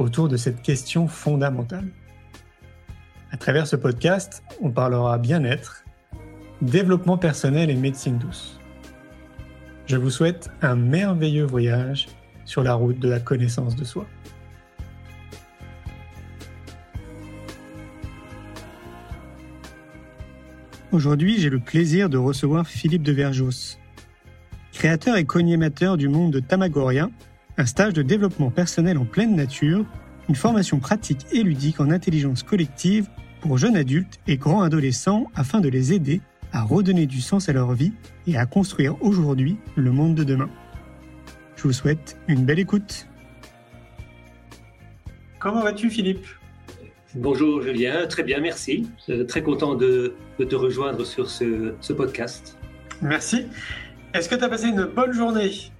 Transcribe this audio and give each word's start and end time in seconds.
autour 0.00 0.28
de 0.28 0.36
cette 0.36 0.62
question 0.62 1.06
fondamentale. 1.06 1.88
À 3.30 3.36
travers 3.36 3.66
ce 3.66 3.76
podcast, 3.76 4.42
on 4.60 4.70
parlera 4.70 5.18
bien-être, 5.18 5.84
développement 6.62 7.18
personnel 7.18 7.70
et 7.70 7.74
médecine 7.74 8.18
douce. 8.18 8.58
Je 9.86 9.96
vous 9.96 10.10
souhaite 10.10 10.50
un 10.62 10.74
merveilleux 10.74 11.44
voyage 11.44 12.08
sur 12.44 12.62
la 12.62 12.74
route 12.74 12.98
de 12.98 13.08
la 13.08 13.20
connaissance 13.20 13.76
de 13.76 13.84
soi. 13.84 14.06
Aujourd'hui, 20.92 21.38
j'ai 21.38 21.50
le 21.50 21.60
plaisir 21.60 22.08
de 22.08 22.18
recevoir 22.18 22.66
Philippe 22.66 23.04
de 23.04 23.12
Verjos, 23.12 23.78
créateur 24.72 25.16
et 25.16 25.24
co-animateur 25.24 25.96
du 25.96 26.08
monde 26.08 26.32
de 26.32 26.40
Tamagoria, 26.40 27.10
un 27.60 27.66
stage 27.66 27.92
de 27.92 28.00
développement 28.00 28.50
personnel 28.50 28.96
en 28.96 29.04
pleine 29.04 29.36
nature, 29.36 29.84
une 30.30 30.34
formation 30.34 30.78
pratique 30.78 31.26
et 31.30 31.42
ludique 31.42 31.78
en 31.78 31.90
intelligence 31.90 32.42
collective 32.42 33.06
pour 33.42 33.58
jeunes 33.58 33.76
adultes 33.76 34.18
et 34.26 34.38
grands 34.38 34.62
adolescents 34.62 35.30
afin 35.34 35.60
de 35.60 35.68
les 35.68 35.92
aider 35.92 36.22
à 36.54 36.62
redonner 36.62 37.04
du 37.04 37.20
sens 37.20 37.50
à 37.50 37.52
leur 37.52 37.74
vie 37.74 37.92
et 38.26 38.38
à 38.38 38.46
construire 38.46 38.96
aujourd'hui 39.02 39.58
le 39.76 39.90
monde 39.90 40.14
de 40.14 40.24
demain. 40.24 40.48
Je 41.56 41.64
vous 41.64 41.74
souhaite 41.74 42.16
une 42.28 42.46
belle 42.46 42.60
écoute. 42.60 43.06
Comment 45.38 45.62
vas-tu 45.62 45.90
Philippe? 45.90 46.26
Bonjour 47.14 47.60
Julien, 47.60 48.06
très 48.06 48.22
bien, 48.22 48.40
merci. 48.40 48.88
Euh, 49.10 49.24
très 49.24 49.42
content 49.42 49.74
de, 49.74 50.14
te 50.38 50.56
rejoindre 50.56 51.04
sur 51.04 51.28
ce, 51.28 51.74
ce 51.82 51.92
podcast. 51.92 52.56
Merci. 53.02 53.48
Est-ce 54.14 54.30
que 54.30 54.34
tu 54.34 54.44
as 54.44 54.48
passé 54.48 54.68
une 54.68 54.84
bonne 54.84 55.12
journée? 55.12 55.70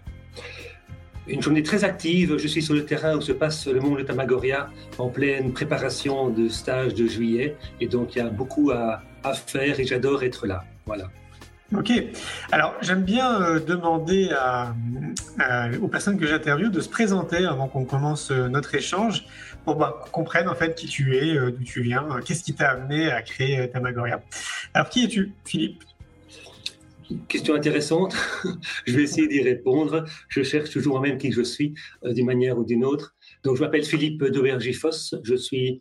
Une 1.31 1.43
journée 1.43 1.63
très 1.63 1.85
active. 1.85 2.37
Je 2.39 2.49
suis 2.49 2.63
sur 2.63 2.75
le 2.75 2.85
terrain 2.85 3.17
où 3.17 3.21
se 3.21 3.33
passe 3.33 3.67
le 3.67 3.81
monde 3.81 3.99
de 3.99 4.03
Tamagoria 4.03 4.69
en 4.99 5.09
pleine 5.09 5.53
préparation 5.53 6.29
de 6.29 6.49
stage 6.49 6.95
de 6.95 7.07
juillet. 7.07 7.57
Et 7.81 7.87
donc, 7.87 8.17
il 8.17 8.19
y 8.19 8.23
a 8.23 8.29
beaucoup 8.29 8.71
à, 8.71 9.03
faire 9.47 9.79
et 9.79 9.85
j'adore 9.85 10.23
être 10.23 10.47
là. 10.47 10.65
Voilà. 10.87 11.05
Ok. 11.77 11.93
Alors, 12.51 12.75
j'aime 12.81 13.05
bien 13.05 13.41
euh, 13.41 13.61
demander 13.61 14.31
aux 15.81 15.89
personnes 15.89 16.19
que 16.19 16.27
j'interviewe 16.27 16.71
de 16.71 16.81
se 16.81 16.89
présenter 16.89 17.45
avant 17.45 17.69
qu'on 17.69 17.85
commence 17.85 18.33
euh, 18.33 18.49
notre 18.49 18.75
échange 18.75 19.25
pour 19.65 19.77
bah, 19.77 20.01
qu'on 20.01 20.11
comprenne 20.23 20.49
en 20.49 20.55
fait 20.55 20.75
qui 20.75 20.87
tu 20.87 21.17
es, 21.17 21.37
euh, 21.37 21.53
d'où 21.53 21.63
tu 21.63 21.83
viens, 21.83 22.09
qu'est-ce 22.25 22.43
qui 22.43 22.55
t'a 22.55 22.71
amené 22.71 23.11
à 23.13 23.23
créer 23.23 23.71
Tamagoria. 23.71 24.21
Alors, 24.75 24.89
qui 24.89 25.05
es-tu, 25.05 25.33
Philippe? 25.45 25.85
Question 27.29 27.55
intéressante. 27.55 28.15
je 28.87 28.95
vais 28.95 29.03
essayer 29.03 29.29
d'y 29.29 29.43
répondre. 29.43 30.05
Je 30.29 30.43
cherche 30.43 30.71
toujours 30.71 30.99
moi-même 30.99 31.19
qui 31.19 31.33
je 31.33 31.43
suis, 31.43 31.75
d'une 32.05 32.27
manière 32.27 32.59
ou 32.59 32.65
d'une 32.65 32.85
autre. 32.85 33.15
Donc, 33.43 33.57
je 33.57 33.63
m'appelle 33.63 33.85
Philippe 33.85 34.25
Daubergifos. 34.25 35.17
Je 35.23 35.35
suis 35.35 35.81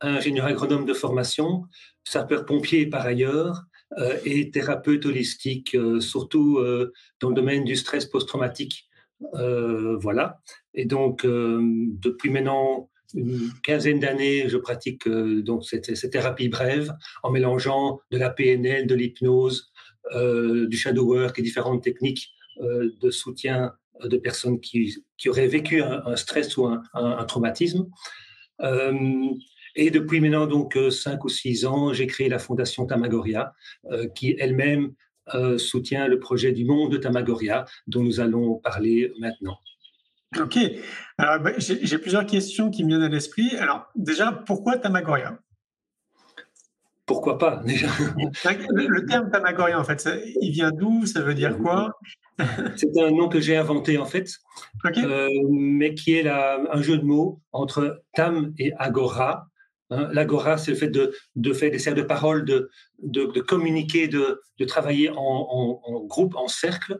ingénieur 0.00 0.46
agronome 0.46 0.86
de 0.86 0.94
formation, 0.94 1.64
sapeur-pompier 2.04 2.86
par 2.86 3.04
ailleurs, 3.04 3.66
euh, 3.98 4.16
et 4.24 4.50
thérapeute 4.50 5.04
holistique, 5.04 5.74
euh, 5.74 5.98
surtout 6.00 6.58
euh, 6.58 6.92
dans 7.20 7.30
le 7.30 7.34
domaine 7.34 7.64
du 7.64 7.74
stress 7.74 8.06
post-traumatique. 8.06 8.88
voilà. 9.32 10.40
Et 10.74 10.84
donc, 10.86 11.26
depuis 11.26 12.30
maintenant 12.30 12.88
une 13.14 13.50
quinzaine 13.64 13.98
d'années, 13.98 14.48
je 14.48 14.56
pratique 14.56 15.08
donc 15.08 15.64
cette, 15.64 16.10
thérapie 16.10 16.48
brève 16.48 16.94
en 17.22 17.30
mélangeant 17.30 18.00
de 18.12 18.16
la 18.18 18.30
PNL, 18.30 18.86
de 18.86 18.94
l'hypnose, 18.94 19.69
du 20.14 20.76
shadow 20.76 21.04
work 21.04 21.38
et 21.38 21.42
différentes 21.42 21.82
techniques 21.82 22.30
de 22.60 23.10
soutien 23.10 23.72
de 24.02 24.16
personnes 24.16 24.60
qui, 24.60 25.04
qui 25.18 25.28
auraient 25.28 25.46
vécu 25.46 25.82
un, 25.82 26.16
stress 26.16 26.56
ou 26.56 26.66
un, 26.66 27.24
traumatisme. 27.24 27.86
Et 29.76 29.90
depuis 29.90 30.20
maintenant 30.20 30.46
donc 30.46 30.76
euh, 30.76 30.90
cinq 30.90 31.24
ou 31.24 31.28
six 31.28 31.64
ans, 31.64 31.92
j'ai 31.92 32.06
créé 32.06 32.28
la 32.28 32.38
fondation 32.38 32.86
Tamagoria, 32.86 33.54
euh, 33.90 34.08
qui 34.08 34.36
elle-même 34.38 34.92
euh, 35.34 35.58
soutient 35.58 36.08
le 36.08 36.18
projet 36.18 36.52
du 36.52 36.64
monde 36.64 36.92
de 36.92 36.96
Tamagoria, 36.96 37.64
dont 37.86 38.02
nous 38.02 38.20
allons 38.20 38.56
parler 38.56 39.12
maintenant. 39.20 39.58
Ok. 40.38 40.58
Bah, 41.18 41.40
j'ai 41.58 41.98
plusieurs 41.98 42.24
questions 42.24 42.70
qui 42.70 42.84
me 42.84 42.88
viennent 42.88 43.02
à 43.02 43.08
l'esprit. 43.08 43.56
Alors, 43.56 43.86
déjà, 43.96 44.30
pourquoi 44.30 44.78
Tamagoria 44.78 45.40
Pourquoi 47.10 47.38
pas, 47.38 47.56
déjà. 47.64 47.88
Le, 48.70 49.04
terme 49.04 49.32
Tamagoria, 49.32 49.80
en 49.80 49.82
fait, 49.82 50.08
il 50.40 50.52
vient 50.52 50.70
d'où 50.70 51.06
Ça 51.06 51.22
veut 51.22 51.34
dire 51.34 51.58
quoi? 51.58 51.98
C'est 52.76 52.96
un 53.02 53.10
nom 53.10 53.28
que 53.28 53.40
j'ai 53.40 53.56
inventé, 53.56 53.98
en 53.98 54.06
fait, 54.06 54.30
mais 55.50 55.94
qui 55.94 56.14
est 56.14 56.28
un 56.28 56.80
jeu 56.82 56.98
de 56.98 57.02
mots 57.02 57.40
entre 57.50 58.04
Tam 58.14 58.54
et 58.60 58.72
Agora. 58.78 59.48
Hein, 59.90 60.08
l'agora, 60.12 60.56
c'est 60.56 60.70
le 60.70 60.76
fait 60.76 60.86
de, 60.88 61.12
de, 61.34 61.52
faire 61.52 61.72
des 61.72 61.80
cercles 61.80 62.02
de 62.02 62.06
parole, 62.06 62.44
de, 62.44 62.70
de, 63.02 63.24
de 63.24 63.40
communiquer, 63.40 64.06
de, 64.06 64.40
travailler 64.68 65.10
en, 65.10 65.80
en, 65.84 66.04
groupe, 66.04 66.36
en 66.36 66.46
cercle, 66.46 66.96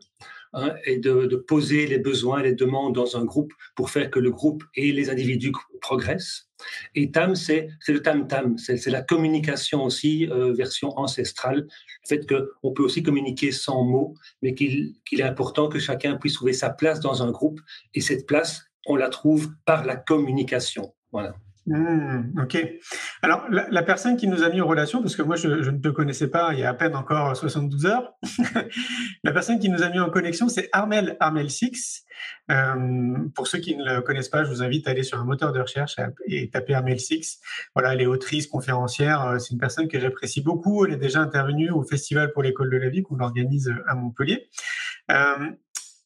hein, 0.52 0.74
et 0.84 0.98
de, 0.98 1.36
poser 1.36 1.86
les 1.86 1.98
besoins, 1.98 2.42
les 2.42 2.54
demandes 2.54 2.94
dans 2.94 3.16
un 3.16 3.24
groupe 3.24 3.52
pour 3.74 3.90
faire 3.90 4.10
que 4.10 4.18
le 4.18 4.30
groupe 4.30 4.64
et 4.74 4.92
les 4.92 5.10
individus 5.10 5.52
progressent. 5.80 6.48
Et 6.94 7.10
tam, 7.10 7.34
c'est 7.34 7.68
le 7.88 8.00
tam-tam, 8.00 8.58
c'est 8.58 8.86
la 8.86 9.02
communication 9.02 9.84
aussi, 9.84 10.28
euh, 10.30 10.52
version 10.52 10.98
ancestrale, 10.98 11.66
le 11.66 12.08
fait 12.08 12.26
qu'on 12.26 12.72
peut 12.72 12.82
aussi 12.82 13.02
communiquer 13.02 13.52
sans 13.52 13.82
mots, 13.84 14.14
mais 14.42 14.54
qu'il 14.54 14.94
est 15.12 15.22
important 15.22 15.68
que 15.68 15.78
chacun 15.78 16.16
puisse 16.16 16.34
trouver 16.34 16.52
sa 16.52 16.70
place 16.70 17.00
dans 17.00 17.22
un 17.22 17.30
groupe, 17.30 17.60
et 17.94 18.00
cette 18.00 18.26
place, 18.26 18.64
on 18.86 18.96
la 18.96 19.08
trouve 19.08 19.50
par 19.64 19.84
la 19.84 19.96
communication. 19.96 20.94
Voilà. 21.12 21.34
Mmh, 21.66 22.40
ok. 22.42 22.56
Alors, 23.22 23.46
la, 23.50 23.82
personne 23.82 24.16
qui 24.16 24.26
nous 24.26 24.42
a 24.42 24.48
mis 24.48 24.60
en 24.60 24.66
relation, 24.66 25.02
parce 25.02 25.14
que 25.14 25.22
moi, 25.22 25.36
je, 25.36 25.48
ne 25.48 25.78
te 25.78 25.88
connaissais 25.88 26.28
pas 26.28 26.52
il 26.52 26.60
y 26.60 26.64
a 26.64 26.70
à 26.70 26.74
peine 26.74 26.96
encore 26.96 27.36
72 27.36 27.86
heures, 27.86 28.14
la 29.24 29.32
personne 29.32 29.58
qui 29.58 29.68
nous 29.68 29.82
a 29.82 29.90
mis 29.90 29.98
en 29.98 30.10
connexion, 30.10 30.48
c'est 30.48 30.68
Armel 30.72 31.16
Armel 31.20 31.50
Six. 31.50 32.04
Euh, 32.50 33.28
pour 33.34 33.46
ceux 33.46 33.58
qui 33.58 33.76
ne 33.76 33.84
le 33.84 34.00
connaissent 34.00 34.28
pas, 34.28 34.44
je 34.44 34.50
vous 34.50 34.62
invite 34.62 34.88
à 34.88 34.90
aller 34.90 35.02
sur 35.02 35.18
un 35.18 35.24
moteur 35.24 35.52
de 35.52 35.60
recherche 35.60 35.96
et 36.26 36.50
taper 36.50 36.74
Armel 36.74 36.98
Six. 36.98 37.40
Voilà, 37.74 37.94
elle 37.94 38.00
est 38.00 38.06
autrice, 38.06 38.46
conférencière. 38.46 39.26
Euh, 39.26 39.38
c'est 39.38 39.52
une 39.52 39.60
personne 39.60 39.88
que 39.88 40.00
j'apprécie 40.00 40.40
beaucoup. 40.40 40.84
Elle 40.84 40.94
est 40.94 40.98
déjà 40.98 41.20
intervenue 41.20 41.70
au 41.70 41.82
Festival 41.82 42.32
pour 42.32 42.42
l'école 42.42 42.70
de 42.70 42.78
la 42.78 42.88
vie 42.88 43.02
qu'on 43.02 43.20
organise 43.20 43.72
à 43.86 43.94
Montpellier. 43.94 44.48
Euh, 45.10 45.50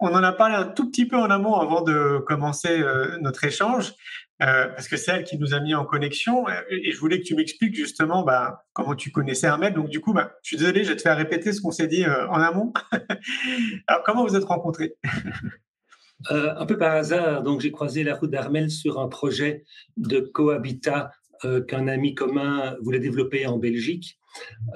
on 0.01 0.09
en 0.09 0.23
a 0.23 0.33
parlé 0.33 0.57
un 0.57 0.65
tout 0.65 0.91
petit 0.91 1.07
peu 1.07 1.17
en 1.17 1.31
amont 1.31 1.55
avant 1.55 1.81
de 1.81 2.19
commencer 2.27 2.83
notre 3.21 3.45
échange. 3.45 3.95
Euh, 4.43 4.67
parce 4.69 4.89
que 4.89 4.97
c'est 4.97 5.13
elle 5.13 5.25
qui 5.25 5.39
nous 5.39 5.55
a 5.55 5.61
mis 5.61 5.75
en 5.75 5.85
connexion. 5.85 6.49
Euh, 6.49 6.61
et 6.69 6.93
je 6.93 6.99
voulais 6.99 7.19
que 7.19 7.25
tu 7.25 7.35
m'expliques 7.35 7.75
justement 7.75 8.23
bah, 8.23 8.65
comment 8.73 8.95
tu 8.95 9.11
connaissais 9.11 9.47
Armel. 9.47 9.75
Donc 9.75 9.89
du 9.89 10.01
coup, 10.01 10.13
bah, 10.13 10.35
je 10.43 10.49
suis 10.49 10.57
désolé, 10.57 10.85
je 10.85 10.91
vais 10.91 10.97
te 10.97 11.03
faire 11.03 11.17
répéter 11.17 11.53
ce 11.53 11.61
qu'on 11.61 11.71
s'est 11.71 11.87
dit 11.87 12.05
euh, 12.05 12.29
en 12.29 12.41
amont. 12.41 12.73
Alors 13.87 14.03
comment 14.05 14.27
vous 14.27 14.37
êtes 14.37 14.45
rencontrés? 14.45 14.97
Un 16.31 16.65
peu 16.65 16.79
par 16.79 16.95
hasard, 16.95 17.43
donc 17.43 17.61
j'ai 17.61 17.71
croisé 17.71 18.03
la 18.03 18.15
route 18.15 18.31
d'Armel 18.31 18.71
sur 18.71 18.99
un 18.99 19.09
projet 19.09 19.65
de 19.99 20.21
cohabitat 20.21 21.11
qu'un 21.69 21.87
ami 21.87 22.15
commun 22.15 22.77
voulait 22.81 23.01
développer 23.01 23.47
en 23.47 23.59
Belgique. 23.59 24.19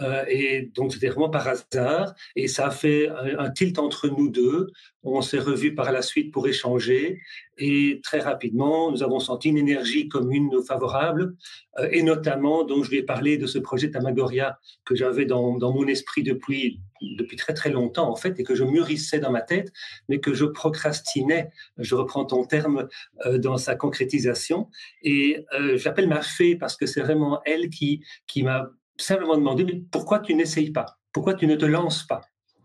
Euh, 0.03 0.25
et 0.29 0.71
donc, 0.75 0.93
c'était 0.93 1.09
vraiment 1.09 1.31
par 1.31 1.47
hasard. 1.49 2.15
Et 2.37 2.49
ça 2.49 2.67
a 2.67 2.71
fait 2.71 3.09
un, 3.09 3.51
tilt 3.51 3.79
entre 3.79 4.09
nous 4.09 4.29
deux. 4.29 4.69
On 5.03 5.23
s'est 5.23 5.39
revus 5.39 5.75
par 5.75 5.93
la 5.93 6.03
suite 6.03 6.33
pour 6.33 6.47
échanger. 6.47 7.21
Et 7.57 8.01
très 8.05 8.21
rapidement, 8.21 8.91
nous 8.91 9.03
avons 9.03 9.21
senti 9.21 9.49
une 9.49 9.59
énergie 9.59 10.09
commune 10.09 10.63
favorable. 10.67 11.35
Euh, 11.79 11.89
et 11.91 12.03
notamment, 12.03 12.65
donc, 12.65 12.85
je 12.85 12.91
lui 12.91 12.99
ai 12.99 13.03
parlé 13.03 13.37
de 13.37 13.47
ce 13.47 13.59
projet 13.59 13.91
Tamagoria 13.91 14.59
que 14.85 14.95
j'avais 14.95 15.25
dans, 15.25 15.57
dans, 15.57 15.73
mon 15.73 15.87
esprit 15.87 16.23
depuis, 16.23 16.81
depuis 17.01 17.37
très, 17.37 17.55
très 17.55 17.71
longtemps, 17.71 18.11
en 18.11 18.17
fait, 18.17 18.39
et 18.39 18.45
que 18.45 18.55
je 18.55 18.65
mûrissais 18.65 19.19
dans 19.19 19.33
ma 19.33 19.43
tête, 19.43 19.73
mais 20.09 20.21
que 20.21 20.35
je 20.35 20.45
procrastinais. 20.45 21.51
Je 21.79 21.95
reprends 21.95 22.25
ton 22.25 22.45
terme 22.45 22.89
euh, 23.27 23.39
dans 23.39 23.57
sa 23.57 23.75
concrétisation. 23.75 24.69
Et 25.03 25.45
j'appelle 25.75 26.09
ma 26.09 26.23
fée 26.23 26.57
parce 26.57 26.77
que 26.77 26.87
c'est 26.87 27.01
vraiment 27.01 27.41
elle 27.45 27.71
qui, 27.71 28.05
qui 28.27 28.43
m'a 28.43 28.71
simplement 28.99 29.37
demander 29.37 29.65
mais 29.65 29.83
pourquoi 29.91 30.19
tu 30.21 30.35
n'essayes 30.35 30.71
pas? 30.71 30.99
Pourquoi 31.13 31.35
tu 31.35 31.47
ne 31.47 31.57
te 31.57 31.65
lances 31.65 32.05
pas? 32.05 32.21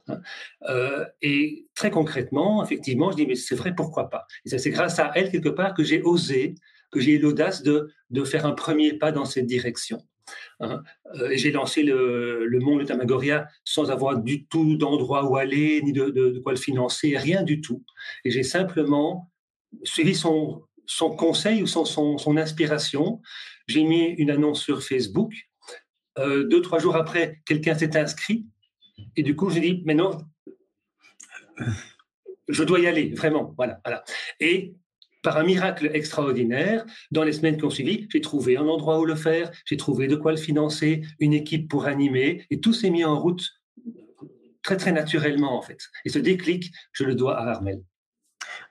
Hein? 0.08 0.20
euh, 0.70 1.06
et 1.22 1.68
très 1.76 1.90
concrètement, 1.90 2.64
effectivement, 2.64 3.12
je 3.12 3.16
dis, 3.16 3.26
mais 3.26 3.36
c'est 3.36 3.56
vrai, 3.56 3.74
pourquoi 3.74 4.10
pas? 4.10 4.28
Et 4.46 4.58
c'est 4.58 4.70
grâce 4.70 5.00
à 5.00 5.12
elle, 5.16 5.32
quelque 5.32 5.50
part, 5.50 5.74
que 5.74 5.84
j'ai 5.84 6.02
osé 6.02 6.56
que 6.94 7.00
j'ai 7.00 7.14
eu 7.14 7.20
l'audace 7.20 7.64
de, 7.64 7.92
de 8.12 8.24
faire 8.24 8.46
un 8.46 8.54
premier 8.54 8.94
pas 8.94 9.12
dans 9.12 9.26
cette 9.26 9.48
direction. 9.48 10.02
Hein? 10.62 10.84
Euh, 11.16 11.32
j'ai 11.34 11.52
lancé 11.52 11.84
le, 11.84 12.46
le, 12.46 12.60
monde 12.60 12.80
de 12.80 12.86
Tamagoria 12.86 13.48
sans 13.66 13.92
avoir 13.92 14.18
du 14.20 14.46
tout 14.46 14.78
d'endroit 14.78 15.26
où 15.26 15.36
aller, 15.36 15.82
ni 15.82 15.92
de, 15.92 16.40
quoi 16.40 16.54
le 16.54 16.60
financer, 16.60 17.18
rien 17.18 17.44
du 17.44 17.60
tout. 17.60 17.84
Et 18.24 18.32
j'ai 18.32 18.44
simplement 18.44 19.32
suivi 19.84 20.16
son, 20.16 20.64
son 20.86 21.16
conseil 21.16 21.62
ou 21.64 21.68
son, 21.68 21.84
son 21.86 22.38
inspiration. 22.38 23.22
J'ai 23.68 23.84
mis 23.84 24.06
une 24.06 24.30
annonce 24.30 24.62
sur 24.62 24.82
Facebook. 24.82 25.34
Euh, 26.20 26.44
deux, 26.44 26.62
trois 26.62 26.80
jours 26.80 26.96
après, 26.96 27.42
quelqu'un 27.46 27.76
s'est 27.76 27.98
inscrit. 27.98 28.46
Et 29.16 29.24
du 29.24 29.36
coup, 29.36 29.50
j'ai 29.50 29.60
dit, 29.60 29.84
mais 29.86 29.96
non, 29.96 30.18
je 32.48 32.64
dois 32.64 32.80
y 32.80 32.88
aller, 32.88 33.14
vraiment. 33.14 33.54
Voilà, 33.58 33.80
voilà. 33.84 34.04
Et 34.40 34.76
par 35.24 35.38
un 35.38 35.44
miracle 35.44 35.90
extraordinaire, 35.94 36.86
dans 37.12 37.24
les 37.24 37.32
semaines 37.32 37.58
qui 37.58 37.64
ont 37.64 37.70
suivi, 37.70 38.08
j'ai 38.12 38.22
trouvé 38.22 38.58
un 38.58 38.68
endroit 38.68 39.00
où 39.00 39.06
le 39.06 39.16
faire, 39.16 39.52
j'ai 39.66 39.78
trouvé 39.78 40.08
de 40.08 40.16
quoi 40.16 40.32
le 40.32 40.38
financer, 40.38 41.02
une 41.20 41.34
équipe 41.34 41.70
pour 41.70 41.86
animer, 41.86 42.46
et 42.50 42.60
tout 42.60 42.74
s'est 42.74 42.90
mis 42.90 43.06
en 43.06 43.18
route 43.18 43.50
très 44.62 44.78
très 44.78 44.92
naturellement 44.92 45.58
en 45.58 45.62
fait. 45.62 45.78
Et 46.06 46.10
ce 46.10 46.20
déclic, 46.20 46.74
je 46.92 47.04
le 47.04 47.16
dois 47.16 47.38
à 47.38 47.50
Armel. 47.50 47.82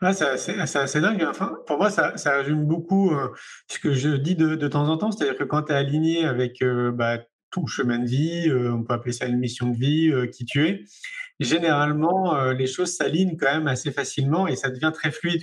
Ah, 0.00 0.12
c'est 0.12 0.58
assez 0.58 1.00
dingue. 1.00 1.24
Enfin, 1.28 1.56
pour 1.66 1.78
moi, 1.78 1.88
ça, 1.88 2.16
ça 2.16 2.36
résume 2.38 2.64
beaucoup 2.64 3.12
euh, 3.12 3.28
ce 3.68 3.78
que 3.78 3.92
je 3.92 4.10
dis 4.10 4.34
de, 4.34 4.56
de 4.56 4.68
temps 4.68 4.88
en 4.88 4.96
temps. 4.96 5.12
C'est-à-dire 5.12 5.38
que 5.38 5.44
quand 5.44 5.62
tu 5.62 5.72
es 5.72 5.76
aligné 5.76 6.24
avec 6.24 6.60
euh, 6.62 6.90
bah, 6.90 7.18
ton 7.52 7.66
chemin 7.66 7.98
de 7.98 8.06
vie, 8.06 8.48
euh, 8.48 8.72
on 8.72 8.82
peut 8.82 8.94
appeler 8.94 9.12
ça 9.12 9.26
une 9.26 9.38
mission 9.38 9.68
de 9.68 9.76
vie, 9.76 10.12
qui 10.32 10.44
tu 10.44 10.66
es, 10.66 10.84
généralement, 11.38 12.52
les 12.52 12.66
choses 12.66 12.96
s'alignent 12.96 13.36
quand 13.36 13.52
même 13.52 13.68
assez 13.68 13.92
facilement 13.92 14.48
et 14.48 14.56
ça 14.56 14.70
devient 14.70 14.92
très 14.92 15.10
fluide. 15.10 15.42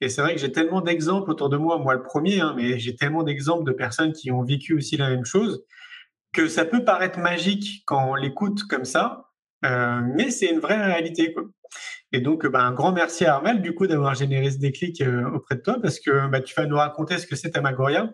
Et 0.00 0.08
c'est 0.08 0.20
vrai 0.20 0.34
que 0.34 0.40
j'ai 0.40 0.50
tellement 0.50 0.80
d'exemples 0.80 1.30
autour 1.30 1.48
de 1.48 1.56
moi, 1.56 1.78
moi 1.78 1.94
le 1.94 2.02
premier, 2.02 2.40
hein, 2.40 2.54
mais 2.56 2.78
j'ai 2.78 2.96
tellement 2.96 3.22
d'exemples 3.22 3.64
de 3.64 3.72
personnes 3.72 4.12
qui 4.12 4.32
ont 4.32 4.42
vécu 4.42 4.74
aussi 4.74 4.96
la 4.96 5.08
même 5.08 5.24
chose, 5.24 5.64
que 6.32 6.48
ça 6.48 6.64
peut 6.64 6.84
paraître 6.84 7.20
magique 7.20 7.84
quand 7.86 8.10
on 8.10 8.14
l'écoute 8.16 8.64
comme 8.64 8.84
ça, 8.84 9.30
euh, 9.64 10.00
mais 10.16 10.30
c'est 10.30 10.46
une 10.46 10.58
vraie 10.58 10.84
réalité. 10.84 11.34
Et 12.10 12.20
donc, 12.20 12.46
bah, 12.46 12.62
un 12.62 12.72
grand 12.72 12.92
merci 12.92 13.24
à 13.24 13.34
Armel, 13.34 13.62
du 13.62 13.74
coup, 13.74 13.86
d'avoir 13.86 14.14
généré 14.14 14.50
ce 14.50 14.58
déclic 14.58 15.00
euh, 15.00 15.30
auprès 15.30 15.54
de 15.54 15.60
toi, 15.60 15.76
parce 15.80 16.00
que 16.00 16.26
bah, 16.28 16.40
tu 16.40 16.54
vas 16.54 16.66
nous 16.66 16.76
raconter 16.76 17.18
ce 17.18 17.26
que 17.26 17.36
c'est 17.36 17.50
Tamagoria. 17.50 18.12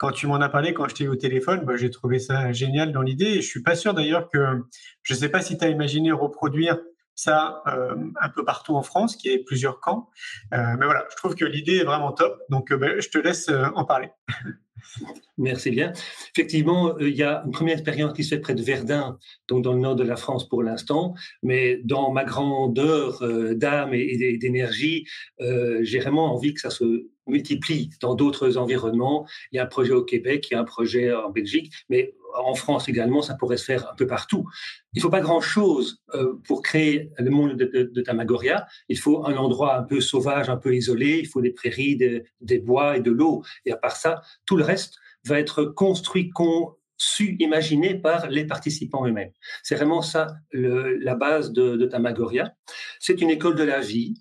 Quand 0.00 0.12
tu 0.12 0.26
m'en 0.26 0.36
as 0.36 0.48
parlé, 0.48 0.72
quand 0.72 0.88
je 0.88 0.94
t'ai 0.94 1.04
eu 1.04 1.08
au 1.08 1.16
téléphone, 1.16 1.60
bah, 1.66 1.76
j'ai 1.76 1.90
trouvé 1.90 2.18
ça 2.18 2.52
génial 2.52 2.90
dans 2.90 3.02
l'idée. 3.02 3.26
Et 3.26 3.42
je 3.42 3.46
suis 3.46 3.62
pas 3.62 3.74
sûr 3.74 3.92
d'ailleurs 3.92 4.30
que, 4.30 4.64
je 5.02 5.12
sais 5.12 5.28
pas 5.28 5.42
si 5.42 5.58
tu 5.58 5.64
as 5.66 5.68
imaginé 5.68 6.10
reproduire 6.10 6.78
ça 7.14 7.62
euh, 7.66 7.94
un 8.18 8.28
peu 8.30 8.42
partout 8.42 8.76
en 8.76 8.82
France, 8.82 9.14
qui 9.14 9.28
est 9.28 9.44
plusieurs 9.44 9.78
camps. 9.78 10.08
Euh, 10.54 10.74
mais 10.78 10.86
voilà, 10.86 11.04
je 11.10 11.16
trouve 11.16 11.34
que 11.34 11.44
l'idée 11.44 11.76
est 11.76 11.84
vraiment 11.84 12.12
top. 12.12 12.40
Donc, 12.48 12.72
euh, 12.72 12.78
ben, 12.78 12.98
je 12.98 13.10
te 13.10 13.18
laisse 13.18 13.50
en 13.74 13.84
parler. 13.84 14.08
Merci 15.40 15.70
bien. 15.70 15.92
Effectivement, 16.36 16.98
il 16.98 17.16
y 17.16 17.22
a 17.22 17.42
une 17.46 17.50
première 17.50 17.74
expérience 17.74 18.12
qui 18.12 18.24
se 18.24 18.34
fait 18.34 18.40
près 18.40 18.54
de 18.54 18.62
Verdun, 18.62 19.18
donc 19.48 19.64
dans 19.64 19.72
le 19.72 19.80
nord 19.80 19.96
de 19.96 20.04
la 20.04 20.16
France 20.16 20.46
pour 20.46 20.62
l'instant, 20.62 21.14
mais 21.42 21.80
dans 21.82 22.12
ma 22.12 22.24
grandeur 22.24 23.22
d'âme 23.54 23.94
et, 23.94 24.36
d'énergie, 24.36 25.06
j'ai 25.38 25.98
vraiment 25.98 26.34
envie 26.34 26.52
que 26.52 26.60
ça 26.60 26.68
se 26.68 27.08
multiplie 27.26 27.88
dans 28.02 28.14
d'autres 28.14 28.58
environnements. 28.58 29.26
Il 29.50 29.56
y 29.56 29.58
a 29.58 29.62
un 29.62 29.66
projet 29.66 29.92
au 29.92 30.04
Québec, 30.04 30.48
il 30.50 30.54
y 30.54 30.56
a 30.56 30.60
un 30.60 30.64
projet 30.64 31.10
en 31.10 31.30
Belgique, 31.30 31.72
mais 31.88 32.14
en 32.36 32.54
France 32.54 32.88
également, 32.88 33.22
ça 33.22 33.34
pourrait 33.34 33.56
se 33.56 33.64
faire 33.64 33.90
un 33.90 33.94
peu 33.94 34.06
partout. 34.06 34.46
Il 34.92 34.98
ne 34.98 35.02
faut 35.02 35.10
pas 35.10 35.20
grand-chose 35.20 36.02
euh, 36.14 36.34
pour 36.46 36.62
créer 36.62 37.10
le 37.18 37.30
monde 37.30 37.56
de, 37.56 38.00
Tamagoria. 38.02 38.66
Il 38.88 38.98
faut 38.98 39.26
un 39.26 39.36
endroit 39.36 39.76
un 39.76 39.82
peu 39.82 40.00
sauvage, 40.00 40.48
un 40.48 40.56
peu 40.56 40.74
isolé. 40.74 41.20
Il 41.20 41.26
faut 41.28 41.40
des 41.40 41.50
prairies, 41.50 41.96
des 41.96 42.58
bois 42.58 42.96
et 42.96 43.00
de 43.00 43.10
l'eau. 43.10 43.42
Et 43.64 43.72
à 43.72 43.76
part 43.76 43.96
ça, 43.96 44.20
tout 44.46 44.56
le 44.56 44.64
reste 44.64 44.98
va 45.24 45.38
être 45.38 45.64
construit, 45.64 46.30
conçu, 46.30 47.36
imaginé 47.38 47.94
par 47.94 48.28
les 48.28 48.46
participants 48.46 49.06
eux-mêmes. 49.06 49.32
C'est 49.62 49.76
vraiment 49.76 50.02
ça 50.02 50.28
la 50.52 51.14
base 51.14 51.52
de, 51.52 51.86
Tamagoria. 51.86 52.54
C'est 52.98 53.20
une 53.20 53.30
école 53.30 53.56
de 53.56 53.64
la 53.64 53.80
vie 53.80 54.14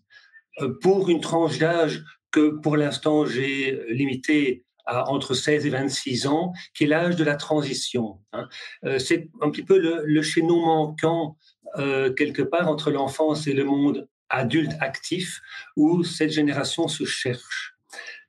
euh, 0.62 0.78
pour 0.82 1.10
une 1.10 1.22
tranche 1.22 1.60
d'âge 1.60 2.04
que 2.32 2.60
pour 2.62 2.78
l'instant 2.78 3.26
j'ai 3.26 3.82
limitée 3.90 4.66
entre 4.86 5.34
16 5.34 5.66
et 5.66 5.70
26 5.70 6.28
ans, 6.28 6.54
qui 6.74 6.86
est 6.86 6.88
l'âge 6.88 7.16
de 7.16 7.24
la 7.24 7.36
transition. 7.36 8.20
Hein. 8.34 8.48
Euh, 8.86 9.00
c'est 9.00 9.30
un 9.42 9.50
petit 9.50 9.64
peu 9.64 9.78
le, 9.78 10.22
chaînon 10.22 10.66
manquant 10.66 11.38
euh, 11.78 12.12
quelque 12.14 12.42
part 12.42 12.68
entre 12.68 12.92
l'enfance 12.92 13.48
et 13.48 13.54
le 13.54 13.64
monde 13.64 14.08
adulte 14.30 14.74
actif, 14.80 15.42
où 15.76 16.04
cette 16.04 16.32
génération 16.32 16.88
se 16.88 17.06
cherche. 17.06 17.76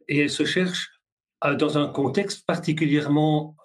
Et 0.08 0.18
elle 0.18 0.30
se 0.30 0.44
cherche 0.44 0.90
dans 1.58 1.78
un 1.78 1.86
contexte 1.86 2.46
particulièrement 2.46 3.56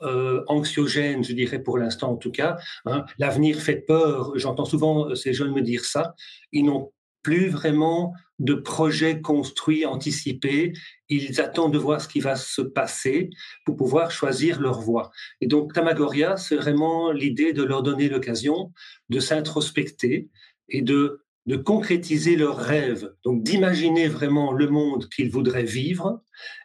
anxiogène, 0.48 1.24
je 1.24 1.34
dirais 1.34 1.60
pour 1.60 1.78
l'instant 1.78 2.12
en 2.12 2.18
tout 2.18 2.32
cas. 2.32 2.58
Hein. 2.86 3.06
L'avenir 3.18 3.58
fait 3.58 3.78
peur. 3.78 4.32
J'entends 4.36 4.66
souvent 4.66 5.14
ces 5.16 5.34
jeunes 5.34 5.54
me 5.54 5.62
dire 5.62 5.84
ça. 5.84 6.16
Ils 6.52 6.66
n'ont 6.66 6.92
plus 7.26 7.50
vraiment 7.50 8.14
de 8.38 8.54
projets 8.54 9.20
construits, 9.20 9.84
anticipés. 9.86 10.74
Ils 11.10 11.42
attendent 11.42 11.74
de 11.74 11.80
voir 11.80 12.00
ce 12.00 12.08
qui 12.08 12.20
va 12.20 12.36
se 12.36 12.62
passer 12.62 13.32
pour 13.66 13.76
pouvoir 13.76 14.12
choisir 14.12 14.62
leur 14.62 14.80
voie. 14.80 15.10
Et 15.42 15.48
donc, 15.48 15.74
Tamagoria, 15.74 16.38
c'est 16.38 16.56
vraiment 16.56 17.12
l'idée 17.12 17.52
de 17.52 17.64
leur 17.64 17.82
donner 17.82 18.10
l'occasion 18.10 18.72
de 19.10 19.20
s'introspecter 19.20 20.30
et 20.70 20.84
de, 20.84 21.25
de 21.46 21.56
concrétiser 21.56 22.36
leurs 22.36 22.58
rêves. 22.58 23.14
Donc, 23.24 23.44
d'imaginer 23.44 24.08
vraiment 24.08 24.52
le 24.52 24.68
monde 24.68 25.08
qu'ils 25.10 25.30
voudraient 25.30 25.64
vivre 25.64 26.22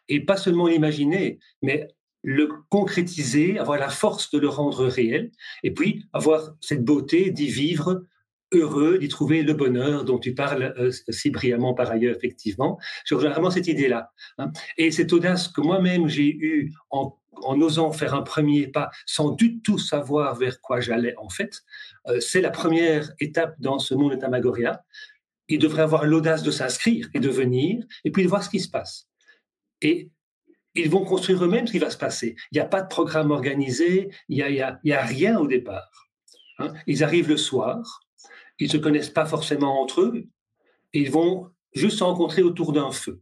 et 0.09 0.21
pas 0.21 0.37
seulement 0.37 0.67
l'imaginer, 0.67 1.39
mais 1.63 1.89
le 2.23 2.49
concrétiser, 2.69 3.59
avoir 3.59 3.79
la 3.79 3.89
force 3.89 4.31
de 4.31 4.39
le 4.39 4.49
rendre 4.49 4.87
réel, 4.87 5.31
et 5.63 5.73
puis 5.73 6.05
avoir 6.13 6.55
cette 6.61 6.85
beauté 6.85 7.31
d'y 7.31 7.49
vivre 7.49 8.05
heureux 8.53 8.99
d'y 8.99 9.09
trouver 9.09 9.43
le 9.43 9.55
bonheur 9.55 10.05
dont 10.05 10.19
tu 10.19 10.35
parles 10.35 10.75
euh, 10.79 10.91
si 11.09 11.31
brillamment 11.31 11.75
par 11.75 11.91
ailleurs, 11.91 12.17
effectivement. 12.17 12.79
Je 13.05 13.15
rejoins 13.15 13.31
vraiment 13.31 13.51
cette 13.51 13.69
idée-là. 13.69 14.11
Hein. 14.39 14.51
Et 14.77 14.91
cette 14.91 15.13
audace 15.13 15.49
que 15.49 15.61
moi-même 15.61 16.09
j'ai 16.09 16.35
eue 16.35 16.73
en, 16.91 17.17
osant 17.33 17.93
faire 17.93 18.15
un 18.15 18.23
premier 18.23 18.67
pas 18.67 18.91
sans 19.07 19.31
du 19.31 19.61
tout 19.61 19.79
savoir 19.79 20.35
vers 20.37 20.61
quoi 20.61 20.81
j'allais, 20.81 21.15
en 21.17 21.29
fait, 21.29 21.63
euh, 22.09 22.21
c'est 22.21 22.41
la 22.41 22.51
première 22.51 23.13
étape 23.21 23.55
dans 23.61 23.79
ce 23.79 23.95
monde 23.95 24.13
de 24.13 24.17
Tamagoria. 24.17 24.85
Ils 25.49 25.59
devraient 25.59 25.83
avoir 25.83 26.05
l'audace 26.05 26.43
de 26.43 26.51
s'inscrire 26.51 27.09
et 27.15 27.21
de 27.21 27.29
venir, 27.29 27.85
et 28.05 28.11
puis 28.11 28.23
de 28.23 28.29
voir 28.29 28.43
ce 28.43 28.51
qui 28.51 28.61
se 28.61 28.69
passe. 28.69 29.09
Et 29.83 30.11
ils 30.75 30.91
vont 30.91 31.05
construire 31.05 31.45
eux-mêmes 31.45 31.67
ce 31.67 31.73
qui 31.73 31.79
va 31.79 31.91
se 31.91 31.97
passer. 31.97 32.37
Il 32.53 32.57
n'y 32.57 32.61
a 32.61 32.67
pas 32.67 32.83
de 32.83 32.89
programme 32.89 33.31
organisé, 33.31 34.11
il 34.29 34.37
n'y 34.37 34.43
a, 34.43 34.79
y 34.85 34.93
a, 34.93 35.05
rien 35.05 35.39
au 35.39 35.47
départ. 35.47 36.09
Hein. 36.59 36.73
Ils 36.87 37.03
arrivent 37.03 37.29
le 37.29 37.37
soir, 37.37 38.03
ils 38.59 38.67
ne 38.67 38.73
se 38.73 38.77
connaissent 38.77 39.11
pas 39.11 39.27
forcément 39.27 39.81
entre 39.83 40.03
eux, 40.03 40.27
ils 40.93 41.11
vont 41.11 41.51
juste 41.73 41.99
se 41.99 42.05
rencontrer 42.05 42.43
autour 42.43 42.73
d'un 42.73 42.93
feu. 42.93 43.21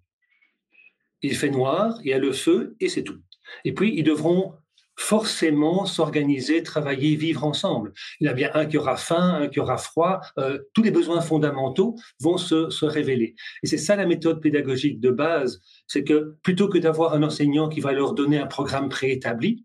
Il 1.23 1.37
fait 1.37 1.50
noir, 1.50 1.99
il 2.02 2.11
y 2.11 2.12
a 2.12 2.18
le 2.18 2.32
feu, 2.32 2.76
et 2.80 2.88
c'est 2.88 3.02
tout. 3.02 3.21
Et 3.64 3.73
puis, 3.73 3.95
ils 3.97 4.05
devront 4.05 4.55
forcément 4.99 5.87
s'organiser, 5.87 6.64
travailler, 6.64 7.14
vivre 7.14 7.45
ensemble. 7.45 7.93
Il 8.21 8.26
y 8.26 8.28
a 8.28 8.33
bien 8.33 8.50
un 8.55 8.67
qui 8.67 8.76
aura 8.76 8.97
faim, 8.97 9.43
un 9.43 9.49
qui 9.49 9.61
aura 9.61 9.78
froid, 9.78 10.21
euh, 10.38 10.59
tous 10.75 10.83
les 10.83 10.90
besoins 10.90 11.21
fondamentaux 11.21 11.95
vont 12.21 12.37
se, 12.37 12.69
se 12.69 12.85
révéler. 12.85 13.37
Et 13.62 13.69
c'est 13.69 13.78
ça 13.78 13.95
la 13.95 14.07
méthode 14.07 14.43
pédagogique 14.43 14.99
de 14.99 15.11
base, 15.11 15.61
c'est 15.87 16.02
que 16.02 16.35
plutôt 16.43 16.69
que 16.69 16.78
d'avoir 16.78 17.14
un 17.14 17.23
enseignant 17.23 17.69
qui 17.69 17.81
va 17.81 17.93
leur 17.93 18.12
donner 18.12 18.38
un 18.38 18.49
programme 18.49 18.88
préétabli, 18.88 19.64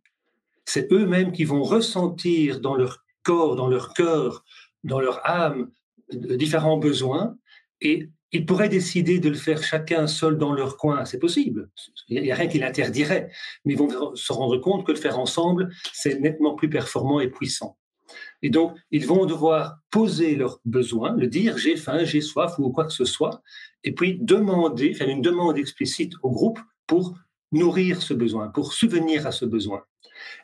c'est 0.66 0.92
eux-mêmes 0.94 1.32
qui 1.32 1.46
vont 1.46 1.64
ressentir 1.64 2.62
dans 2.62 2.76
leur 2.76 3.04
corps, 3.24 3.56
dans 3.56 3.68
leur 3.68 3.94
cœur, 3.94 4.46
dans 4.84 5.00
leur 5.00 5.28
âme 5.28 5.72
différents 6.12 6.78
besoins 6.78 7.36
et 7.82 8.10
ils 8.34 8.46
pourraient 8.46 8.70
décider 8.70 9.20
de 9.20 9.30
le 9.30 9.36
faire 9.36 9.64
chacun 9.64 10.08
seul 10.08 10.38
dans 10.38 10.54
leur 10.54 10.76
coin, 10.78 11.06
c'est 11.06 11.20
possible. 11.20 11.70
Il 12.10 12.22
n'y 12.22 12.32
a 12.32 12.36
rien 12.36 12.48
qui 12.48 12.58
l'interdirait, 12.58 13.30
mais 13.64 13.74
ils 13.74 13.80
vont 13.80 14.16
se 14.16 14.34
rendre 14.34 14.58
compte 14.58 14.86
que 14.86 14.92
le 14.92 14.98
faire 14.98 15.20
ensemble, 15.20 15.70
c'est 15.94 16.20
nettement 16.20 16.56
plus 16.56 16.70
performant 16.70 17.20
et 17.20 17.30
puissant. 17.30 17.78
Et 18.42 18.50
donc, 18.50 18.76
ils 18.92 19.06
vont 19.06 19.26
devoir 19.26 19.78
poser 19.92 20.36
leurs 20.36 20.60
besoins, 20.66 21.16
le 21.16 21.28
dire 21.28 21.58
j'ai 21.58 21.78
faim, 21.78 22.04
j'ai 22.04 22.22
soif 22.22 22.58
ou 22.58 22.72
quoi 22.72 22.86
que 22.86 22.92
ce 22.92 23.06
soit, 23.06 23.42
et 23.84 23.94
puis 23.94 24.18
demander, 24.20 24.94
faire 24.94 25.10
une 25.10 25.22
demande 25.22 25.58
explicite 25.58 26.14
au 26.24 26.32
groupe 26.32 26.60
pour 26.88 27.16
nourrir 27.52 28.02
ce 28.02 28.14
besoin, 28.14 28.50
pour 28.50 28.74
subvenir 28.74 29.28
à 29.28 29.32
ce 29.32 29.46
besoin. 29.46 29.84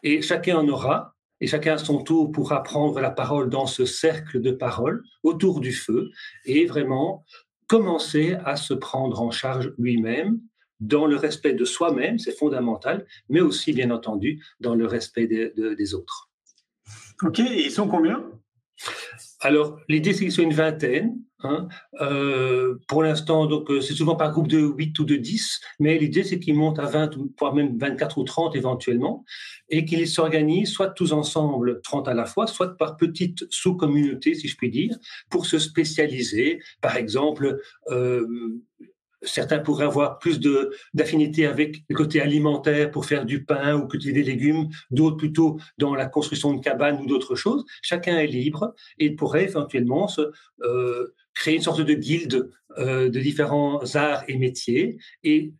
Et 0.03 0.22
chacun 0.22 0.58
en 0.58 0.67
aura, 0.67 1.15
et 1.41 1.48
chacun 1.48 1.74
à 1.74 1.77
son 1.77 2.03
tour 2.03 2.31
pourra 2.31 2.63
prendre 2.63 3.00
la 3.00 3.12
parole 3.12 3.50
dans 3.50 3.65
ce 3.65 3.86
cercle 3.86 4.41
de 4.41 4.51
paroles 4.51 5.03
autour 5.24 5.60
du 5.60 5.72
feu 5.72 6.12
et 6.46 6.65
vraiment 6.65 7.25
commencer 7.69 8.35
à 8.43 8.57
se 8.57 8.73
prendre 8.73 9.21
en 9.21 9.31
charge 9.31 9.73
lui-même 9.77 10.41
dans 10.81 11.05
le 11.05 11.15
respect 11.15 11.53
de 11.53 11.65
soi-même, 11.65 12.17
c'est 12.19 12.38
fondamental, 12.38 13.05
mais 13.29 13.41
aussi, 13.41 13.73
bien 13.73 13.91
entendu, 13.91 14.43
dans 14.59 14.75
le 14.75 14.85
respect 14.85 15.27
des 15.27 15.93
autres. 15.93 16.29
Ok, 17.21 17.39
et 17.39 17.65
ils 17.65 17.71
sont 17.71 17.88
combien? 17.88 18.25
Alors, 19.41 19.79
l'idée, 19.88 20.13
c'est 20.13 20.21
qu'ils 20.21 20.31
soient 20.31 20.43
une 20.43 20.53
vingtaine. 20.53 21.21
Hein. 21.41 21.67
Euh, 22.01 22.75
pour 22.88 23.03
l'instant, 23.03 23.46
donc 23.46 23.69
c'est 23.81 23.93
souvent 23.93 24.15
par 24.15 24.31
groupe 24.31 24.48
de 24.48 24.60
8 24.60 25.00
ou 25.00 25.05
de 25.05 25.15
10, 25.15 25.62
mais 25.79 25.98
l'idée 25.98 26.24
c'est 26.24 26.39
qu'ils 26.39 26.55
montent 26.55 26.79
à 26.79 26.86
20, 26.86 27.17
voire 27.39 27.53
même 27.53 27.77
24 27.77 28.17
ou 28.17 28.24
30 28.24 28.55
éventuellement, 28.55 29.24
et 29.69 29.86
qu'ils 29.86 30.08
s'organisent 30.08 30.72
soit 30.72 30.89
tous 30.89 31.13
ensemble, 31.13 31.81
30 31.81 32.08
à 32.08 32.13
la 32.13 32.25
fois, 32.25 32.48
soit 32.48 32.77
par 32.77 32.98
petites 32.98 33.46
sous-communautés, 33.50 34.36
si 34.36 34.48
je 34.48 34.58
puis 34.58 34.69
dire, 34.69 34.98
pour 35.29 35.46
se 35.46 35.60
spécialiser. 35.60 36.60
Par 36.81 36.98
exemple, 36.98 37.60
euh, 37.89 38.25
Certains 39.22 39.60
pourraient 39.60 39.86
avoir 39.86 40.17
plus 40.17 40.39
d'affinité 40.93 41.46
avec 41.46 41.84
le 41.89 41.96
côté 41.96 42.22
alimentaire 42.22 42.89
pour 42.89 43.05
faire 43.05 43.25
du 43.25 43.43
pain 43.43 43.75
ou 43.75 43.86
cultiver 43.86 44.13
des 44.13 44.24
légumes, 44.24 44.69
d'autres 44.91 45.17
plutôt 45.17 45.60
dans 45.77 45.93
la 45.93 46.05
construction 46.05 46.53
de 46.53 46.62
cabanes 46.62 47.01
ou 47.01 47.05
d'autres 47.05 47.36
choses. 47.36 47.65
Chacun 47.81 48.17
est 48.17 48.27
libre 48.27 48.74
et 48.98 49.12
pourrait 49.12 49.43
éventuellement 49.43 50.08
se, 50.08 50.31
euh, 50.62 51.13
créer 51.39 51.55
une 51.55 51.62
sorte 51.62 51.81
de 51.81 51.93
guilde 51.93 52.51
euh, 52.77 53.10
de 53.10 53.19
différents 53.19 53.96
arts 53.96 54.24
et 54.27 54.38
métiers 54.38 54.98
et 55.24 55.53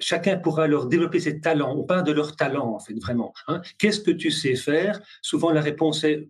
chacun 0.00 0.38
pourra 0.38 0.66
leur 0.66 0.86
développer 0.86 1.20
ses 1.20 1.40
talents. 1.40 1.74
On 1.76 1.84
parle 1.84 2.04
de 2.04 2.12
leurs 2.12 2.36
talents, 2.36 2.74
en 2.74 2.78
fait, 2.78 2.94
vraiment. 2.94 3.34
Hein. 3.48 3.60
Qu'est-ce 3.78 4.00
que 4.00 4.10
tu 4.10 4.30
sais 4.30 4.54
faire? 4.54 5.00
Souvent, 5.22 5.50
la 5.50 5.60
réponse 5.60 6.04
est 6.04 6.28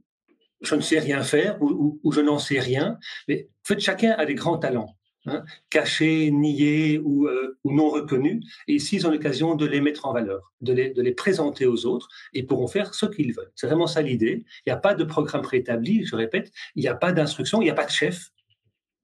je 0.61 0.75
ne 0.75 0.81
sais 0.81 0.99
rien 0.99 1.23
faire 1.23 1.61
ou, 1.61 2.01
je 2.11 2.23
n'en 2.23 2.39
sais 2.39 2.59
rien. 2.59 2.99
Mais 3.29 3.49
en 3.65 3.69
fait, 3.69 3.81
chacun 3.81 4.13
a 4.13 4.25
des 4.25 4.35
grands 4.35 4.59
talents. 4.59 4.97
Hein, 5.27 5.43
cachés, 5.71 6.31
niés 6.31 6.99
ou, 6.99 7.27
euh, 7.29 7.59
ou, 7.65 7.73
non 7.73 7.89
reconnus. 7.89 8.45
Et 8.69 8.75
ici, 8.75 8.97
ils 8.97 9.07
ont 9.07 9.11
l'occasion 9.11 9.55
de 9.55 9.65
les 9.65 9.81
mettre 9.81 10.05
en 10.05 10.13
valeur, 10.13 10.53
de 10.61 10.75
les, 10.75 10.91
de 10.91 11.01
les 11.01 11.13
présenter 11.13 11.65
aux 11.65 11.87
autres 11.87 12.09
et 12.35 12.43
pourront 12.43 12.67
faire 12.67 12.93
ce 12.95 13.07
qu'ils 13.07 13.33
veulent. 13.33 13.51
C'est 13.55 13.67
vraiment 13.67 13.87
ça 13.87 14.03
l'idée. 14.03 14.45
Il 14.67 14.69
n'y 14.69 14.73
a 14.73 14.77
pas 14.77 14.95
de 14.95 15.03
programme 15.03 15.41
préétabli, 15.41 16.05
je 16.05 16.15
répète, 16.15 16.53
il 16.75 16.83
n'y 16.83 16.89
a 16.89 16.95
pas 16.95 17.13
d'instruction, 17.13 17.63
il 17.63 17.65
n'y 17.65 17.71
a 17.71 17.75
pas 17.75 17.87
de 17.87 17.91
chef. 17.91 18.33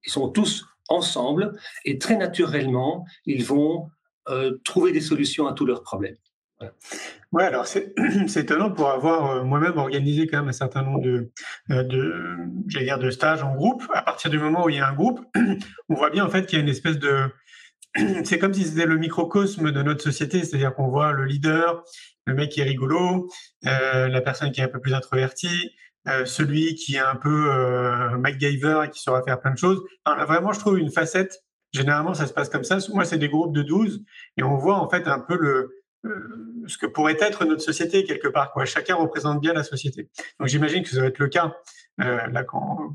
Ils 0.04 0.10
sont 0.10 0.28
tous 0.28 0.66
ensemble 0.88 1.52
et 1.84 1.98
très 1.98 2.16
naturellement, 2.16 3.06
ils 3.24 3.44
vont 3.44 3.90
euh, 4.28 4.58
trouver 4.64 4.92
des 4.92 5.00
solutions 5.00 5.46
à 5.46 5.54
tous 5.54 5.64
leurs 5.64 5.82
problèmes. 5.82 6.16
Ouais, 7.32 7.44
alors 7.44 7.66
c'est 7.66 7.94
étonnant 8.36 8.70
pour 8.70 8.90
avoir 8.90 9.30
euh, 9.30 9.44
moi-même 9.44 9.78
organisé 9.78 10.26
quand 10.26 10.38
même 10.38 10.48
un 10.48 10.52
certain 10.52 10.82
nombre 10.82 11.00
de, 11.00 11.30
euh, 11.70 11.82
dire 12.66 12.98
de 12.98 13.10
stages 13.10 13.42
en 13.42 13.54
groupe. 13.54 13.82
À 13.94 14.02
partir 14.02 14.30
du 14.30 14.38
moment 14.38 14.66
où 14.66 14.68
il 14.68 14.76
y 14.76 14.80
a 14.80 14.86
un 14.86 14.92
groupe, 14.92 15.20
on 15.88 15.94
voit 15.94 16.10
bien 16.10 16.24
en 16.24 16.28
fait 16.28 16.44
qu'il 16.44 16.58
y 16.58 16.60
a 16.60 16.62
une 16.62 16.70
espèce 16.70 16.98
de, 16.98 17.30
c'est 18.24 18.38
comme 18.38 18.52
si 18.52 18.64
c'était 18.64 18.86
le 18.86 18.98
microcosme 18.98 19.72
de 19.72 19.82
notre 19.82 20.02
société, 20.02 20.44
c'est-à-dire 20.44 20.74
qu'on 20.74 20.88
voit 20.88 21.12
le 21.12 21.24
leader, 21.24 21.82
le 22.26 22.34
mec 22.34 22.50
qui 22.50 22.60
est 22.60 22.64
rigolo, 22.64 23.28
la 23.62 24.20
personne 24.20 24.52
qui 24.52 24.60
est 24.60 24.64
un 24.64 24.68
peu 24.68 24.80
plus 24.80 24.94
introvertie, 24.94 25.72
euh, 26.08 26.24
celui 26.24 26.74
qui 26.74 26.96
est 26.96 27.00
un 27.00 27.16
peu 27.16 27.50
euh, 27.50 28.16
MacGyver 28.18 28.82
et 28.86 28.90
qui 28.90 29.00
saura 29.02 29.22
faire 29.22 29.40
plein 29.40 29.52
de 29.52 29.58
choses. 29.58 29.82
Vraiment, 30.06 30.52
je 30.52 30.60
trouve 30.60 30.78
une 30.78 30.90
facette. 30.90 31.44
Généralement, 31.72 32.14
ça 32.14 32.26
se 32.26 32.32
passe 32.32 32.48
comme 32.48 32.64
ça. 32.64 32.78
Moi, 32.92 33.04
c'est 33.04 33.18
des 33.18 33.28
groupes 33.28 33.54
de 33.54 33.62
12 33.62 34.02
et 34.36 34.42
on 34.42 34.56
voit 34.56 34.76
en 34.76 34.88
fait 34.88 35.06
un 35.06 35.20
peu 35.20 35.36
le, 35.36 35.80
euh, 36.06 36.64
ce 36.66 36.78
que 36.78 36.86
pourrait 36.86 37.16
être 37.20 37.44
notre 37.44 37.62
société 37.62 38.04
quelque 38.04 38.28
part. 38.28 38.54
Chacun 38.64 38.94
représente 38.94 39.40
bien 39.40 39.52
la 39.52 39.64
société. 39.64 40.08
Donc 40.38 40.48
j'imagine 40.48 40.82
que 40.82 40.88
ça 40.88 41.00
va 41.00 41.06
être 41.06 41.18
le 41.18 41.28
cas 41.28 41.54
euh, 42.00 42.26
là, 42.28 42.44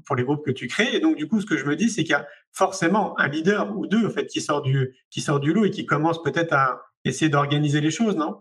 pour 0.06 0.16
les 0.16 0.24
groupes 0.24 0.44
que 0.44 0.52
tu 0.52 0.68
crées. 0.68 0.96
Et 0.96 1.00
donc 1.00 1.16
du 1.16 1.28
coup, 1.28 1.40
ce 1.40 1.46
que 1.46 1.56
je 1.56 1.66
me 1.66 1.76
dis, 1.76 1.90
c'est 1.90 2.04
qu'il 2.04 2.12
y 2.12 2.16
a 2.16 2.28
forcément 2.52 3.18
un 3.20 3.28
leader 3.28 3.78
ou 3.78 3.86
deux 3.86 4.08
en 4.08 4.10
fait 4.10 4.26
qui 4.26 4.42
sort 4.42 4.62
du 4.64 4.96
qui 5.12 5.22
sort 5.22 5.40
du 5.40 5.54
lot 5.54 5.66
et 5.66 5.72
qui 5.72 5.86
commence 5.86 6.22
peut-être 6.24 6.54
à 6.54 6.82
essayer 7.04 7.30
d'organiser 7.30 7.80
les 7.80 7.92
choses, 7.92 8.16
non? 8.16 8.40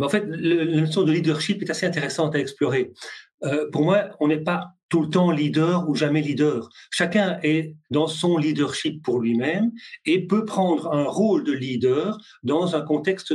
En 0.00 0.08
fait, 0.08 0.24
la 0.26 0.80
notion 0.80 1.02
de 1.02 1.12
leadership 1.12 1.62
est 1.62 1.70
assez 1.70 1.86
intéressante 1.86 2.34
à 2.34 2.38
explorer. 2.38 2.92
Euh, 3.44 3.70
pour 3.70 3.82
moi, 3.82 4.10
on 4.20 4.28
n'est 4.28 4.42
pas 4.42 4.74
tout 4.88 5.02
le 5.02 5.10
temps 5.10 5.30
leader 5.30 5.88
ou 5.88 5.94
jamais 5.94 6.22
leader. 6.22 6.68
Chacun 6.90 7.38
est 7.42 7.74
dans 7.90 8.06
son 8.06 8.36
leadership 8.38 9.02
pour 9.02 9.20
lui-même 9.20 9.72
et 10.06 10.26
peut 10.26 10.44
prendre 10.44 10.92
un 10.92 11.04
rôle 11.04 11.44
de 11.44 11.52
leader 11.52 12.18
dans 12.42 12.76
un 12.76 12.82
contexte 12.82 13.34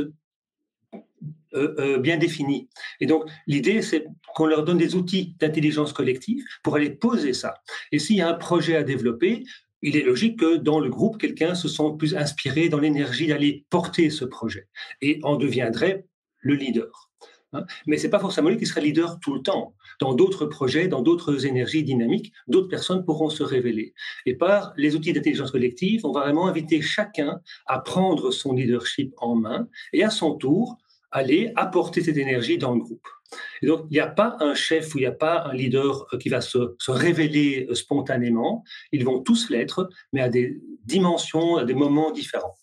euh, 1.52 1.74
euh, 1.80 1.98
bien 1.98 2.16
défini. 2.16 2.68
Et 3.00 3.06
donc, 3.06 3.24
l'idée, 3.46 3.82
c'est 3.82 4.06
qu'on 4.34 4.46
leur 4.46 4.64
donne 4.64 4.78
des 4.78 4.94
outils 4.94 5.34
d'intelligence 5.40 5.92
collective 5.92 6.44
pour 6.62 6.76
aller 6.76 6.90
poser 6.90 7.32
ça. 7.32 7.54
Et 7.92 7.98
s'il 7.98 8.16
y 8.16 8.20
a 8.20 8.28
un 8.28 8.34
projet 8.34 8.76
à 8.76 8.84
développer, 8.84 9.44
il 9.82 9.96
est 9.96 10.02
logique 10.02 10.38
que 10.38 10.56
dans 10.56 10.78
le 10.78 10.88
groupe, 10.88 11.18
quelqu'un 11.18 11.54
se 11.54 11.66
sente 11.66 11.98
plus 11.98 12.14
inspiré 12.14 12.68
dans 12.68 12.78
l'énergie 12.78 13.26
d'aller 13.26 13.64
porter 13.68 14.10
ce 14.10 14.24
projet 14.24 14.68
et 15.02 15.18
en 15.24 15.36
deviendrait 15.36 16.06
le 16.38 16.54
leader. 16.54 17.10
Hein. 17.52 17.64
Mais 17.86 17.98
ce 17.98 18.04
n'est 18.04 18.10
pas 18.10 18.20
forcément 18.20 18.48
lui 18.48 18.56
qui 18.56 18.66
sera 18.66 18.80
leader 18.80 19.18
tout 19.20 19.34
le 19.34 19.42
temps. 19.42 19.74
Dans 20.00 20.14
d'autres 20.14 20.46
projets, 20.46 20.88
dans 20.88 21.02
d'autres 21.02 21.46
énergies 21.46 21.84
dynamiques, 21.84 22.32
d'autres 22.48 22.68
personnes 22.68 23.04
pourront 23.04 23.28
se 23.28 23.42
révéler. 23.42 23.94
Et 24.26 24.34
par 24.34 24.72
les 24.76 24.96
outils 24.96 25.12
d'intelligence 25.12 25.50
collective, 25.50 26.04
on 26.04 26.12
va 26.12 26.22
vraiment 26.22 26.46
inviter 26.46 26.80
chacun 26.80 27.40
à 27.66 27.80
prendre 27.80 28.30
son 28.30 28.54
leadership 28.54 29.12
en 29.18 29.34
main 29.34 29.68
et 29.92 30.02
à 30.02 30.10
son 30.10 30.34
tour 30.34 30.78
aller 31.12 31.52
apporter 31.56 32.02
cette 32.02 32.16
énergie 32.16 32.56
dans 32.56 32.72
le 32.72 32.80
groupe. 32.80 33.06
Et 33.62 33.66
donc, 33.66 33.86
il 33.90 33.94
n'y 33.94 34.00
a 34.00 34.06
pas 34.06 34.36
un 34.40 34.54
chef 34.54 34.94
ou 34.94 34.98
il 34.98 35.02
n'y 35.02 35.06
a 35.06 35.12
pas 35.12 35.44
un 35.44 35.54
leader 35.54 36.06
euh, 36.12 36.18
qui 36.18 36.28
va 36.28 36.40
se, 36.40 36.74
se 36.78 36.90
révéler 36.90 37.66
euh, 37.68 37.74
spontanément. 37.74 38.64
Ils 38.92 39.04
vont 39.04 39.20
tous 39.20 39.50
l'être, 39.50 39.88
mais 40.12 40.20
à 40.20 40.28
des 40.28 40.60
dimensions, 40.84 41.56
à 41.56 41.64
des 41.64 41.74
moments 41.74 42.10
différents. 42.10 42.56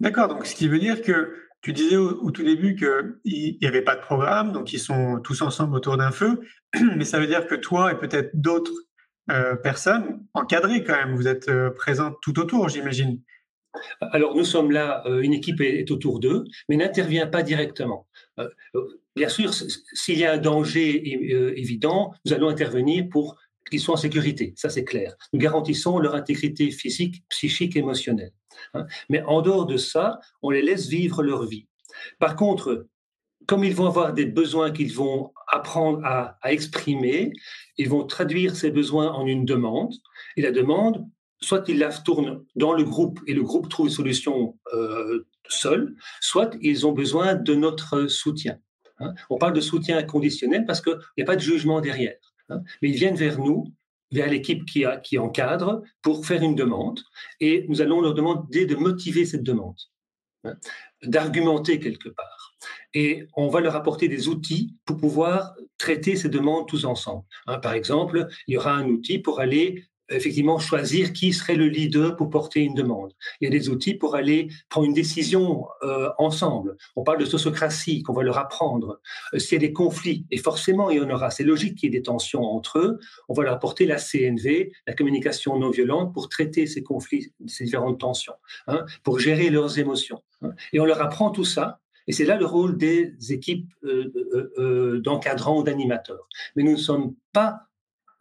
D'accord, 0.00 0.28
donc 0.28 0.46
ce 0.46 0.54
qui 0.54 0.68
veut 0.68 0.78
dire 0.78 1.02
que 1.02 1.34
tu 1.62 1.72
disais 1.72 1.96
au, 1.96 2.30
tout 2.30 2.42
début 2.42 2.74
qu'il 2.74 3.58
n'y 3.60 3.66
avait 3.66 3.82
pas 3.82 3.96
de 3.96 4.00
programme, 4.00 4.52
donc 4.52 4.72
ils 4.72 4.78
sont 4.78 5.20
tous 5.22 5.42
ensemble 5.42 5.76
autour 5.76 5.96
d'un 5.96 6.10
feu, 6.10 6.40
mais 6.96 7.04
ça 7.04 7.18
veut 7.18 7.26
dire 7.26 7.46
que 7.46 7.54
toi 7.54 7.92
et 7.92 7.98
peut-être 7.98 8.30
d'autres 8.34 8.72
euh, 9.30 9.56
personnes 9.56 10.24
encadrées 10.34 10.82
quand 10.82 10.96
même, 10.96 11.14
vous 11.14 11.28
êtes 11.28 11.48
euh, 11.48 11.70
présentes 11.70 12.16
tout 12.22 12.38
autour, 12.40 12.68
j'imagine. 12.68 13.20
Alors 14.00 14.34
nous 14.34 14.44
sommes 14.44 14.72
là, 14.72 15.02
euh, 15.06 15.20
une 15.20 15.34
équipe 15.34 15.60
est, 15.60 15.88
autour 15.90 16.18
d'eux, 16.18 16.44
mais 16.68 16.76
n'intervient 16.76 17.26
pas 17.26 17.42
directement. 17.42 18.08
bien 19.14 19.28
sûr, 19.28 19.52
s'il 19.52 20.18
y 20.18 20.24
a 20.24 20.32
un 20.32 20.38
danger 20.38 21.52
évident, 21.56 22.14
nous 22.24 22.32
allons 22.32 22.48
intervenir 22.48 23.04
pour 23.10 23.36
qu'ils 23.68 23.80
soient 23.80 23.94
en 23.94 23.98
sécurité, 23.98 24.54
ça 24.56 24.68
c'est 24.70 24.84
clair. 24.84 25.14
Nous 25.32 25.40
garantissons 25.40 25.98
leur 25.98 26.14
intégrité 26.14 26.70
physique, 26.70 27.22
psychique, 27.28 27.76
émotionnelle. 27.76 28.32
Hein. 28.74 28.86
Mais 29.08 29.22
en 29.22 29.42
dehors 29.42 29.66
de 29.66 29.76
ça, 29.76 30.20
on 30.42 30.50
les 30.50 30.62
laisse 30.62 30.88
vivre 30.88 31.22
leur 31.22 31.46
vie. 31.46 31.66
Par 32.18 32.36
contre, 32.36 32.86
comme 33.46 33.64
ils 33.64 33.74
vont 33.74 33.86
avoir 33.86 34.12
des 34.12 34.26
besoins 34.26 34.70
qu'ils 34.70 34.92
vont 34.92 35.32
apprendre 35.48 36.04
à, 36.04 36.38
exprimer, 36.44 37.32
ils 37.78 37.88
vont 37.88 38.04
traduire 38.04 38.54
ces 38.54 38.70
besoins 38.70 39.10
en 39.12 39.26
une 39.26 39.44
demande. 39.44 39.94
Et 40.36 40.42
la 40.42 40.52
demande, 40.52 41.04
soit 41.40 41.68
ils 41.68 41.78
la 41.78 41.92
tournent 41.92 42.44
dans 42.54 42.72
le 42.72 42.84
groupe 42.84 43.18
et 43.26 43.34
le 43.34 43.42
groupe 43.42 43.68
trouve 43.68 43.86
une 43.86 43.92
solution 43.92 44.58
euh, 44.74 45.26
seul, 45.48 45.96
soit 46.20 46.54
ils 46.60 46.86
ont 46.86 46.92
besoin 46.92 47.34
de 47.34 47.54
notre 47.54 48.06
soutien. 48.06 48.58
Hein. 49.00 49.14
On 49.30 49.38
parle 49.38 49.54
de 49.54 49.60
soutien 49.60 50.02
conditionnel 50.02 50.64
parce 50.66 50.80
qu'il 50.80 50.96
n'y 51.16 51.22
a 51.22 51.26
pas 51.26 51.36
de 51.36 51.40
jugement 51.40 51.80
derrière. 51.80 52.16
Hein. 52.50 52.62
Mais 52.82 52.90
ils 52.90 52.96
viennent 52.96 53.16
vers 53.16 53.38
nous 53.38 53.72
vers 54.12 54.28
l'équipe 54.28 54.64
qui, 54.64 55.18
encadre 55.18 55.82
pour 56.02 56.26
faire 56.26 56.42
une 56.42 56.54
demande 56.54 57.00
et 57.38 57.64
nous 57.68 57.80
allons 57.80 58.00
leur 58.00 58.14
demander 58.14 58.66
de 58.66 58.74
motiver 58.74 59.24
cette 59.24 59.42
demande, 59.42 59.76
hein, 60.44 60.56
d'argumenter 61.04 61.78
quelque 61.78 62.08
part. 62.08 62.56
Et 62.92 63.28
on 63.34 63.48
va 63.48 63.60
leur 63.60 63.76
apporter 63.76 64.08
des 64.08 64.28
outils 64.28 64.74
pour 64.84 64.96
pouvoir 64.96 65.54
traiter 65.78 66.16
ces 66.16 66.28
demandes 66.28 66.66
tous 66.66 66.84
ensemble. 66.84 67.24
Hein, 67.46 67.58
par 67.58 67.72
exemple, 67.72 68.26
il 68.46 68.54
y 68.54 68.56
aura 68.56 68.72
un 68.72 68.86
outil 68.86 69.18
pour 69.18 69.40
aller 69.40 69.84
effectivement 70.10 70.58
choisir 70.58 71.12
qui 71.12 71.32
serait 71.32 71.54
le 71.54 71.68
leader 71.68 72.16
pour 72.16 72.30
porter 72.30 72.60
une 72.60 72.74
demande. 72.74 73.12
Il 73.40 73.44
y 73.44 73.46
a 73.46 73.50
des 73.50 73.68
outils 73.68 73.94
pour 73.94 74.14
aller 74.14 74.48
prendre 74.68 74.86
une 74.86 74.92
décision 74.92 75.66
euh, 75.82 76.10
ensemble. 76.18 76.76
On 76.96 77.02
parle 77.02 77.18
de 77.18 77.24
sociocratie 77.24 78.02
qu'on 78.02 78.12
va 78.12 78.22
leur 78.22 78.38
apprendre. 78.38 79.00
Euh, 79.34 79.38
s'il 79.38 79.52
y 79.52 79.64
a 79.64 79.66
des 79.66 79.72
conflits, 79.72 80.26
et 80.30 80.38
forcément 80.38 80.90
il 80.90 80.98
y 80.98 81.00
en 81.00 81.10
aura, 81.10 81.30
c'est 81.30 81.44
logique 81.44 81.76
qu'il 81.76 81.92
y 81.92 81.96
ait 81.96 81.98
des 81.98 82.04
tensions 82.04 82.42
entre 82.42 82.78
eux, 82.78 82.98
on 83.28 83.34
va 83.34 83.44
leur 83.44 83.54
apporter 83.54 83.86
la 83.86 83.96
CNV, 83.96 84.72
la 84.86 84.94
communication 84.94 85.58
non 85.58 85.70
violente, 85.70 86.12
pour 86.12 86.28
traiter 86.28 86.66
ces 86.66 86.82
conflits, 86.82 87.32
ces 87.46 87.64
différentes 87.64 88.00
tensions, 88.00 88.34
hein, 88.66 88.84
pour 89.02 89.18
gérer 89.18 89.50
leurs 89.50 89.78
émotions. 89.78 90.22
Hein. 90.42 90.52
Et 90.72 90.80
on 90.80 90.84
leur 90.84 91.00
apprend 91.00 91.30
tout 91.30 91.44
ça. 91.44 91.80
Et 92.06 92.12
c'est 92.12 92.24
là 92.24 92.36
le 92.36 92.46
rôle 92.46 92.76
des 92.76 93.14
équipes 93.28 93.72
euh, 93.84 95.00
d'encadrants 95.00 95.60
ou 95.60 95.62
d'animateurs. 95.62 96.26
Mais 96.56 96.64
nous 96.64 96.72
ne 96.72 96.76
sommes 96.76 97.14
pas 97.32 97.69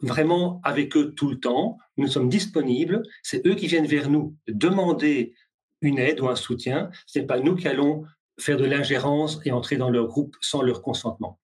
vraiment 0.02 0.62
avec 0.64 0.96
eux 0.96 1.14
tout 1.14 1.30
le 1.30 1.40
temps. 1.40 1.78
Nous 1.98 2.08
sommes 2.08 2.30
disponibles. 2.30 3.04
C'est 3.24 3.46
eux 3.46 3.56
qui 3.56 3.68
viennent 3.68 3.88
vers 3.88 4.10
nous 4.10 4.36
demander 4.48 5.34
une 5.82 6.00
aide 6.00 6.20
ou 6.22 6.28
un 6.28 6.36
soutien. 6.36 6.90
Ce 7.06 7.20
n'est 7.20 7.26
pas 7.26 7.40
nous 7.40 7.56
qui 7.56 7.68
allons 7.68 8.06
faire 8.40 8.58
de 8.58 8.66
l'ingérence 8.66 9.40
et 9.46 9.52
entrer 9.52 9.78
dans 9.78 9.90
leur 9.90 10.08
groupe 10.08 10.36
sans 10.42 10.62
leur 10.62 10.82
consentement. 10.82 11.40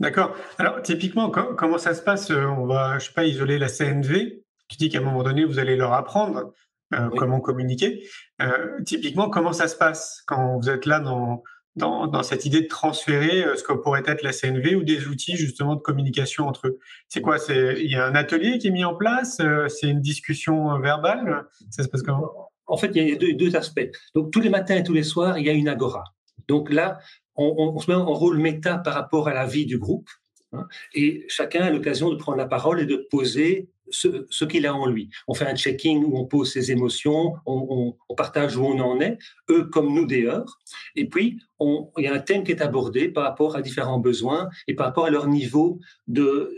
D'accord. 0.00 0.34
Alors, 0.58 0.80
typiquement, 0.82 1.30
comment 1.30 1.78
ça 1.78 1.94
se 1.94 2.02
passe 2.02 2.30
euh, 2.30 2.46
On 2.46 2.66
va, 2.66 2.98
je 2.98 3.06
sais 3.06 3.12
pas, 3.12 3.24
isoler 3.24 3.58
la 3.58 3.68
CNV. 3.68 4.42
Tu 4.68 4.76
dis 4.78 4.88
qu'à 4.88 4.98
un 4.98 5.02
moment 5.02 5.22
donné, 5.22 5.44
vous 5.44 5.58
allez 5.58 5.76
leur 5.76 5.92
apprendre 5.92 6.54
euh, 6.94 7.10
comment 7.16 7.40
communiquer. 7.40 8.08
Euh, 8.40 8.80
typiquement, 8.84 9.28
comment 9.28 9.52
ça 9.52 9.68
se 9.68 9.76
passe 9.76 10.22
quand 10.26 10.58
vous 10.58 10.70
êtes 10.70 10.86
là 10.86 11.00
dans, 11.00 11.42
dans, 11.76 12.22
cette 12.22 12.44
idée 12.44 12.62
de 12.62 12.66
transférer 12.66 13.44
ce 13.56 13.62
que 13.62 13.72
pourrait 13.72 14.02
être 14.06 14.22
la 14.22 14.32
CNV 14.32 14.74
ou 14.74 14.82
des 14.82 15.06
outils 15.06 15.36
justement 15.36 15.76
de 15.76 15.80
communication 15.80 16.46
entre 16.46 16.68
eux. 16.68 16.78
C'est 17.08 17.20
quoi? 17.20 17.36
Il 17.48 17.90
y 17.90 17.96
a 17.96 18.06
un 18.06 18.14
atelier 18.14 18.58
qui 18.58 18.68
est 18.68 18.72
mis 18.72 18.84
en 18.84 18.94
place 18.94 19.40
C'est 19.68 19.88
une 19.88 20.00
discussion 20.00 20.78
verbale? 20.80 21.46
Ça 21.70 21.82
se 21.82 21.88
passe 21.88 22.02
comment? 22.02 22.50
En 22.66 22.76
fait, 22.76 22.92
il 22.94 23.08
y 23.08 23.12
a 23.12 23.34
deux, 23.34 23.56
aspects. 23.56 23.88
Donc 24.14 24.30
tous 24.30 24.40
les 24.40 24.48
matins 24.48 24.76
et 24.76 24.82
tous 24.82 24.92
les 24.92 25.02
soirs, 25.02 25.38
il 25.38 25.46
y 25.46 25.50
a 25.50 25.52
une 25.52 25.68
agora. 25.68 26.04
Donc 26.48 26.70
là, 26.70 26.98
on, 27.36 27.54
on 27.58 27.78
se 27.78 27.90
met 27.90 27.96
en 27.96 28.12
rôle 28.12 28.38
méta 28.38 28.78
par 28.78 28.94
rapport 28.94 29.28
à 29.28 29.34
la 29.34 29.46
vie 29.46 29.66
du 29.66 29.78
groupe. 29.78 30.08
Hein, 30.52 30.66
et 30.94 31.24
chacun 31.28 31.62
a 31.62 31.70
l'occasion 31.70 32.10
de 32.10 32.16
prendre 32.16 32.38
la 32.38 32.46
parole 32.46 32.80
et 32.80 32.86
de 32.86 33.06
poser 33.10 33.70
ce, 33.90 34.44
qu'il 34.44 34.66
a 34.66 34.74
en 34.74 34.86
lui. 34.86 35.10
On 35.28 35.34
fait 35.34 35.46
un 35.46 35.54
checking 35.54 36.04
où 36.04 36.18
on 36.18 36.26
pose 36.26 36.52
ses 36.52 36.72
émotions, 36.72 37.34
on, 37.46 37.96
partage 38.16 38.56
où 38.56 38.64
on 38.64 38.78
en 38.80 39.00
est, 39.00 39.18
eux 39.50 39.64
comme 39.64 39.94
nous 39.94 40.06
d'ailleurs. 40.06 40.58
Et 40.96 41.08
puis, 41.08 41.40
il 41.60 42.04
y 42.04 42.06
a 42.06 42.14
un 42.14 42.18
thème 42.18 42.44
qui 42.44 42.52
est 42.52 42.62
abordé 42.62 43.08
par 43.08 43.24
rapport 43.24 43.56
à 43.56 43.62
différents 43.62 43.98
besoins 43.98 44.48
et 44.68 44.74
par 44.74 44.86
rapport 44.86 45.06
à 45.06 45.10
leur 45.10 45.26
niveau 45.26 45.80
de, 46.06 46.54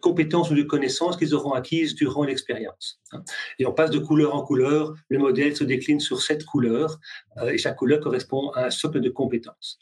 compétences 0.00 0.50
ou 0.50 0.54
de 0.54 0.62
connaissances 0.62 1.18
qu'ils 1.18 1.34
auront 1.34 1.52
acquises 1.52 1.94
durant 1.94 2.24
l'expérience. 2.24 3.02
Et 3.58 3.66
on 3.66 3.72
passe 3.72 3.90
de 3.90 3.98
couleur 3.98 4.34
en 4.34 4.42
couleur, 4.42 4.94
le 5.10 5.18
modèle 5.18 5.54
se 5.54 5.62
décline 5.62 6.00
sur 6.00 6.22
sept 6.22 6.42
couleurs, 6.46 6.98
euh, 7.36 7.50
et 7.50 7.58
chaque 7.58 7.76
couleur 7.76 8.00
correspond 8.00 8.48
à 8.52 8.66
un 8.66 8.70
socle 8.70 9.00
de 9.00 9.10
compétences. 9.10 9.78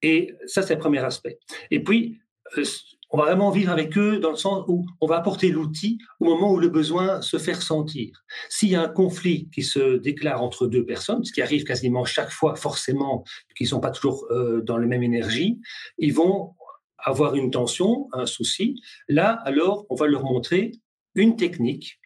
Et 0.00 0.34
ça, 0.46 0.62
c'est 0.62 0.76
le 0.76 0.80
premier 0.80 1.00
aspect. 1.00 1.38
Et 1.70 1.84
puis, 1.84 2.20
euh, 2.56 2.64
on 3.12 3.18
va 3.18 3.26
vraiment 3.26 3.50
vivre 3.50 3.70
avec 3.70 3.96
eux 3.98 4.18
dans 4.18 4.30
le 4.30 4.36
sens 4.36 4.64
où 4.68 4.86
on 5.00 5.06
va 5.06 5.16
apporter 5.16 5.50
l'outil 5.50 5.98
au 6.18 6.24
moment 6.24 6.52
où 6.52 6.58
le 6.58 6.68
besoin 6.68 7.20
se 7.20 7.36
fait 7.36 7.52
ressentir. 7.52 8.24
S'il 8.48 8.70
y 8.70 8.74
a 8.74 8.82
un 8.82 8.88
conflit 8.88 9.50
qui 9.50 9.62
se 9.62 9.98
déclare 9.98 10.42
entre 10.42 10.66
deux 10.66 10.84
personnes, 10.84 11.22
ce 11.24 11.32
qui 11.32 11.42
arrive 11.42 11.64
quasiment 11.64 12.04
chaque 12.04 12.30
fois 12.30 12.56
forcément, 12.56 13.22
qu'ils 13.56 13.66
ne 13.66 13.70
sont 13.70 13.80
pas 13.80 13.90
toujours 13.90 14.26
euh, 14.30 14.62
dans 14.62 14.78
la 14.78 14.86
même 14.86 15.02
énergie, 15.02 15.60
ils 15.98 16.14
vont 16.14 16.54
avoir 16.98 17.34
une 17.34 17.50
tension, 17.50 18.08
un 18.12 18.26
souci. 18.26 18.80
Là, 19.08 19.32
alors, 19.44 19.86
on 19.90 19.94
va 19.94 20.06
leur 20.06 20.24
montrer 20.24 20.72
une 21.14 21.36
technique 21.36 22.00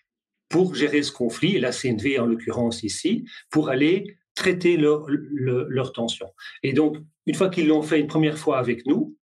pour 0.48 0.74
gérer 0.74 1.02
ce 1.02 1.12
conflit, 1.12 1.56
et 1.56 1.60
la 1.60 1.72
CNV 1.72 2.18
en 2.18 2.26
l'occurrence 2.26 2.82
ici, 2.82 3.26
pour 3.50 3.68
aller 3.68 4.16
traiter 4.34 4.76
leur 4.76 5.92
tension. 5.92 6.26
Et 6.62 6.72
donc, 6.72 6.96
une 7.26 7.34
fois 7.34 7.48
qu'ils 7.48 7.68
l'ont 7.68 7.82
fait 7.82 8.00
une 8.00 8.06
première 8.06 8.38
fois 8.38 8.58
avec 8.58 8.86
nous, 8.86 9.16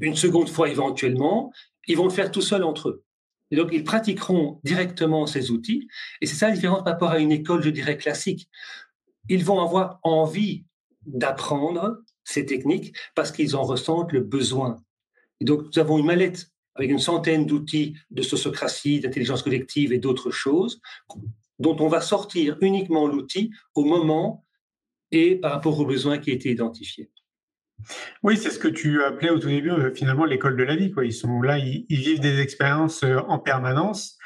une 0.00 0.16
seconde 0.16 0.48
fois 0.48 0.68
éventuellement, 0.68 1.52
ils 1.86 1.96
vont 1.96 2.04
le 2.04 2.10
faire 2.10 2.30
tout 2.30 2.42
seuls 2.42 2.64
entre 2.64 2.90
eux. 2.90 3.04
Et 3.50 3.56
donc, 3.56 3.70
ils 3.72 3.84
pratiqueront 3.84 4.60
directement 4.62 5.26
ces 5.26 5.50
outils. 5.50 5.88
Et 6.20 6.26
c'est 6.26 6.34
ça 6.34 6.48
la 6.48 6.54
différence 6.54 6.84
par 6.84 6.92
rapport 6.92 7.10
à 7.10 7.18
une 7.18 7.32
école, 7.32 7.62
je 7.62 7.70
dirais, 7.70 7.96
classique. 7.96 8.48
Ils 9.28 9.44
vont 9.44 9.60
avoir 9.60 10.00
envie 10.02 10.64
d'apprendre 11.06 12.02
ces 12.24 12.44
techniques 12.44 12.94
parce 13.14 13.32
qu'ils 13.32 13.56
en 13.56 13.62
ressentent 13.62 14.12
le 14.12 14.20
besoin. 14.20 14.76
Et 15.40 15.44
donc, 15.44 15.62
nous 15.62 15.78
avons 15.78 15.98
une 15.98 16.06
mallette 16.06 16.50
avec 16.74 16.90
une 16.90 16.98
centaine 16.98 17.46
d'outils 17.46 17.96
de 18.10 18.22
sociocratie, 18.22 19.00
d'intelligence 19.00 19.42
collective 19.42 19.92
et 19.92 19.98
d'autres 19.98 20.30
choses, 20.30 20.80
dont 21.58 21.76
on 21.80 21.88
va 21.88 22.00
sortir 22.00 22.56
uniquement 22.60 23.06
l'outil 23.06 23.50
au 23.74 23.84
moment 23.84 24.44
et 25.10 25.36
par 25.36 25.52
rapport 25.52 25.78
aux 25.78 25.86
besoins 25.86 26.18
qui 26.18 26.30
a 26.30 26.34
été 26.34 26.50
identifiés. 26.50 27.10
Oui, 28.22 28.36
c'est 28.36 28.50
ce 28.50 28.58
que 28.58 28.68
tu 28.68 29.02
appelais 29.04 29.30
au 29.30 29.38
tout 29.38 29.48
début, 29.48 29.70
euh, 29.70 29.92
finalement, 29.94 30.24
l'école 30.24 30.56
de 30.56 30.62
la 30.62 30.76
vie. 30.76 30.90
Quoi. 30.90 31.04
Ils 31.04 31.12
sont 31.12 31.40
là, 31.42 31.58
ils, 31.58 31.86
vivent 31.88 32.20
des 32.20 32.40
expériences 32.40 33.02
euh, 33.02 33.18
en 33.28 33.38
permanence. 33.38 34.18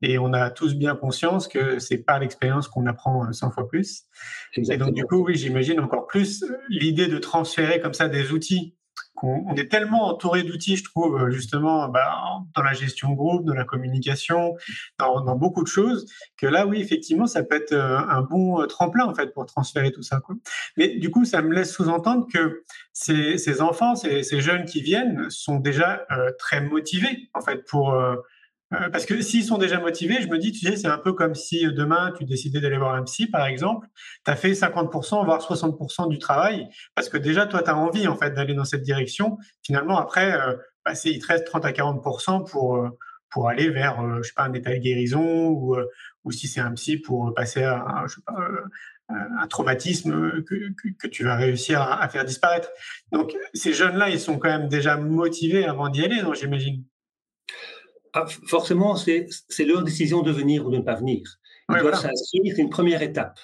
Et 0.00 0.18
on 0.18 0.32
a 0.32 0.50
tous 0.50 0.74
bien 0.74 0.94
conscience 0.94 1.48
que 1.48 1.80
c'est 1.80 1.98
pas 1.98 2.20
l'expérience 2.20 2.68
qu'on 2.68 2.86
apprend 2.86 3.32
100 3.32 3.46
euh, 3.46 3.50
fois 3.50 3.68
plus. 3.68 4.04
Et 4.56 4.76
donc, 4.76 4.94
du 4.94 5.04
coup, 5.04 5.24
oui, 5.24 5.34
j'imagine 5.34 5.80
encore 5.80 6.06
plus 6.06 6.44
l'idée 6.68 7.08
de 7.08 7.18
transférer 7.18 7.80
comme 7.80 7.94
ça 7.94 8.08
des 8.08 8.30
outils 8.30 8.76
on, 9.22 9.54
est 9.54 9.70
tellement 9.70 10.06
entouré 10.08 10.42
d'outils, 10.42 10.76
je 10.76 10.84
trouve, 10.84 11.20
euh, 11.20 11.30
justement, 11.30 11.88
bah, 11.88 12.10
dans 12.54 12.62
la 12.62 12.72
gestion 12.72 13.12
groupe, 13.12 13.44
dans 13.44 13.54
la 13.54 13.64
communication, 13.64 14.56
dans, 14.98 15.36
beaucoup 15.36 15.62
de 15.62 15.68
choses, 15.68 16.06
que 16.36 16.46
là, 16.46 16.66
oui, 16.66 16.80
effectivement, 16.80 17.26
ça 17.26 17.42
peut 17.42 17.56
être 17.56 17.72
euh, 17.72 17.98
un 17.98 18.22
bon 18.22 18.60
euh, 18.60 18.66
tremplin, 18.66 19.06
en 19.06 19.14
fait, 19.14 19.32
pour 19.32 19.46
transférer 19.46 19.92
tout 19.92 20.02
ça. 20.02 20.20
Mais 20.76 20.96
du 20.96 21.10
coup, 21.10 21.24
ça 21.24 21.42
me 21.42 21.54
laisse 21.54 21.72
sous-entendre 21.72 22.26
que 22.32 22.62
ces, 22.92 23.60
enfants, 23.60 23.94
ces, 23.94 24.40
jeunes 24.40 24.64
qui 24.64 24.82
viennent 24.82 25.30
sont 25.30 25.56
déjà 25.56 26.06
très 26.38 26.60
motivés, 26.60 27.30
en 27.34 27.40
fait, 27.40 27.64
pour 27.64 27.94
parce 28.70 29.06
que 29.06 29.20
s'ils 29.22 29.44
sont 29.44 29.56
déjà 29.56 29.80
motivés, 29.80 30.20
je 30.20 30.28
me 30.28 30.36
dis, 30.38 30.52
tu 30.52 30.66
sais, 30.66 30.76
c'est 30.76 30.88
un 30.88 30.98
peu 30.98 31.14
comme 31.14 31.34
si 31.34 31.66
euh, 31.66 31.72
demain 31.72 32.12
tu 32.18 32.24
décidais 32.24 32.60
d'aller 32.60 32.76
voir 32.76 32.94
un 32.94 33.02
psy, 33.04 33.26
par 33.26 33.46
exemple, 33.46 33.88
tu 34.24 34.30
as 34.30 34.36
fait 34.36 34.52
50%, 34.52 35.24
voire 35.24 35.40
60% 35.40 36.08
du 36.08 36.18
travail, 36.18 36.68
parce 36.94 37.08
que 37.08 37.16
déjà, 37.16 37.46
toi, 37.46 37.62
tu 37.62 37.70
as 37.70 37.76
envie, 37.76 38.06
en 38.08 38.16
fait, 38.16 38.32
d'aller 38.32 38.54
dans 38.54 38.66
cette 38.66 38.82
direction. 38.82 39.38
Finalement, 39.62 39.98
après, 39.98 40.34
euh, 40.34 40.54
bah, 40.84 40.92
il 41.04 41.18
te 41.18 41.26
reste 41.26 41.46
30 41.46 41.64
à 41.64 41.72
40% 41.72 42.50
pour, 42.50 42.86
pour 43.30 43.48
aller 43.48 43.70
vers, 43.70 44.02
je 44.22 44.28
sais 44.28 44.34
pas, 44.36 44.44
un 44.44 44.52
état 44.52 44.72
de 44.72 44.78
guérison, 44.78 45.48
ou, 45.48 45.76
ou 46.24 46.30
si 46.30 46.46
c'est 46.46 46.60
un 46.60 46.72
psy, 46.72 46.98
pour 46.98 47.32
passer 47.34 47.62
à, 47.62 48.04
je 48.06 48.16
sais 48.16 48.20
pas, 48.26 48.36
un 49.08 49.46
traumatisme 49.46 50.42
que, 50.42 50.72
que, 50.98 51.06
tu 51.06 51.24
vas 51.24 51.36
réussir 51.36 51.80
à, 51.80 52.02
à 52.02 52.08
faire 52.10 52.26
disparaître. 52.26 52.68
Donc, 53.12 53.34
ces 53.54 53.72
jeunes-là, 53.72 54.10
ils 54.10 54.20
sont 54.20 54.38
quand 54.38 54.50
même 54.50 54.68
déjà 54.68 54.98
motivés 54.98 55.64
avant 55.64 55.88
d'y 55.88 56.04
aller, 56.04 56.22
j'imagine? 56.34 56.84
Ah, 58.18 58.26
forcément, 58.46 58.96
c'est 58.96 59.28
leur 59.64 59.84
décision 59.84 60.22
de 60.22 60.32
venir 60.32 60.66
ou 60.66 60.70
de 60.70 60.78
ne 60.78 60.82
pas 60.82 60.96
venir. 60.96 61.22
Ils 61.70 61.80
doivent 61.80 61.94
s'inscrire, 61.94 62.52
c'est 62.56 62.62
une 62.62 62.70
première 62.70 63.00
étape. 63.02 63.38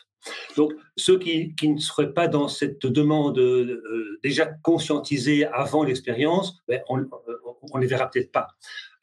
Donc, 0.57 0.73
ceux 0.97 1.19
qui, 1.19 1.55
qui, 1.55 1.69
ne 1.69 1.79
seraient 1.79 2.13
pas 2.13 2.27
dans 2.27 2.49
cette 2.49 2.87
demande 2.87 3.39
euh, 3.39 4.19
déjà 4.25 4.47
conscientisée 4.47 5.45
avant 5.45 5.85
l'expérience, 5.85 6.63
ben, 6.67 6.81
on 6.89 6.99
ne 6.99 7.81
les 7.81 7.87
verra 7.87 8.11
peut-être 8.11 8.33
pas. 8.33 8.49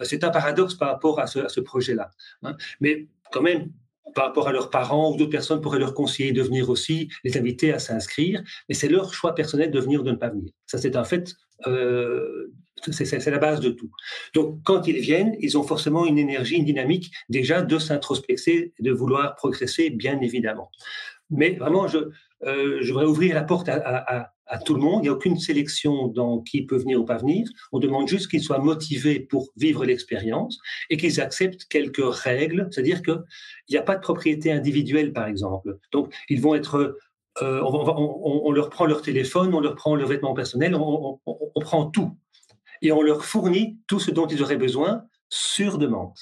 C'est 0.02 0.26
un 0.26 0.30
paradoxe 0.30 0.74
par 0.74 0.90
rapport 0.90 1.20
à 1.20 1.28
ce, 1.28 1.60
projet-là. 1.62 2.12
Hein. 2.44 2.58
Mais 2.82 3.08
quand 3.32 3.42
même, 3.42 3.72
par 4.14 4.26
rapport 4.26 4.50
à 4.50 4.52
leurs 4.52 4.72
parents 4.72 5.14
ou 5.14 5.16
d'autres 5.16 5.32
personnes 5.32 5.62
pourraient 5.62 5.80
leur 5.80 5.94
conseiller 5.94 6.34
de 6.34 6.42
venir 6.42 6.70
aussi, 6.70 7.10
les 7.24 7.38
inviter 7.38 7.72
à 7.72 7.80
s'inscrire, 7.80 8.44
mais 8.68 8.76
c'est 8.76 8.90
leur 8.90 9.14
choix 9.14 9.36
personnel 9.36 9.72
de 9.72 9.80
venir 9.80 10.02
ou 10.02 10.04
de 10.04 10.12
ne 10.12 10.18
pas 10.18 10.30
venir. 10.30 10.52
Ça, 10.66 10.80
c'est 10.80 10.98
un 10.98 11.06
fait 11.06 11.34
euh, 11.68 12.52
c'est 12.92 13.30
la 13.30 13.38
base 13.38 13.60
de 13.60 13.70
tout. 13.70 13.92
Donc, 14.34 14.60
quand 14.64 14.88
ils 14.88 15.00
viennent, 15.00 15.36
ils 15.40 15.58
ont 15.58 15.64
forcément 15.64 16.06
une 16.06 16.18
énergie, 16.18 16.56
une 16.56 16.66
dynamique 16.66 17.12
déjà 17.30 17.62
de 17.62 17.78
s'introspecter, 17.80 18.74
de 18.80 18.92
vouloir 18.92 19.36
progresser, 19.36 19.90
bien 19.90 20.20
évidemment. 20.22 20.70
Mais 21.30 21.52
vraiment, 21.52 21.88
je, 21.88 21.98
euh, 22.46 22.82
voudrais 22.86 23.06
ouvrir 23.06 23.36
la 23.36 23.44
porte 23.44 23.70
à, 23.70 24.32
tout 24.66 24.74
le 24.74 24.82
monde. 24.82 25.00
Il 25.00 25.04
n'y 25.04 25.10
a 25.10 25.14
aucune 25.14 25.40
sélection 25.40 26.08
dans 26.08 26.42
qui 26.42 26.66
peut 26.66 26.76
venir 26.76 27.00
ou 27.00 27.06
pas 27.06 27.18
venir. 27.18 27.48
On 27.72 27.80
demande 27.80 28.10
juste 28.10 28.30
qu'ils 28.30 28.44
soient 28.44 28.60
motivés 28.60 29.22
pour 29.22 29.50
vivre 29.56 29.86
l'expérience 29.86 30.60
et 30.90 30.98
qu'ils 30.98 31.22
acceptent 31.22 31.64
quelques 31.70 32.04
règles. 32.04 32.68
C'est-à-dire 32.70 33.02
qu'il 33.02 33.24
n'y 33.70 33.78
a 33.78 33.82
pas 33.82 33.96
de 33.96 34.02
propriété 34.02 34.52
individuelle, 34.52 35.14
par 35.14 35.28
exemple. 35.28 35.78
Donc, 35.94 36.14
ils 36.28 36.42
vont 36.42 36.54
être 36.54 36.98
euh, 37.42 37.62
on, 37.64 38.52
leur 38.52 38.70
prend 38.70 38.86
leur 38.86 39.02
téléphone, 39.02 39.54
on 39.54 39.62
leur 39.62 39.76
prend 39.76 39.96
leur 39.96 40.08
vêtement 40.08 40.34
personnel, 40.34 40.76
on, 40.76 41.20
prend 41.62 41.86
tout 41.86 42.18
et 42.82 42.92
on 42.92 43.02
leur 43.02 43.26
fournit 43.26 43.78
tout 43.88 44.00
ce 44.00 44.12
dont 44.12 44.28
ils 44.28 44.42
auraient 44.42 44.58
besoin 44.58 45.04
sur 45.30 45.78
demande. 45.78 46.18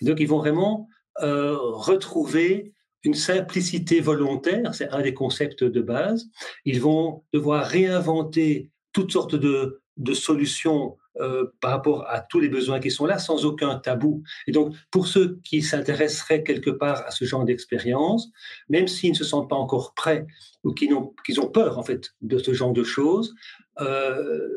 donc, 0.00 0.20
ils 0.20 0.28
vont 0.28 0.38
vraiment 0.38 0.88
euh, 1.22 1.56
retrouver 1.58 2.72
une 3.04 3.14
simplicité 3.14 4.00
volontaire, 4.00 4.74
c'est 4.74 4.88
un 4.88 5.02
des 5.02 5.14
concepts 5.14 5.62
de 5.62 5.82
base. 5.82 6.26
Ils 6.64 6.80
vont 6.80 7.22
devoir 7.32 7.66
réinventer 7.66 8.70
toutes 8.92 9.12
sortes 9.12 9.34
de, 9.34 9.80
solutions 10.14 10.96
euh, 11.20 11.46
par 11.60 11.70
rapport 11.70 12.06
à 12.08 12.20
tous 12.20 12.40
les 12.40 12.48
besoins 12.48 12.80
qui 12.80 12.90
sont 12.90 13.06
là, 13.06 13.18
sans 13.18 13.44
aucun 13.44 13.78
tabou. 13.78 14.22
Et 14.46 14.52
donc, 14.52 14.74
pour 14.90 15.06
ceux 15.06 15.38
qui 15.44 15.62
s'intéresseraient 15.62 16.42
quelque 16.42 16.70
part 16.70 17.04
à 17.06 17.10
ce 17.10 17.26
genre 17.26 17.44
d'expérience, 17.44 18.30
même 18.68 18.88
s'ils 18.88 19.10
ne 19.10 19.16
se 19.16 19.24
sentent 19.24 19.50
pas 19.50 19.56
encore 19.56 19.92
prêts 19.94 20.26
ou 20.64 20.72
qu'ils 20.72 20.94
ont, 20.94 21.50
peur 21.52 21.78
en 21.78 21.82
fait 21.82 22.14
de 22.22 22.38
ce 22.38 22.54
genre 22.54 22.72
de 22.72 22.82
choses, 22.82 23.34
euh, 23.80 24.48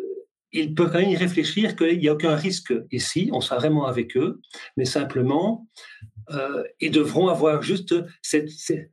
ils 0.52 0.74
peuvent 0.74 0.92
quand 0.92 1.00
même 1.00 1.10
y 1.10 1.18
réfléchir 1.18 1.76
qu'il 1.76 2.00
n'y 2.00 2.08
a 2.08 2.14
aucun 2.14 2.36
risque 2.36 2.74
ici, 2.92 3.30
on 3.34 3.42
sera 3.42 3.58
vraiment 3.58 3.86
avec 3.86 4.16
eux, 4.16 4.40
mais 4.78 4.86
simplement, 4.86 5.68
euh, 6.32 6.64
ils 6.80 6.92
devront 6.92 7.28
avoir 7.28 7.62
juste 7.62 7.96
cette, 8.22 8.50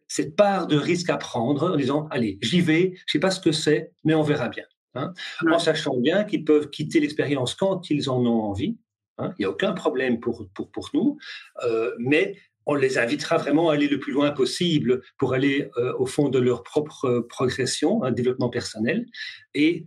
cette, 0.08 0.36
part 0.36 0.66
de 0.66 0.76
risque 0.76 1.10
à 1.10 1.16
prendre 1.16 1.72
en 1.72 1.76
disant, 1.76 2.06
allez, 2.10 2.38
j'y 2.42 2.60
vais, 2.60 2.92
je 2.94 3.02
ne 3.02 3.10
sais 3.12 3.18
pas 3.18 3.30
ce 3.30 3.40
que 3.40 3.52
c'est, 3.52 3.92
mais 4.04 4.14
on 4.14 4.22
verra 4.22 4.48
bien. 4.48 4.64
Hein. 4.94 5.12
En 5.50 5.58
sachant 5.58 5.96
bien 5.96 6.24
qu'ils 6.24 6.44
peuvent 6.44 6.70
quitter 6.70 7.00
l'expérience 7.00 7.54
quand 7.54 7.90
ils 7.90 8.08
en 8.08 8.24
ont 8.24 8.42
envie. 8.42 8.76
Hein. 9.18 9.32
Il 9.38 9.42
n'y 9.42 9.46
a 9.46 9.50
aucun 9.50 9.72
problème 9.72 10.20
pour, 10.20 10.48
pour, 10.54 10.70
pour 10.70 10.90
nous, 10.94 11.18
euh, 11.64 11.92
mais 11.98 12.36
on 12.66 12.74
les 12.74 12.98
invitera 12.98 13.36
vraiment 13.36 13.70
à 13.70 13.74
aller 13.74 13.88
le 13.88 13.98
plus 13.98 14.12
loin 14.12 14.30
possible 14.30 15.02
pour 15.18 15.34
aller 15.34 15.68
euh, 15.76 15.92
au 15.98 16.06
fond 16.06 16.28
de 16.28 16.38
leur 16.38 16.62
propre 16.62 17.26
progression, 17.28 18.02
un 18.04 18.12
développement 18.12 18.48
personnel, 18.48 19.06
et 19.54 19.86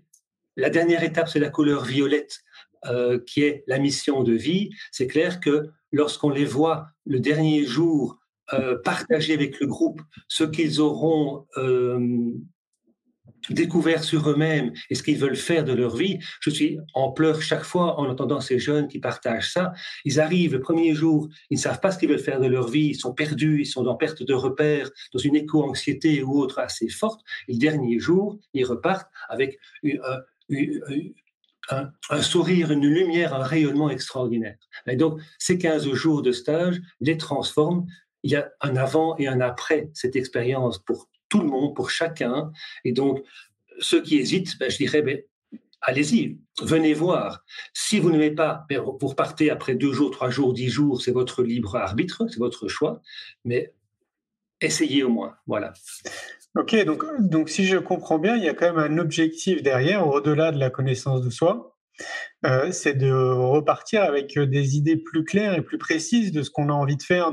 la 0.57 0.69
dernière 0.69 1.03
étape, 1.03 1.29
c'est 1.29 1.39
la 1.39 1.49
couleur 1.49 1.85
violette, 1.85 2.39
euh, 2.85 3.19
qui 3.25 3.43
est 3.43 3.63
la 3.67 3.79
mission 3.79 4.23
de 4.23 4.33
vie. 4.33 4.69
C'est 4.91 5.07
clair 5.07 5.39
que 5.39 5.67
lorsqu'on 5.91 6.29
les 6.29 6.45
voit 6.45 6.87
le 7.05 7.19
dernier 7.19 7.63
jour 7.63 8.19
euh, 8.53 8.77
partager 8.83 9.33
avec 9.33 9.59
le 9.59 9.67
groupe 9.67 10.01
ce 10.27 10.43
qu'ils 10.43 10.79
auront 10.79 11.45
euh, 11.57 11.99
découverts 13.49 14.03
sur 14.03 14.29
eux-mêmes 14.29 14.71
et 14.89 14.95
ce 14.95 15.03
qu'ils 15.03 15.17
veulent 15.17 15.35
faire 15.35 15.63
de 15.63 15.73
leur 15.73 15.95
vie. 15.95 16.19
Je 16.39 16.49
suis 16.49 16.77
en 16.93 17.11
pleurs 17.11 17.41
chaque 17.41 17.63
fois 17.63 17.99
en 17.99 18.09
entendant 18.09 18.41
ces 18.41 18.59
jeunes 18.59 18.87
qui 18.87 18.99
partagent 18.99 19.51
ça. 19.51 19.73
Ils 20.05 20.19
arrivent 20.19 20.53
le 20.53 20.59
premier 20.59 20.93
jour, 20.93 21.29
ils 21.49 21.55
ne 21.55 21.61
savent 21.61 21.79
pas 21.79 21.91
ce 21.91 21.97
qu'ils 21.97 22.09
veulent 22.09 22.19
faire 22.19 22.39
de 22.39 22.47
leur 22.47 22.69
vie, 22.69 22.87
ils 22.87 22.95
sont 22.95 23.13
perdus, 23.13 23.61
ils 23.61 23.65
sont 23.65 23.85
en 23.87 23.95
perte 23.95 24.23
de 24.23 24.33
repères, 24.33 24.89
dans 25.13 25.19
une 25.19 25.35
éco-anxiété 25.35 26.23
ou 26.23 26.39
autre 26.39 26.59
assez 26.59 26.89
forte. 26.89 27.21
Et 27.47 27.53
le 27.53 27.59
dernier 27.59 27.99
jour, 27.99 28.39
ils 28.53 28.65
repartent 28.65 29.09
avec 29.29 29.59
un, 31.69 32.21
sourire, 32.21 32.71
une 32.71 32.85
lumière, 32.85 33.33
un 33.33 33.43
rayonnement 33.43 33.89
extraordinaire. 33.89 34.57
Et 34.87 34.95
donc, 34.95 35.19
ces 35.37 35.57
15 35.57 35.91
jours 35.93 36.21
de 36.21 36.31
stage 36.31 36.79
les 37.01 37.17
transforment. 37.17 37.85
Il 38.23 38.31
y 38.31 38.35
a 38.35 38.49
un 38.61 38.75
avant 38.75 39.15
et 39.17 39.27
un 39.27 39.41
après 39.41 39.89
cette 39.93 40.15
expérience 40.15 40.79
pour 40.79 41.09
tout 41.29 41.39
le 41.39 41.47
monde, 41.47 41.75
pour 41.75 41.89
chacun. 41.89 42.51
Et 42.83 42.91
donc, 42.91 43.23
ceux 43.79 44.01
qui 44.01 44.17
hésitent, 44.17 44.57
ben, 44.59 44.71
je 44.71 44.77
dirais, 44.77 45.01
ben, 45.01 45.21
allez-y, 45.81 46.39
venez 46.61 46.93
voir. 46.93 47.45
Si 47.73 47.99
vous 47.99 48.11
n'aimez 48.11 48.31
pas, 48.31 48.65
ben, 48.69 48.79
vous 48.79 49.07
repartez 49.07 49.49
après 49.49 49.75
deux 49.75 49.93
jours, 49.93 50.11
trois 50.11 50.29
jours, 50.29 50.53
dix 50.53 50.69
jours, 50.69 51.01
c'est 51.01 51.11
votre 51.11 51.43
libre 51.43 51.75
arbitre, 51.75 52.27
c'est 52.29 52.39
votre 52.39 52.67
choix, 52.67 53.01
mais 53.45 53.73
essayez 54.61 55.03
au 55.03 55.09
moins. 55.09 55.35
Voilà. 55.45 55.73
Ok, 56.57 56.75
donc, 56.85 57.03
donc 57.19 57.49
si 57.49 57.65
je 57.65 57.77
comprends 57.77 58.17
bien, 58.17 58.35
il 58.35 58.43
y 58.43 58.49
a 58.49 58.53
quand 58.55 58.73
même 58.73 58.91
un 58.93 58.97
objectif 58.97 59.61
derrière, 59.61 60.07
au-delà 60.07 60.51
de 60.51 60.57
la 60.57 60.71
connaissance 60.71 61.21
de 61.21 61.29
soi. 61.29 61.77
Euh, 62.45 62.71
c'est 62.71 62.95
de 62.95 63.11
repartir 63.11 64.03
avec 64.03 64.37
des 64.39 64.75
idées 64.75 64.97
plus 64.97 65.23
claires 65.23 65.53
et 65.53 65.61
plus 65.61 65.77
précises 65.77 66.31
de 66.31 66.41
ce 66.41 66.49
qu'on 66.49 66.69
a 66.69 66.73
envie 66.73 66.97
de 66.97 67.03
faire 67.03 67.31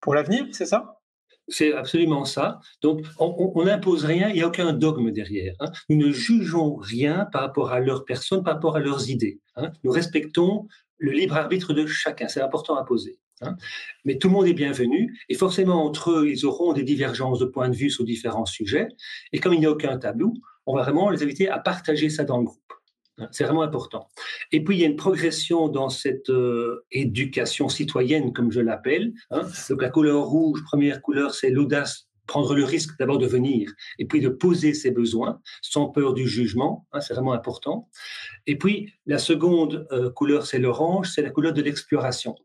pour 0.00 0.14
l'avenir, 0.14 0.46
c'est 0.52 0.66
ça? 0.66 1.00
C'est 1.48 1.72
absolument 1.72 2.26
ça. 2.26 2.60
Donc, 2.82 3.04
on 3.18 3.64
n'impose 3.64 4.04
rien, 4.04 4.28
il 4.28 4.34
n'y 4.34 4.42
a 4.42 4.46
aucun 4.46 4.72
dogme 4.72 5.10
derrière. 5.10 5.54
Hein. 5.60 5.72
Nous 5.88 5.96
ne 5.96 6.12
jugeons 6.12 6.76
rien 6.76 7.26
par 7.32 7.40
rapport 7.40 7.72
à 7.72 7.80
leur 7.80 8.04
personne, 8.04 8.44
par 8.44 8.54
rapport 8.54 8.76
à 8.76 8.80
leurs 8.80 9.08
idées. 9.08 9.40
Hein. 9.56 9.72
Nous 9.84 9.90
respectons 9.90 10.68
le 10.98 11.12
libre 11.12 11.36
arbitre 11.36 11.72
de 11.72 11.86
chacun. 11.86 12.28
C'est 12.28 12.42
important 12.42 12.76
à 12.76 12.84
poser. 12.84 13.18
Hein. 13.40 13.56
Mais 14.04 14.18
tout 14.18 14.28
le 14.28 14.34
monde 14.34 14.46
est 14.46 14.54
bienvenu 14.54 15.18
et 15.28 15.34
forcément 15.34 15.84
entre 15.84 16.10
eux, 16.10 16.28
ils 16.28 16.46
auront 16.46 16.72
des 16.72 16.82
divergences 16.82 17.38
de 17.38 17.46
points 17.46 17.68
de 17.68 17.76
vue 17.76 17.90
sur 17.90 18.04
différents 18.04 18.46
sujets. 18.46 18.88
Et 19.32 19.38
comme 19.38 19.54
il 19.54 19.60
n'y 19.60 19.66
a 19.66 19.70
aucun 19.70 19.96
tabou, 19.98 20.34
on 20.66 20.76
va 20.76 20.82
vraiment 20.82 21.10
les 21.10 21.22
inviter 21.22 21.48
à 21.48 21.58
partager 21.58 22.10
ça 22.10 22.24
dans 22.24 22.38
le 22.38 22.44
groupe. 22.44 22.72
Hein, 23.18 23.28
c'est 23.32 23.44
vraiment 23.44 23.62
important. 23.62 24.08
Et 24.52 24.64
puis, 24.64 24.76
il 24.76 24.80
y 24.80 24.84
a 24.84 24.86
une 24.86 24.96
progression 24.96 25.68
dans 25.68 25.88
cette 25.88 26.30
euh, 26.30 26.84
éducation 26.90 27.68
citoyenne, 27.68 28.32
comme 28.32 28.50
je 28.50 28.60
l'appelle. 28.60 29.12
Hein. 29.30 29.42
Donc, 29.68 29.82
la 29.82 29.90
couleur 29.90 30.24
rouge, 30.24 30.62
première 30.64 31.02
couleur, 31.02 31.34
c'est 31.34 31.50
l'audace, 31.50 32.08
prendre 32.30 32.54
le 32.54 32.64
risque 32.64 32.96
d'abord 32.96 33.18
de 33.18 33.26
venir, 33.26 33.72
et 33.98 34.04
puis 34.04 34.20
de 34.20 34.28
poser 34.28 34.72
ses 34.72 34.92
besoins, 34.92 35.40
sans 35.62 35.88
peur 35.88 36.14
du 36.14 36.28
jugement. 36.28 36.86
Hein, 36.92 37.00
c'est 37.00 37.12
vraiment 37.14 37.32
important. 37.32 37.88
Et 38.46 38.56
puis, 38.56 38.92
la 39.04 39.18
seconde 39.18 39.88
euh, 39.90 40.10
couleur, 40.10 40.46
c'est 40.46 40.60
l'orange, 40.60 41.10
c'est 41.12 41.22
la 41.22 41.30
couleur 41.30 41.52
de 41.52 41.60
l'exploration. 41.60 42.36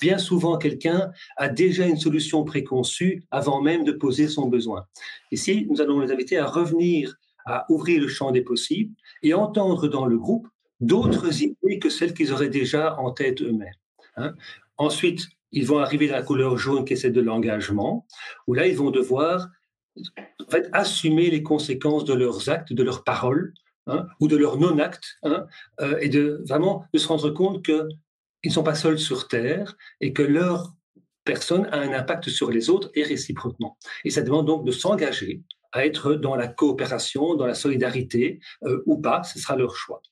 Bien 0.00 0.18
souvent, 0.18 0.58
quelqu'un 0.58 1.12
a 1.36 1.48
déjà 1.48 1.86
une 1.86 1.96
solution 1.96 2.42
préconçue 2.42 3.22
avant 3.30 3.62
même 3.62 3.84
de 3.84 3.92
poser 3.92 4.26
son 4.26 4.48
besoin. 4.48 4.86
Ici, 5.30 5.68
nous 5.70 5.80
allons 5.80 6.00
les 6.00 6.10
inviter 6.10 6.36
à 6.36 6.46
revenir 6.46 7.14
à 7.46 7.66
ouvrir 7.68 8.00
le 8.02 8.08
champ 8.08 8.32
des 8.32 8.42
possibles 8.42 8.94
et 9.22 9.32
entendre 9.32 9.86
dans 9.86 10.06
le 10.06 10.18
groupe 10.18 10.48
d'autres 10.80 11.40
idées 11.40 11.78
que 11.78 11.88
celles 11.88 12.14
qu'ils 12.14 12.32
auraient 12.32 12.48
déjà 12.48 12.98
en 12.98 13.12
tête 13.12 13.42
eux-mêmes. 13.42 13.80
Hein. 14.16 14.34
Ensuite, 14.76 15.28
ils 15.52 15.66
vont 15.66 15.78
arriver 15.78 16.08
dans 16.08 16.14
la 16.14 16.22
couleur 16.22 16.56
jaune 16.56 16.84
qui 16.84 16.94
est 16.94 16.96
celle 16.96 17.12
de 17.12 17.20
l'engagement, 17.20 18.06
où 18.46 18.54
là, 18.54 18.66
ils 18.66 18.76
vont 18.76 18.90
devoir 18.90 19.48
en 19.96 20.50
fait, 20.50 20.68
assumer 20.72 21.30
les 21.30 21.42
conséquences 21.42 22.04
de 22.04 22.14
leurs 22.14 22.48
actes, 22.48 22.72
de 22.72 22.82
leurs 22.82 23.04
paroles, 23.04 23.52
hein, 23.86 24.06
ou 24.20 24.28
de 24.28 24.36
leurs 24.36 24.58
non-actes, 24.58 25.18
hein, 25.22 25.46
euh, 25.80 25.98
et 26.00 26.08
de 26.08 26.42
vraiment 26.46 26.84
de 26.92 26.98
se 26.98 27.08
rendre 27.08 27.30
compte 27.30 27.64
qu'ils 27.64 27.88
ne 28.44 28.50
sont 28.50 28.62
pas 28.62 28.74
seuls 28.74 28.98
sur 28.98 29.28
Terre 29.28 29.76
et 30.00 30.12
que 30.12 30.22
leur 30.22 30.74
personne 31.24 31.66
a 31.66 31.78
un 31.78 31.92
impact 31.92 32.28
sur 32.28 32.50
les 32.50 32.70
autres 32.70 32.90
et 32.94 33.02
réciproquement. 33.02 33.76
Et 34.04 34.10
ça 34.10 34.22
demande 34.22 34.46
donc 34.46 34.64
de 34.64 34.72
s'engager 34.72 35.42
à 35.72 35.86
être 35.86 36.14
dans 36.14 36.34
la 36.34 36.48
coopération, 36.48 37.34
dans 37.34 37.46
la 37.46 37.54
solidarité 37.54 38.40
euh, 38.64 38.82
ou 38.86 39.00
pas, 39.00 39.22
ce 39.22 39.38
sera 39.38 39.56
leur 39.56 39.76
choix. 39.76 40.02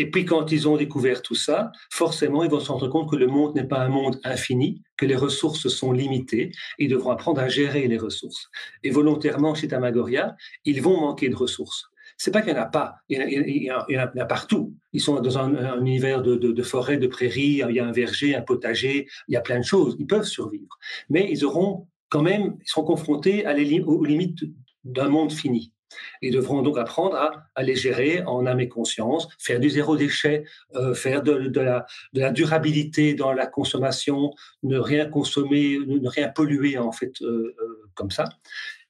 Et 0.00 0.10
puis 0.10 0.24
quand 0.24 0.50
ils 0.50 0.66
ont 0.66 0.78
découvert 0.78 1.20
tout 1.20 1.34
ça, 1.34 1.72
forcément, 1.90 2.42
ils 2.42 2.50
vont 2.50 2.58
se 2.58 2.72
rendre 2.72 2.88
compte 2.88 3.10
que 3.10 3.16
le 3.16 3.26
monde 3.26 3.54
n'est 3.54 3.68
pas 3.68 3.80
un 3.80 3.90
monde 3.90 4.18
infini, 4.24 4.82
que 4.96 5.04
les 5.04 5.14
ressources 5.14 5.68
sont 5.68 5.92
limitées, 5.92 6.52
ils 6.78 6.88
devront 6.88 7.10
apprendre 7.10 7.38
à 7.42 7.48
gérer 7.50 7.86
les 7.86 7.98
ressources. 7.98 8.48
Et 8.82 8.88
volontairement, 8.88 9.54
chez 9.54 9.68
Tamagoria, 9.68 10.36
ils 10.64 10.80
vont 10.80 10.98
manquer 10.98 11.28
de 11.28 11.36
ressources. 11.36 11.90
C'est 12.16 12.30
pas 12.30 12.40
qu'il 12.40 12.54
n'y 12.54 12.58
en 12.58 12.62
a 12.62 12.66
pas, 12.66 12.94
il 13.10 13.18
y 13.62 13.70
en 13.70 14.00
a, 14.00 14.24
partout. 14.24 14.74
Ils 14.94 15.02
sont 15.02 15.20
dans 15.20 15.36
un, 15.36 15.84
univers 15.84 16.22
de, 16.22 16.34
de, 16.36 16.50
de 16.50 16.62
forêt, 16.62 16.96
de 16.96 17.06
prairies, 17.06 17.62
il 17.68 17.76
y 17.76 17.78
a 17.78 17.86
un 17.86 17.92
verger, 17.92 18.34
un 18.34 18.40
potager, 18.40 19.06
il 19.28 19.34
y 19.34 19.36
a 19.36 19.42
plein 19.42 19.58
de 19.58 19.64
choses. 19.64 19.96
Ils 19.98 20.06
peuvent 20.06 20.24
survivre, 20.24 20.78
mais 21.10 21.28
ils 21.30 21.44
auront 21.44 21.88
quand 22.08 22.22
même, 22.22 22.56
ils 22.62 22.68
seront 22.70 22.84
confrontés 22.84 23.44
à 23.44 23.52
aux 23.84 24.04
limites 24.06 24.44
d'un 24.82 25.10
monde 25.10 25.30
fini. 25.30 25.74
Ils 26.22 26.32
devront 26.32 26.62
donc 26.62 26.78
apprendre 26.78 27.16
à, 27.54 27.62
les 27.62 27.76
gérer 27.76 28.22
en 28.22 28.46
âme 28.46 28.60
et 28.60 28.68
conscience, 28.68 29.28
faire 29.38 29.60
du 29.60 29.70
zéro 29.70 29.96
déchet, 29.96 30.44
euh, 30.74 30.94
faire 30.94 31.22
de, 31.22 31.60
la, 31.60 32.30
durabilité 32.30 33.14
dans 33.14 33.32
la 33.32 33.46
consommation, 33.46 34.32
ne 34.62 34.78
rien 34.78 35.06
consommer, 35.06 35.78
ne, 35.86 36.08
rien 36.08 36.28
polluer 36.28 36.78
en 36.78 36.92
fait 36.92 37.20
euh, 37.22 37.54
euh, 37.60 37.88
comme 37.94 38.10
ça. 38.10 38.24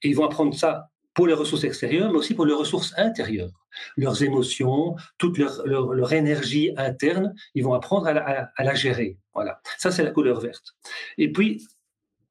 Et 0.03 0.09
ils 0.09 0.17
vont 0.17 0.25
apprendre 0.25 0.55
ça 0.55 0.89
pour 1.15 1.27
les 1.27 1.35
ressources 1.35 1.65
extérieures, 1.65 2.11
mais 2.11 2.19
aussi 2.19 2.35
pour 2.35 2.47
les 2.47 2.55
ressources 2.55 2.95
intérieures, 2.97 3.51
leurs 3.97 4.23
émotions, 4.23 4.97
toute 5.19 5.39
leur, 5.39 5.67
leur, 5.67 6.13
énergie 6.13 6.73
interne. 6.77 7.35
Ils 7.55 7.65
vont 7.65 7.75
apprendre 7.75 8.07
à 8.07 8.13
la, 8.13 8.51
à 8.57 8.65
la 8.65 8.75
gérer. 8.75 9.19
Voilà, 9.35 9.61
ça 9.79 9.91
c'est 9.91 10.05
la 10.05 10.13
couleur 10.13 10.41
verte. 10.41 10.77
Et 11.19 11.33
puis 11.33 11.63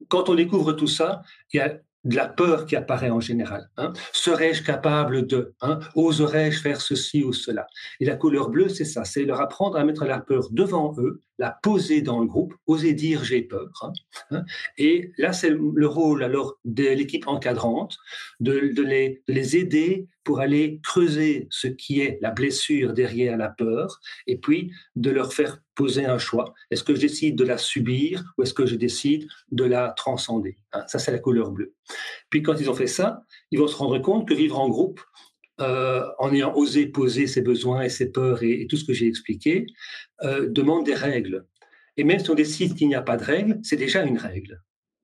quand 0.08 0.28
on 0.28 0.34
découvre 0.34 0.72
tout 0.72 0.86
ça, 0.86 1.22
il 1.52 1.58
y 1.58 1.60
a 1.60 1.78
de 2.04 2.16
la 2.16 2.28
peur 2.28 2.66
qui 2.66 2.76
apparaît 2.76 3.10
en 3.10 3.20
général. 3.20 3.68
Hein. 3.76 3.92
Serais-je 4.12 4.62
capable 4.62 5.26
de 5.26 5.54
hein, 5.60 5.80
Oserais-je 5.94 6.60
faire 6.60 6.80
ceci 6.80 7.22
ou 7.22 7.32
cela? 7.32 7.66
Et 8.00 8.04
la 8.04 8.16
couleur 8.16 8.48
bleue, 8.48 8.68
c'est 8.68 8.84
ça, 8.84 9.04
c'est 9.04 9.24
leur 9.24 9.40
apprendre 9.40 9.76
à 9.76 9.84
mettre 9.84 10.04
la 10.04 10.18
peur 10.18 10.48
devant 10.50 10.94
eux, 10.98 11.22
la 11.40 11.58
poser 11.62 12.02
dans 12.02 12.20
le 12.20 12.26
groupe, 12.26 12.54
oser 12.66 12.92
dire 12.92 13.24
j'ai 13.24 13.40
peur. 13.40 13.70
Hein, 13.82 13.92
hein. 14.30 14.44
Et 14.76 15.10
là, 15.16 15.32
c'est 15.32 15.50
le 15.50 15.86
rôle 15.86 16.22
alors 16.22 16.58
de 16.66 16.84
l'équipe 16.84 17.26
encadrante, 17.26 17.96
de, 18.40 18.52
les, 18.52 19.22
de 19.26 19.32
les 19.32 19.56
aider 19.56 20.06
pour 20.22 20.40
aller 20.40 20.80
creuser 20.82 21.48
ce 21.50 21.66
qui 21.66 22.00
est 22.00 22.18
la 22.20 22.30
blessure 22.30 22.92
derrière 22.92 23.38
la 23.38 23.48
peur, 23.48 24.00
et 24.26 24.36
puis 24.36 24.70
de 24.96 25.10
leur 25.10 25.32
faire 25.32 25.58
poser 25.74 26.04
un 26.04 26.18
choix. 26.18 26.52
Est-ce 26.70 26.84
que 26.84 26.94
je 26.94 27.00
décide 27.00 27.36
de 27.36 27.44
la 27.44 27.56
subir 27.56 28.22
ou 28.36 28.42
est-ce 28.42 28.52
que 28.52 28.66
je 28.66 28.76
décide 28.76 29.26
de 29.50 29.64
la 29.64 29.88
transcender 29.96 30.58
hein, 30.72 30.84
Ça, 30.88 30.98
c'est 30.98 31.10
la 31.10 31.18
couleur 31.18 31.52
bleue. 31.52 31.72
Puis 32.28 32.42
quand 32.42 32.60
ils 32.60 32.68
ont 32.68 32.74
fait 32.74 32.86
ça, 32.86 33.22
ils 33.50 33.58
vont 33.58 33.66
se 33.66 33.76
rendre 33.76 33.98
compte 33.98 34.28
que 34.28 34.34
vivre 34.34 34.60
en 34.60 34.68
groupe, 34.68 35.00
euh, 35.60 36.04
en 36.18 36.32
ayant 36.32 36.54
osé 36.54 36.86
poser 36.86 37.26
ses 37.26 37.42
besoins 37.42 37.82
et 37.82 37.88
ses 37.88 38.10
peurs 38.10 38.42
et, 38.42 38.66
tout 38.68 38.76
ce 38.76 38.84
que 38.84 38.92
j'ai 38.92 39.06
expliqué, 39.06 39.66
euh, 40.22 40.48
demande 40.48 40.86
des 40.86 40.94
règles. 40.94 41.46
Et 41.96 42.04
même 42.04 42.18
si 42.18 42.30
on 42.30 42.34
décide 42.34 42.74
qu'il 42.74 42.88
n'y 42.88 42.94
a 42.94 43.02
pas 43.02 43.16
de 43.16 43.24
règles, 43.24 43.58
c'est 43.62 43.76
déjà 43.76 44.02
une 44.02 44.18
règle. 44.18 44.62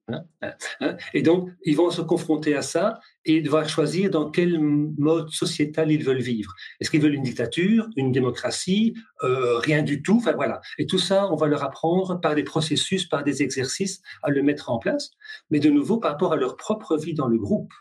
Hein, 0.08 0.22
hein, 0.40 0.52
hein. 0.80 0.96
Et 1.14 1.22
donc, 1.22 1.50
ils 1.64 1.76
vont 1.76 1.90
se 1.90 2.00
confronter 2.00 2.54
à 2.54 2.62
ça 2.62 3.00
et 3.24 3.40
devoir 3.40 3.68
choisir 3.68 4.08
dans 4.08 4.30
quel 4.30 4.60
mode 4.60 5.30
sociétal 5.30 5.90
ils 5.90 6.04
veulent 6.04 6.22
vivre. 6.22 6.54
Est-ce 6.78 6.90
qu'ils 6.90 7.00
veulent 7.00 7.14
une 7.14 7.24
dictature, 7.24 7.88
une 7.96 8.12
démocratie, 8.12 8.94
euh, 9.24 9.58
rien 9.58 9.82
du 9.82 10.02
tout? 10.02 10.18
Enfin 10.18 10.32
voilà. 10.32 10.60
Et 10.78 10.86
tout 10.86 11.00
ça, 11.00 11.28
on 11.32 11.36
va 11.36 11.48
leur 11.48 11.64
apprendre 11.64 12.20
par 12.20 12.36
des 12.36 12.44
processus, 12.44 13.06
par 13.06 13.24
des 13.24 13.42
exercices, 13.42 14.00
à 14.22 14.30
le 14.30 14.42
mettre 14.42 14.70
en 14.70 14.78
place. 14.78 15.10
Mais 15.50 15.58
de 15.58 15.70
nouveau, 15.70 15.98
par 15.98 16.12
rapport 16.12 16.32
à 16.32 16.36
leur 16.36 16.56
propre 16.56 16.96
vie 16.96 17.14
dans 17.14 17.26
le 17.26 17.38
groupe, 17.38 17.72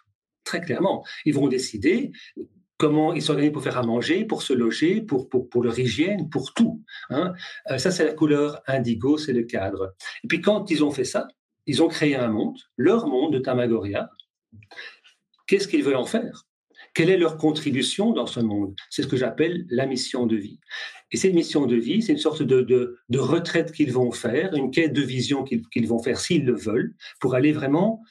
très 0.45 0.61
clairement, 0.61 1.05
ils 1.25 1.33
vont 1.33 1.47
décider 1.47 2.11
comment 2.77 3.13
ils 3.13 3.21
s'organisent 3.21 3.53
pour 3.53 3.63
faire 3.63 3.77
à 3.77 3.83
manger, 3.83 4.25
pour 4.25 4.41
se 4.41 4.53
loger, 4.53 5.01
pour, 5.01 5.29
pour, 5.29 5.49
pour 5.49 5.63
leur 5.63 5.77
hygiène, 5.77 6.29
pour 6.29 6.53
tout. 6.53 6.83
Hein. 7.09 7.33
Euh, 7.71 7.77
ça, 7.77 7.91
c'est 7.91 8.05
la 8.05 8.13
couleur 8.13 8.61
indigo, 8.67 9.17
c'est 9.17 9.33
le 9.33 9.43
cadre. 9.43 9.95
Et 10.23 10.27
puis 10.27 10.41
quand 10.41 10.69
ils 10.71 10.83
ont 10.83 10.91
fait 10.91 11.05
ça, 11.05 11.27
ils 11.67 11.81
ont 11.81 11.87
créé 11.87 12.15
un 12.15 12.27
monde, 12.27 12.57
leur 12.77 13.07
monde 13.07 13.33
de 13.33 13.39
Tamagoria. 13.39 14.09
Qu'est-ce 15.47 15.67
qu'ils 15.67 15.83
veulent 15.83 15.95
en 15.95 16.05
faire? 16.05 16.45
Quelle 16.93 17.09
est 17.09 17.17
leur 17.17 17.37
contribution 17.37 18.11
dans 18.11 18.25
ce 18.25 18.39
monde? 18.39 18.75
C'est 18.89 19.03
ce 19.03 19.07
que 19.07 19.17
j'appelle 19.17 19.65
la 19.69 19.85
mission 19.85 20.25
de 20.25 20.35
vie. 20.35 20.59
Et 21.11 21.17
cette 21.17 21.33
mission 21.33 21.65
de 21.65 21.75
vie, 21.75 22.01
c'est 22.01 22.13
une 22.13 22.17
sorte 22.17 22.41
de, 22.41 22.61
de, 22.61 23.19
retraite 23.19 23.71
qu'ils 23.71 23.91
vont 23.91 24.11
faire, 24.11 24.53
une 24.53 24.71
quête 24.71 24.93
de 24.93 25.01
vision 25.01 25.43
qu'ils 25.43 25.87
vont 25.87 26.01
faire 26.01 26.19
s'ils 26.19 26.45
le 26.45 26.55
veulent, 26.55 26.95
pour 27.19 27.35
aller 27.35 27.51
vraiment 27.51 28.01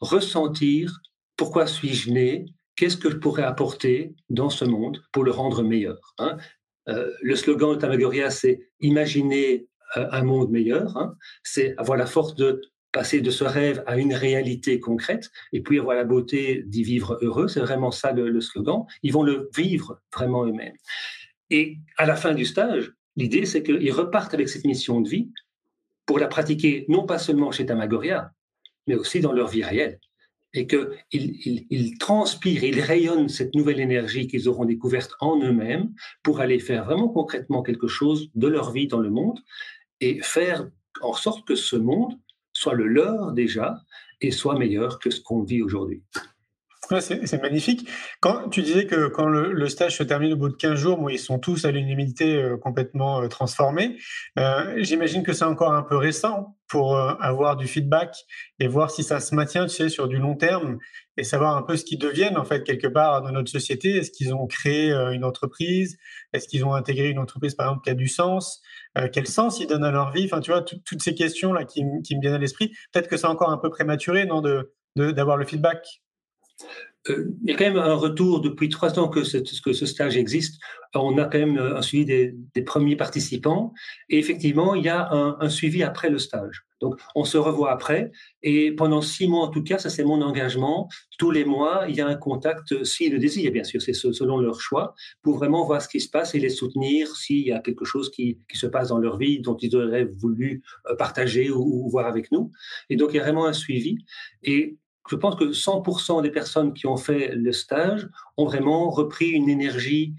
ressentir 0.00 1.00
pourquoi 1.36 1.66
suis-je 1.66 2.10
né, 2.10 2.46
qu'est-ce 2.76 2.96
que 2.96 3.10
je 3.10 3.16
pourrais 3.16 3.42
apporter 3.42 4.14
dans 4.30 4.50
ce 4.50 4.64
monde 4.64 5.02
pour 5.12 5.24
le 5.24 5.30
rendre 5.30 5.62
meilleur. 5.62 6.14
Hein? 6.18 6.36
Euh, 6.88 7.10
le 7.22 7.36
slogan 7.36 7.74
de 7.74 7.76
Tamagoria, 7.76 8.30
c'est 8.30 8.60
imaginer 8.80 9.66
euh, 9.96 10.08
un 10.10 10.24
monde 10.24 10.50
meilleur, 10.50 10.96
hein. 10.96 11.16
c'est 11.42 11.74
avoir 11.78 11.96
la 11.96 12.06
force 12.06 12.34
de 12.34 12.60
passer 12.92 13.20
de 13.20 13.30
ce 13.30 13.44
rêve 13.44 13.82
à 13.86 13.96
une 13.96 14.14
réalité 14.14 14.78
concrète 14.78 15.30
et 15.52 15.62
puis 15.62 15.78
avoir 15.78 15.96
la 15.96 16.04
beauté 16.04 16.62
d'y 16.66 16.82
vivre 16.82 17.18
heureux. 17.22 17.48
C'est 17.48 17.60
vraiment 17.60 17.90
ça 17.90 18.12
le, 18.12 18.40
slogan. 18.40 18.84
Ils 19.02 19.12
vont 19.12 19.22
le 19.22 19.50
vivre 19.56 20.00
vraiment 20.14 20.44
eux-mêmes. 20.44 20.76
Et 21.50 21.78
à 21.96 22.06
la 22.06 22.16
fin 22.16 22.34
du 22.34 22.44
stage, 22.44 22.92
l'idée, 23.16 23.46
c'est 23.46 23.62
qu'ils 23.62 23.92
repartent 23.92 24.34
avec 24.34 24.48
cette 24.48 24.64
mission 24.64 25.00
de 25.00 25.08
vie 25.08 25.30
pour 26.04 26.18
la 26.18 26.28
pratiquer 26.28 26.84
non 26.88 27.06
pas 27.06 27.18
seulement 27.18 27.50
chez 27.50 27.64
Tamagoria, 27.64 28.32
mais 28.86 28.94
aussi 28.94 29.20
dans 29.20 29.32
leur 29.32 29.48
vie 29.48 29.64
réelle. 29.64 29.98
Et 30.54 30.66
qu'ils 30.66 31.66
ils, 31.70 31.98
transpirent, 31.98 32.64
ils 32.64 32.80
rayonnent 32.80 33.28
cette 33.28 33.54
nouvelle 33.54 33.80
énergie 33.80 34.26
qu'ils 34.26 34.48
auront 34.48 34.66
découverte 34.66 35.12
en 35.20 35.40
eux-mêmes 35.40 35.94
pour 36.22 36.40
aller 36.40 36.58
faire 36.58 36.84
vraiment 36.84 37.08
concrètement 37.08 37.62
quelque 37.62 37.88
chose 37.88 38.30
de 38.34 38.48
leur 38.48 38.70
vie 38.70 38.86
dans 38.86 39.00
le 39.00 39.10
monde 39.10 39.38
et 40.00 40.20
faire 40.22 40.68
en 41.00 41.14
sorte 41.14 41.46
que 41.46 41.54
ce 41.54 41.76
monde 41.76 42.18
soit 42.52 42.74
le 42.74 42.86
leur 42.86 43.32
déjà 43.32 43.80
et 44.20 44.30
soit 44.30 44.58
meilleur 44.58 44.98
que 44.98 45.10
ce 45.10 45.20
qu'on 45.20 45.42
vit 45.42 45.62
aujourd'hui. 45.62 46.02
C'est 47.00 47.40
magnifique. 47.40 47.88
Quand 48.20 48.48
tu 48.48 48.62
disais 48.62 48.86
que 48.86 49.08
quand 49.08 49.26
le, 49.26 49.68
stage 49.68 49.96
se 49.96 50.02
termine 50.02 50.32
au 50.32 50.36
bout 50.36 50.48
de 50.48 50.54
15 50.54 50.74
jours, 50.74 51.10
ils 51.10 51.18
sont 51.18 51.38
tous 51.38 51.64
à 51.64 51.70
l'unanimité 51.70 52.36
euh, 52.36 52.56
complètement 52.56 53.22
euh, 53.22 53.28
transformés. 53.28 53.98
Euh, 54.38 54.74
j'imagine 54.78 55.22
que 55.22 55.32
c'est 55.32 55.44
encore 55.44 55.72
un 55.72 55.82
peu 55.82 55.96
récent 55.96 56.56
pour 56.68 56.96
avoir 56.96 57.56
du 57.56 57.66
feedback 57.66 58.16
et 58.58 58.66
voir 58.66 58.90
si 58.90 59.02
ça 59.02 59.20
se 59.20 59.34
maintient, 59.34 59.66
tu 59.66 59.74
sais, 59.74 59.88
sur 59.90 60.08
du 60.08 60.16
long 60.16 60.36
terme 60.36 60.78
et 61.18 61.22
savoir 61.22 61.54
un 61.54 61.62
peu 61.62 61.76
ce 61.76 61.84
qu'ils 61.84 61.98
deviennent 61.98 62.38
en 62.38 62.46
fait 62.46 62.64
quelque 62.64 62.86
part 62.86 63.20
dans 63.20 63.30
notre 63.30 63.50
société. 63.50 63.98
Est-ce 63.98 64.10
qu'ils 64.10 64.32
ont 64.32 64.46
créé 64.46 64.90
une 65.12 65.22
entreprise? 65.22 65.98
Est-ce 66.32 66.48
qu'ils 66.48 66.64
ont 66.64 66.72
intégré 66.72 67.10
une 67.10 67.18
entreprise 67.18 67.54
par 67.54 67.66
exemple 67.66 67.82
qui 67.84 67.90
a 67.90 67.94
du 67.94 68.08
sens? 68.08 68.62
Quel 69.12 69.26
sens 69.26 69.60
ils 69.60 69.66
donnent 69.66 69.84
à 69.84 69.90
leur 69.90 70.12
vie? 70.12 70.24
Enfin, 70.24 70.40
tu 70.40 70.50
vois, 70.50 70.62
toutes 70.62 71.02
ces 71.02 71.14
questions 71.14 71.52
là 71.52 71.64
qui, 71.66 71.84
me 71.84 72.20
viennent 72.22 72.32
à 72.32 72.38
l'esprit. 72.38 72.72
Peut-être 72.90 73.08
que 73.08 73.18
c'est 73.18 73.26
encore 73.26 73.50
un 73.50 73.58
peu 73.58 73.68
prématuré, 73.68 74.24
non, 74.24 74.40
de 74.40 74.72
d'avoir 74.96 75.36
le 75.36 75.44
feedback. 75.44 76.01
Euh, 77.08 77.32
il 77.42 77.50
y 77.50 77.52
a 77.52 77.56
quand 77.56 77.64
même 77.64 77.78
un 77.78 77.94
retour 77.94 78.40
depuis 78.40 78.68
trois 78.68 78.98
ans 78.98 79.08
que, 79.08 79.24
ce 79.24 79.86
stage 79.86 80.16
existe. 80.16 80.60
On 80.94 81.18
a 81.18 81.24
quand 81.24 81.38
même 81.38 81.58
euh, 81.58 81.76
un 81.76 81.82
suivi 81.82 82.04
des, 82.04 82.62
premiers 82.62 82.96
participants 82.96 83.72
et 84.08 84.18
effectivement, 84.18 84.74
il 84.74 84.84
y 84.84 84.88
a 84.88 85.10
un, 85.10 85.48
suivi 85.48 85.82
après 85.82 86.10
le 86.10 86.18
stage. 86.18 86.64
Donc, 86.80 87.00
on 87.14 87.24
se 87.24 87.38
revoit 87.38 87.72
après 87.72 88.12
et 88.42 88.72
pendant 88.72 89.00
six 89.00 89.26
mois, 89.26 89.46
en 89.46 89.48
tout 89.48 89.62
cas, 89.62 89.78
ça 89.78 89.90
c'est 89.90 90.04
mon 90.04 90.20
engagement. 90.22 90.88
Tous 91.18 91.30
les 91.30 91.44
mois, 91.44 91.86
il 91.88 91.96
y 91.96 92.00
a 92.00 92.06
un 92.06 92.14
contact, 92.14 92.84
s'ils 92.84 93.12
le 93.12 93.18
désirent, 93.18 93.52
bien 93.52 93.64
sûr, 93.64 93.80
c'est 93.80 93.92
selon 93.92 94.38
leur 94.38 94.60
choix, 94.60 94.94
pour 95.22 95.36
vraiment 95.38 95.64
voir 95.64 95.80
ce 95.80 95.88
qui 95.88 96.00
se 96.00 96.08
passe 96.08 96.34
et 96.34 96.40
les 96.40 96.50
soutenir 96.50 97.14
s'il 97.16 97.46
y 97.46 97.52
a 97.52 97.60
quelque 97.60 97.84
chose 97.84 98.10
qui, 98.10 98.38
se 98.52 98.66
passe 98.66 98.88
dans 98.88 98.98
leur 98.98 99.16
vie 99.16 99.40
dont 99.40 99.56
ils 99.56 99.74
auraient 99.74 100.04
voulu 100.04 100.62
euh, 100.86 100.96
partager 100.96 101.50
ou, 101.50 101.84
ou 101.84 101.88
voir 101.88 102.06
avec 102.06 102.30
nous. 102.30 102.52
Et 102.90 102.96
donc, 102.96 103.10
il 103.12 103.16
y 103.16 103.20
a 103.20 103.22
vraiment 103.22 103.46
un 103.46 103.52
suivi. 103.52 103.98
Et 104.42 104.76
je 105.08 105.16
pense 105.16 105.36
que 105.36 105.52
100% 105.52 106.22
des 106.22 106.30
personnes 106.30 106.74
qui 106.74 106.86
ont 106.86 106.96
fait 106.96 107.34
le 107.34 107.52
stage 107.52 108.08
ont 108.36 108.44
vraiment 108.44 108.90
repris 108.90 109.28
une 109.28 109.48
énergie 109.48 110.14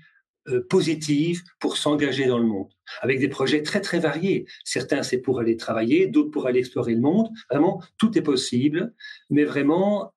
euh, 0.50 0.66
positive 0.70 1.42
pour 1.60 1.78
s'engager 1.78 2.26
dans 2.26 2.38
le 2.38 2.46
monde, 2.46 2.68
avec 3.02 3.20
des 3.20 3.30
projets 3.30 3.64
très 3.64 3.80
très 3.80 4.00
variés. 4.00 4.46
Certains 4.66 5.02
c'est 5.02 5.20
pour 5.20 5.40
aller 5.40 5.56
travailler, 5.56 6.08
d'autres 6.08 6.32
pour 6.32 6.48
aller 6.48 6.60
explorer 6.60 6.96
le 6.96 7.02
monde. 7.02 7.30
Vraiment, 7.50 7.82
tout 7.98 8.18
est 8.18 8.22
possible, 8.22 8.94
mais 9.30 9.46
vraiment, 9.46 10.14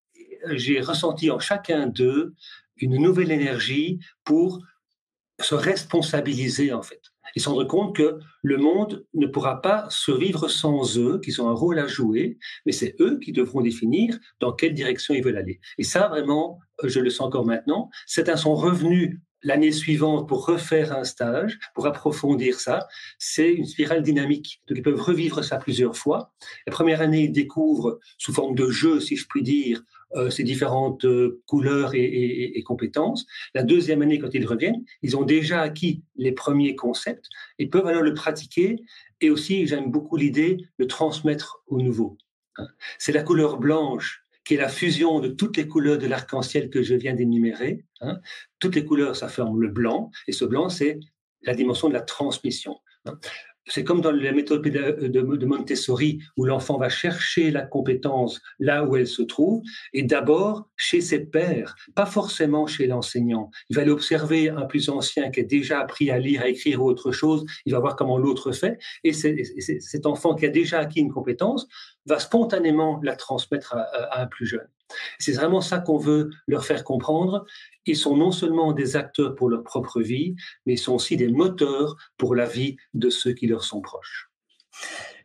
j'ai 0.51 0.81
ressenti 0.81 1.31
en 1.31 1.39
chacun 1.39 1.87
d'eux 1.87 2.35
une 2.77 3.01
nouvelle 3.01 3.31
énergie 3.31 4.01
pour 4.25 4.63
se 5.41 5.55
responsabiliser 5.55 6.73
en 6.73 6.83
fait. 6.83 7.03
Ils 7.37 7.43
se 7.43 7.49
rendent 7.49 7.69
compte 7.69 7.95
que 7.95 8.19
le 8.43 8.57
monde 8.57 9.07
ne 9.15 9.27
pourra 9.27 9.61
pas 9.61 9.87
survivre 9.91 10.49
sans 10.49 10.99
eux, 10.99 11.21
qu'ils 11.23 11.41
ont 11.43 11.49
un 11.49 11.55
rôle 11.55 11.79
à 11.79 11.87
jouer, 11.87 12.39
mais 12.65 12.73
c'est 12.73 12.97
eux 13.01 13.19
qui 13.23 13.31
devront 13.31 13.61
définir 13.61 14.19
dans 14.41 14.53
quelle 14.53 14.75
direction 14.75 15.15
ils 15.15 15.23
veulent 15.23 15.37
aller. 15.37 15.61
Et 15.79 15.85
ça, 15.85 16.09
vraiment, 16.09 16.59
je 16.83 16.99
le 16.99 17.11
sens 17.11 17.27
encore 17.27 17.47
maintenant. 17.47 17.91
Certains 18.07 18.37
sont 18.37 18.55
revenus 18.55 19.21
l'année 19.43 19.71
suivante 19.71 20.29
pour 20.29 20.47
refaire 20.47 20.97
un 20.97 21.05
stage, 21.05 21.59
pour 21.75 21.87
approfondir 21.87 22.59
ça. 22.59 22.89
C'est 23.19 23.53
une 23.53 23.67
spirale 23.67 24.03
dynamique. 24.03 24.63
Donc, 24.67 24.79
ils 24.79 24.83
peuvent 24.83 25.01
revivre 25.01 25.45
ça 25.45 25.59
plusieurs 25.59 25.97
fois. 25.97 26.33
La 26.67 26.73
première 26.73 27.01
année, 27.01 27.25
ils 27.25 27.33
découvrent, 27.33 27.99
sous 28.19 28.33
forme 28.33 28.55
de 28.55 28.71
jeu, 28.71 28.99
si 28.99 29.15
je 29.15 29.27
puis 29.29 29.43
dire, 29.43 29.83
ces 30.31 30.45
différentes 30.45 31.05
euh, 31.05 31.43
couleurs 31.47 31.93
et, 31.95 32.63
compétences. 32.65 33.27
La 33.55 33.63
deuxième 33.63 34.03
année, 34.03 34.19
quand 34.19 34.33
ils 34.35 34.47
reviennent, 34.47 34.85
ils 35.03 35.17
ont 35.17 35.25
déjà 35.25 35.61
acquis 35.61 36.03
les 36.17 36.33
premiers 36.33 36.75
concepts 36.75 37.27
et 37.59 37.67
peuvent 37.67 37.87
alors 37.87 38.03
le 38.03 38.15
pratiquer. 38.15 38.77
Et 39.21 39.31
aussi, 39.31 39.67
j'aime 39.67 39.91
beaucoup 39.91 40.17
l'idée 40.17 40.59
de 40.79 40.85
transmettre 40.85 41.63
au 41.67 41.81
nouveau. 41.81 42.19
Hein. 42.57 42.67
C'est 42.99 43.13
la 43.13 43.23
couleur 43.23 43.59
blanche 43.59 44.23
qui 44.45 44.55
est 44.55 44.59
la 44.59 44.69
fusion 44.69 45.19
de 45.21 45.29
toutes 45.29 45.57
les 45.57 45.67
couleurs 45.67 45.99
de 45.99 46.07
l'arc-en-ciel 46.07 46.71
que 46.71 46.83
je 46.83 46.95
viens 46.95 47.15
d'énumérer. 47.15 47.85
Hein. 48.01 48.21
Toutes 48.61 48.77
les 48.77 48.85
couleurs, 48.85 49.17
ça 49.17 49.29
forme 49.29 49.61
le 49.61 49.69
blanc, 49.69 50.11
et 50.29 50.33
ce 50.33 50.45
blanc, 50.45 50.69
c'est 50.69 51.01
la 51.43 51.55
dimension 51.55 51.89
de 51.89 51.95
la 51.95 52.01
transmission. 52.01 52.77
C'est 53.69 53.85
comme 53.85 54.01
dans 54.01 54.13
la 54.13 54.33
méthode 54.33 54.63
de 54.63 55.47
Montessori, 55.47 56.21
où 56.37 56.45
l'enfant 56.45 56.79
va 56.79 56.89
chercher 56.89 57.51
la 57.51 57.63
compétence 57.63 58.41
là 58.59 58.85
où 58.85 58.97
elle 58.97 59.07
se 59.07 59.23
trouve, 59.23 59.63
et 59.93 60.03
d'abord 60.03 60.69
chez 60.77 61.01
ses 61.01 61.21
pairs, 61.27 61.75
pas 61.95 62.07
forcément 62.07 62.67
chez 62.67 62.87
l'enseignant. 62.87 63.51
Il 63.69 63.77
va 63.77 63.83
aller 63.83 63.91
observer 63.91 64.51
un 64.51 64.67
plus 64.67 64.89
ancien 64.89 65.31
qui 65.31 65.41
a 65.41 65.43
déjà 65.43 65.81
appris 65.81 66.11
à 66.11 66.19
lire, 66.19 66.43
à 66.43 66.49
écrire 66.49 66.83
ou 66.83 66.89
autre 66.89 67.11
chose, 67.11 67.45
il 67.65 67.73
va 67.73 67.81
voir 67.81 67.97
comment 67.97 68.19
l'autre 68.19 68.53
fait, 68.53 68.79
et 69.05 69.13
cet 69.13 70.07
enfant 70.07 70.35
qui 70.35 70.47
a 70.47 70.51
déjà 70.51 70.79
acquis 70.79 71.01
une 71.01 71.13
compétence 71.13 71.67
va 72.07 72.19
spontanément 72.19 73.01
la 73.03 73.17
transmettre 73.17 73.75
à 73.75 74.23
un 74.23 74.27
plus 74.27 74.47
jeune. 74.47 74.69
C'est 75.19 75.33
vraiment 75.33 75.61
ça 75.61 75.79
qu'on 75.79 75.99
veut 75.99 76.31
leur 76.47 76.65
faire 76.65 76.85
comprendre. 76.85 77.45
Ils 77.87 77.97
sont 77.97 78.17
non 78.17 78.31
seulement 78.31 78.73
des 78.73 78.97
acteurs 78.97 79.35
pour 79.35 79.49
leur 79.49 79.63
propre 79.63 80.01
vie, 80.01 80.37
mais 80.65 80.75
ils 80.75 80.79
sont 80.79 80.95
aussi 80.95 81.17
des 81.17 81.29
moteurs 81.29 81.97
pour 82.17 82.35
la 82.35 82.47
vie 82.47 82.77
de 82.95 83.11
ceux 83.11 83.33
qui 83.33 83.47
leur 83.47 83.65
sont 83.65 83.81
proches. 83.81 84.31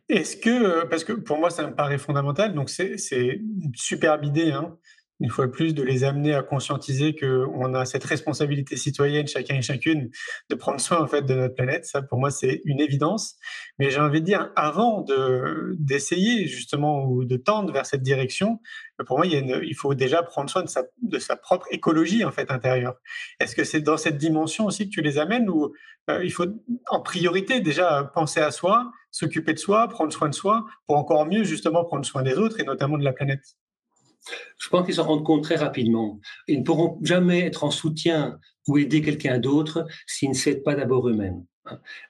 Est-ce 0.08 0.36
que, 0.36 0.84
parce 0.86 1.04
que 1.04 1.12
pour 1.12 1.38
moi 1.38 1.50
ça 1.50 1.66
me 1.66 1.74
paraît 1.74 1.98
fondamental, 1.98 2.54
donc 2.54 2.70
c'est 2.70 2.96
une 3.12 3.72
superbe 3.74 4.24
idée, 4.24 4.50
hein, 4.50 4.76
une 5.22 5.30
fois 5.30 5.46
de 5.46 5.52
plus, 5.52 5.72
de 5.72 5.84
les 5.84 6.02
amener 6.02 6.34
à 6.34 6.42
conscientiser 6.42 7.14
qu'on 7.14 7.74
a 7.74 7.84
cette 7.84 8.02
responsabilité 8.02 8.76
citoyenne, 8.76 9.28
chacun 9.28 9.54
et 9.54 9.62
chacune, 9.62 10.10
de 10.50 10.54
prendre 10.56 10.80
soin 10.80 11.00
en 11.00 11.06
fait 11.06 11.22
de 11.22 11.32
notre 11.34 11.54
planète. 11.54 11.86
Ça, 11.86 12.02
pour 12.02 12.18
moi, 12.18 12.30
c'est 12.30 12.60
une 12.64 12.80
évidence. 12.80 13.36
Mais 13.78 13.90
j'ai 13.90 14.00
envie 14.00 14.20
de 14.20 14.26
dire, 14.26 14.50
avant 14.56 15.02
de 15.02 15.76
d'essayer 15.78 16.46
justement 16.48 17.04
ou 17.04 17.24
de 17.24 17.36
tendre 17.36 17.72
vers 17.72 17.86
cette 17.86 18.02
direction, 18.02 18.58
pour 19.06 19.18
moi, 19.18 19.26
il, 19.26 19.74
faut 19.74 19.94
déjà 19.94 20.22
prendre 20.22 20.50
soin 20.50 20.62
de 20.62 20.68
sa, 20.68 20.82
de 21.00 21.18
sa, 21.18 21.36
propre 21.36 21.66
écologie 21.70 22.24
en 22.24 22.32
fait 22.32 22.50
intérieure. 22.50 22.96
Est-ce 23.38 23.54
que 23.54 23.64
c'est 23.64 23.80
dans 23.80 23.96
cette 23.96 24.18
dimension 24.18 24.66
aussi 24.66 24.88
que 24.88 24.94
tu 24.94 25.02
les 25.02 25.18
amènes 25.18 25.48
ou 25.48 25.72
euh, 26.10 26.24
il 26.24 26.32
faut 26.32 26.46
en 26.88 27.00
priorité 27.00 27.60
déjà 27.60 28.10
penser 28.12 28.40
à 28.40 28.50
soi, 28.50 28.90
s'occuper 29.12 29.54
de 29.54 29.58
soi, 29.58 29.86
prendre 29.88 30.12
soin 30.12 30.28
de 30.28 30.34
soi, 30.34 30.66
pour 30.86 30.96
encore 30.96 31.26
mieux 31.26 31.44
justement 31.44 31.84
prendre 31.84 32.04
soin 32.04 32.22
des 32.22 32.34
autres 32.34 32.58
et 32.58 32.64
notamment 32.64 32.98
de 32.98 33.04
la 33.04 33.12
planète? 33.12 33.56
Je 34.58 34.68
pense 34.68 34.86
qu'ils 34.86 34.94
s'en 34.94 35.04
rendent 35.04 35.24
compte 35.24 35.42
très 35.42 35.56
rapidement. 35.56 36.20
Ils 36.48 36.60
ne 36.60 36.64
pourront 36.64 36.98
jamais 37.02 37.40
être 37.40 37.64
en 37.64 37.70
soutien 37.70 38.38
ou 38.68 38.78
aider 38.78 39.02
quelqu'un 39.02 39.38
d'autre 39.38 39.86
s'ils 40.06 40.30
ne 40.30 40.34
s'aident 40.34 40.62
pas 40.62 40.74
d'abord 40.74 41.08
eux-mêmes. 41.08 41.44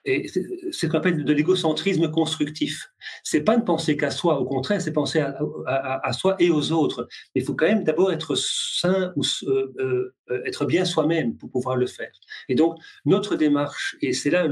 Et 0.05 0.27
c'est 0.27 0.43
ce 0.71 0.87
qu'on 0.87 0.97
appelle 0.97 1.23
de 1.23 1.33
l'égocentrisme 1.33 2.09
constructif. 2.09 2.89
C'est 3.23 3.41
pas 3.41 3.55
ne 3.55 3.61
penser 3.61 3.97
qu'à 3.97 4.09
soi, 4.09 4.39
au 4.39 4.45
contraire, 4.45 4.81
c'est 4.81 4.93
penser 4.93 5.19
à, 5.19 6.13
soi 6.13 6.35
et 6.39 6.49
aux 6.49 6.71
autres. 6.71 7.07
Mais 7.33 7.41
il 7.41 7.45
faut 7.45 7.53
quand 7.53 7.67
même 7.67 7.83
d'abord 7.83 8.11
être 8.11 8.35
sain 8.35 9.13
ou 9.15 9.21
euh, 9.43 9.73
euh, 9.79 10.43
être 10.45 10.65
bien 10.65 10.85
soi-même 10.85 11.37
pour 11.37 11.51
pouvoir 11.51 11.75
le 11.75 11.85
faire. 11.85 12.11
Et 12.49 12.55
donc 12.55 12.77
notre 13.05 13.35
démarche, 13.35 13.95
et 14.01 14.13
c'est 14.13 14.29
là 14.29 14.47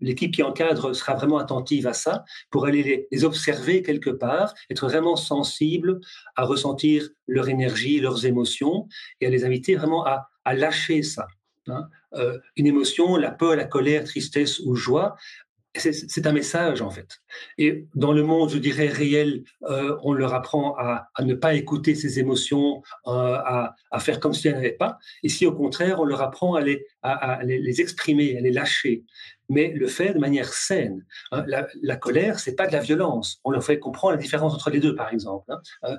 l'équipe 0.00 0.34
qui 0.34 0.42
encadre 0.42 0.94
sera 0.94 1.14
vraiment 1.14 1.38
attentive 1.38 1.86
à 1.86 1.92
ça 1.92 2.24
pour 2.50 2.66
aller 2.66 3.06
les, 3.10 3.24
observer 3.24 3.82
quelque 3.82 4.10
part, 4.10 4.52
être 4.70 4.86
vraiment 4.86 5.16
sensible 5.16 6.00
à 6.36 6.44
ressentir 6.44 7.08
leur 7.26 7.48
énergie, 7.48 8.00
leurs 8.00 8.26
émotions 8.26 8.88
et 9.20 9.26
à 9.26 9.30
les 9.30 9.44
inviter 9.44 9.76
vraiment 9.76 10.04
à 10.04 10.54
lâcher 10.54 11.02
ça. 11.02 11.26
Hein. 11.68 11.88
Euh, 12.14 12.38
une 12.56 12.66
émotion, 12.66 13.16
la 13.16 13.30
peur, 13.30 13.56
la 13.56 13.64
colère, 13.64 14.04
tristesse 14.04 14.60
ou 14.60 14.74
joie, 14.74 15.16
c'est 15.76 16.26
un 16.26 16.32
message 16.32 16.82
en 16.82 16.90
fait. 16.90 17.20
Et 17.58 17.86
dans 17.94 18.12
le 18.12 18.22
monde, 18.22 18.50
je 18.50 18.58
dirais 18.58 18.86
réel, 18.86 19.42
euh, 19.68 19.96
on 20.02 20.12
leur 20.12 20.32
apprend 20.32 20.76
à, 20.78 21.08
ne 21.20 21.34
pas 21.34 21.54
écouter 21.54 21.94
ces 21.94 22.20
émotions, 22.20 22.82
euh, 23.08 23.10
à, 23.10 23.74
faire 23.98 24.20
comme 24.20 24.32
si 24.32 24.46
elles 24.46 24.54
n'avaient 24.54 24.72
pas. 24.72 24.98
Ici, 25.22 25.46
au 25.46 25.52
contraire, 25.52 26.00
on 26.00 26.04
leur 26.04 26.22
apprend 26.22 26.54
à 26.54 26.60
les, 26.60 26.86
à, 27.02 27.42
les, 27.42 27.80
exprimer, 27.80 28.36
à 28.36 28.40
les 28.40 28.52
lâcher, 28.52 29.04
mais 29.48 29.72
le 29.74 29.86
fait 29.86 30.14
de 30.14 30.18
manière 30.18 30.52
saine. 30.52 31.04
Hein. 31.32 31.44
La, 31.46 31.66
la, 31.82 31.96
colère, 31.96 32.38
c'est 32.38 32.54
pas 32.54 32.66
de 32.66 32.72
la 32.72 32.80
violence. 32.80 33.40
On 33.44 33.50
leur 33.50 33.64
fait 33.64 33.78
comprendre 33.78 34.14
la 34.14 34.20
différence 34.20 34.54
entre 34.54 34.70
les 34.70 34.80
deux, 34.80 34.94
par 34.94 35.12
exemple. 35.12 35.50
Hein. 35.50 35.60
Euh, 35.84 35.96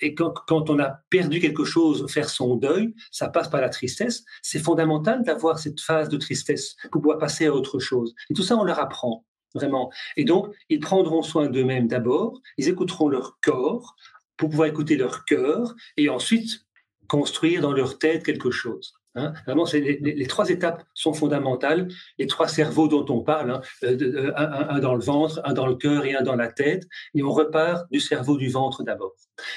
et, 0.00 0.14
quand, 0.14 0.34
quand, 0.46 0.70
on 0.70 0.78
a 0.78 1.00
perdu 1.10 1.40
quelque 1.40 1.64
chose, 1.64 2.10
faire 2.10 2.28
son 2.28 2.56
deuil, 2.56 2.94
ça 3.10 3.28
passe 3.28 3.48
par 3.48 3.60
la 3.60 3.68
tristesse. 3.68 4.24
C'est 4.42 4.58
fondamental 4.58 5.22
d'avoir 5.22 5.58
cette 5.58 5.80
phase 5.80 6.08
de 6.08 6.16
tristesse 6.16 6.76
pour 6.92 7.02
pouvoir 7.02 7.18
passer 7.18 7.46
à 7.46 7.52
autre 7.52 7.78
chose. 7.78 8.14
Et 8.30 8.34
tout 8.34 8.42
ça, 8.42 8.56
on 8.56 8.64
leur 8.64 8.78
apprend. 8.78 9.24
vraiment. 9.54 9.90
Et 10.16 10.24
donc, 10.24 10.54
ils 10.68 10.80
prendront 10.80 11.22
soin 11.22 11.48
d'eux-mêmes 11.48 11.88
d'abord, 11.88 12.40
ils 12.58 12.68
écouteront 12.68 13.08
leur 13.08 13.38
corps 13.40 13.96
pour 14.36 14.50
pouvoir 14.50 14.68
écouter 14.68 14.96
leur 14.96 15.24
cœur 15.24 15.74
et 15.96 16.08
ensuite 16.10 16.66
construire 17.08 17.62
dans 17.62 17.72
leur 17.72 17.98
tête 17.98 18.24
quelque 18.24 18.50
chose. 18.50 18.94
Hein. 19.16 19.32
Vraiment, 19.46 19.66
les, 19.72 20.26
trois 20.26 20.48
étapes 20.50 20.84
sont 20.94 21.12
fondamentales. 21.12 21.88
Les 22.18 22.26
trois 22.26 22.48
cerveaux 22.48 22.88
dont 22.88 23.06
on 23.08 23.22
parle, 23.22 23.50
hein, 23.50 23.60
euh, 23.84 24.32
un, 24.36 24.78
dans 24.78 24.94
le 24.94 25.02
ventre, 25.02 25.40
un 25.44 25.54
dans 25.54 25.66
le 25.66 25.74
cœur 25.74 26.04
et 26.04 26.14
un 26.14 26.22
dans 26.22 26.36
la 26.36 26.52
tête, 26.52 26.84
et 27.14 27.22
on 27.22 27.30
repart 27.30 27.90
du 27.90 28.00
cerveau 28.00 28.36
du 28.36 28.48
ventre 28.48 28.82
d'abord. 28.82 29.14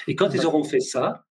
Et 0.08 0.16
quand 0.16 0.34
ils 0.34 0.46
auront 0.46 0.64
fait 0.64 0.80
ça, 0.80 1.26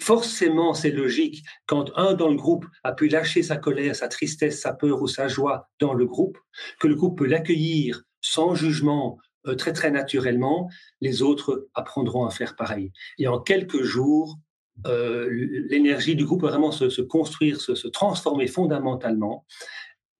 forcément, 0.00 0.74
c'est 0.74 0.90
logique, 0.90 1.44
quand 1.66 1.96
un 1.96 2.14
dans 2.14 2.30
le 2.30 2.36
groupe 2.36 2.66
a 2.82 2.92
pu 2.92 3.08
lâcher 3.08 3.42
sa 3.42 3.56
colère, 3.56 3.94
sa 3.94 4.08
tristesse, 4.08 4.60
sa 4.60 4.72
peur 4.72 5.02
ou 5.02 5.06
sa 5.06 5.28
joie 5.28 5.68
dans 5.78 5.92
le 5.92 6.06
groupe, 6.06 6.38
que 6.78 6.88
le 6.88 6.94
groupe 6.94 7.18
peut 7.18 7.26
l'accueillir 7.26 8.02
sans 8.22 8.54
jugement, 8.54 9.18
euh, 9.46 9.54
très 9.54 9.72
très 9.72 9.90
naturellement, 9.90 10.68
les 11.00 11.22
autres 11.22 11.68
apprendront 11.74 12.26
à 12.26 12.30
faire 12.30 12.56
pareil. 12.56 12.92
Et 13.18 13.28
en 13.28 13.38
quelques 13.38 13.82
jours, 13.82 14.38
euh, 14.86 15.28
l'énergie 15.68 16.16
du 16.16 16.24
groupe 16.24 16.42
va 16.42 16.48
vraiment 16.48 16.72
se, 16.72 17.00
construire, 17.02 17.60
se, 17.60 17.88
transformer 17.88 18.46
fondamentalement, 18.46 19.44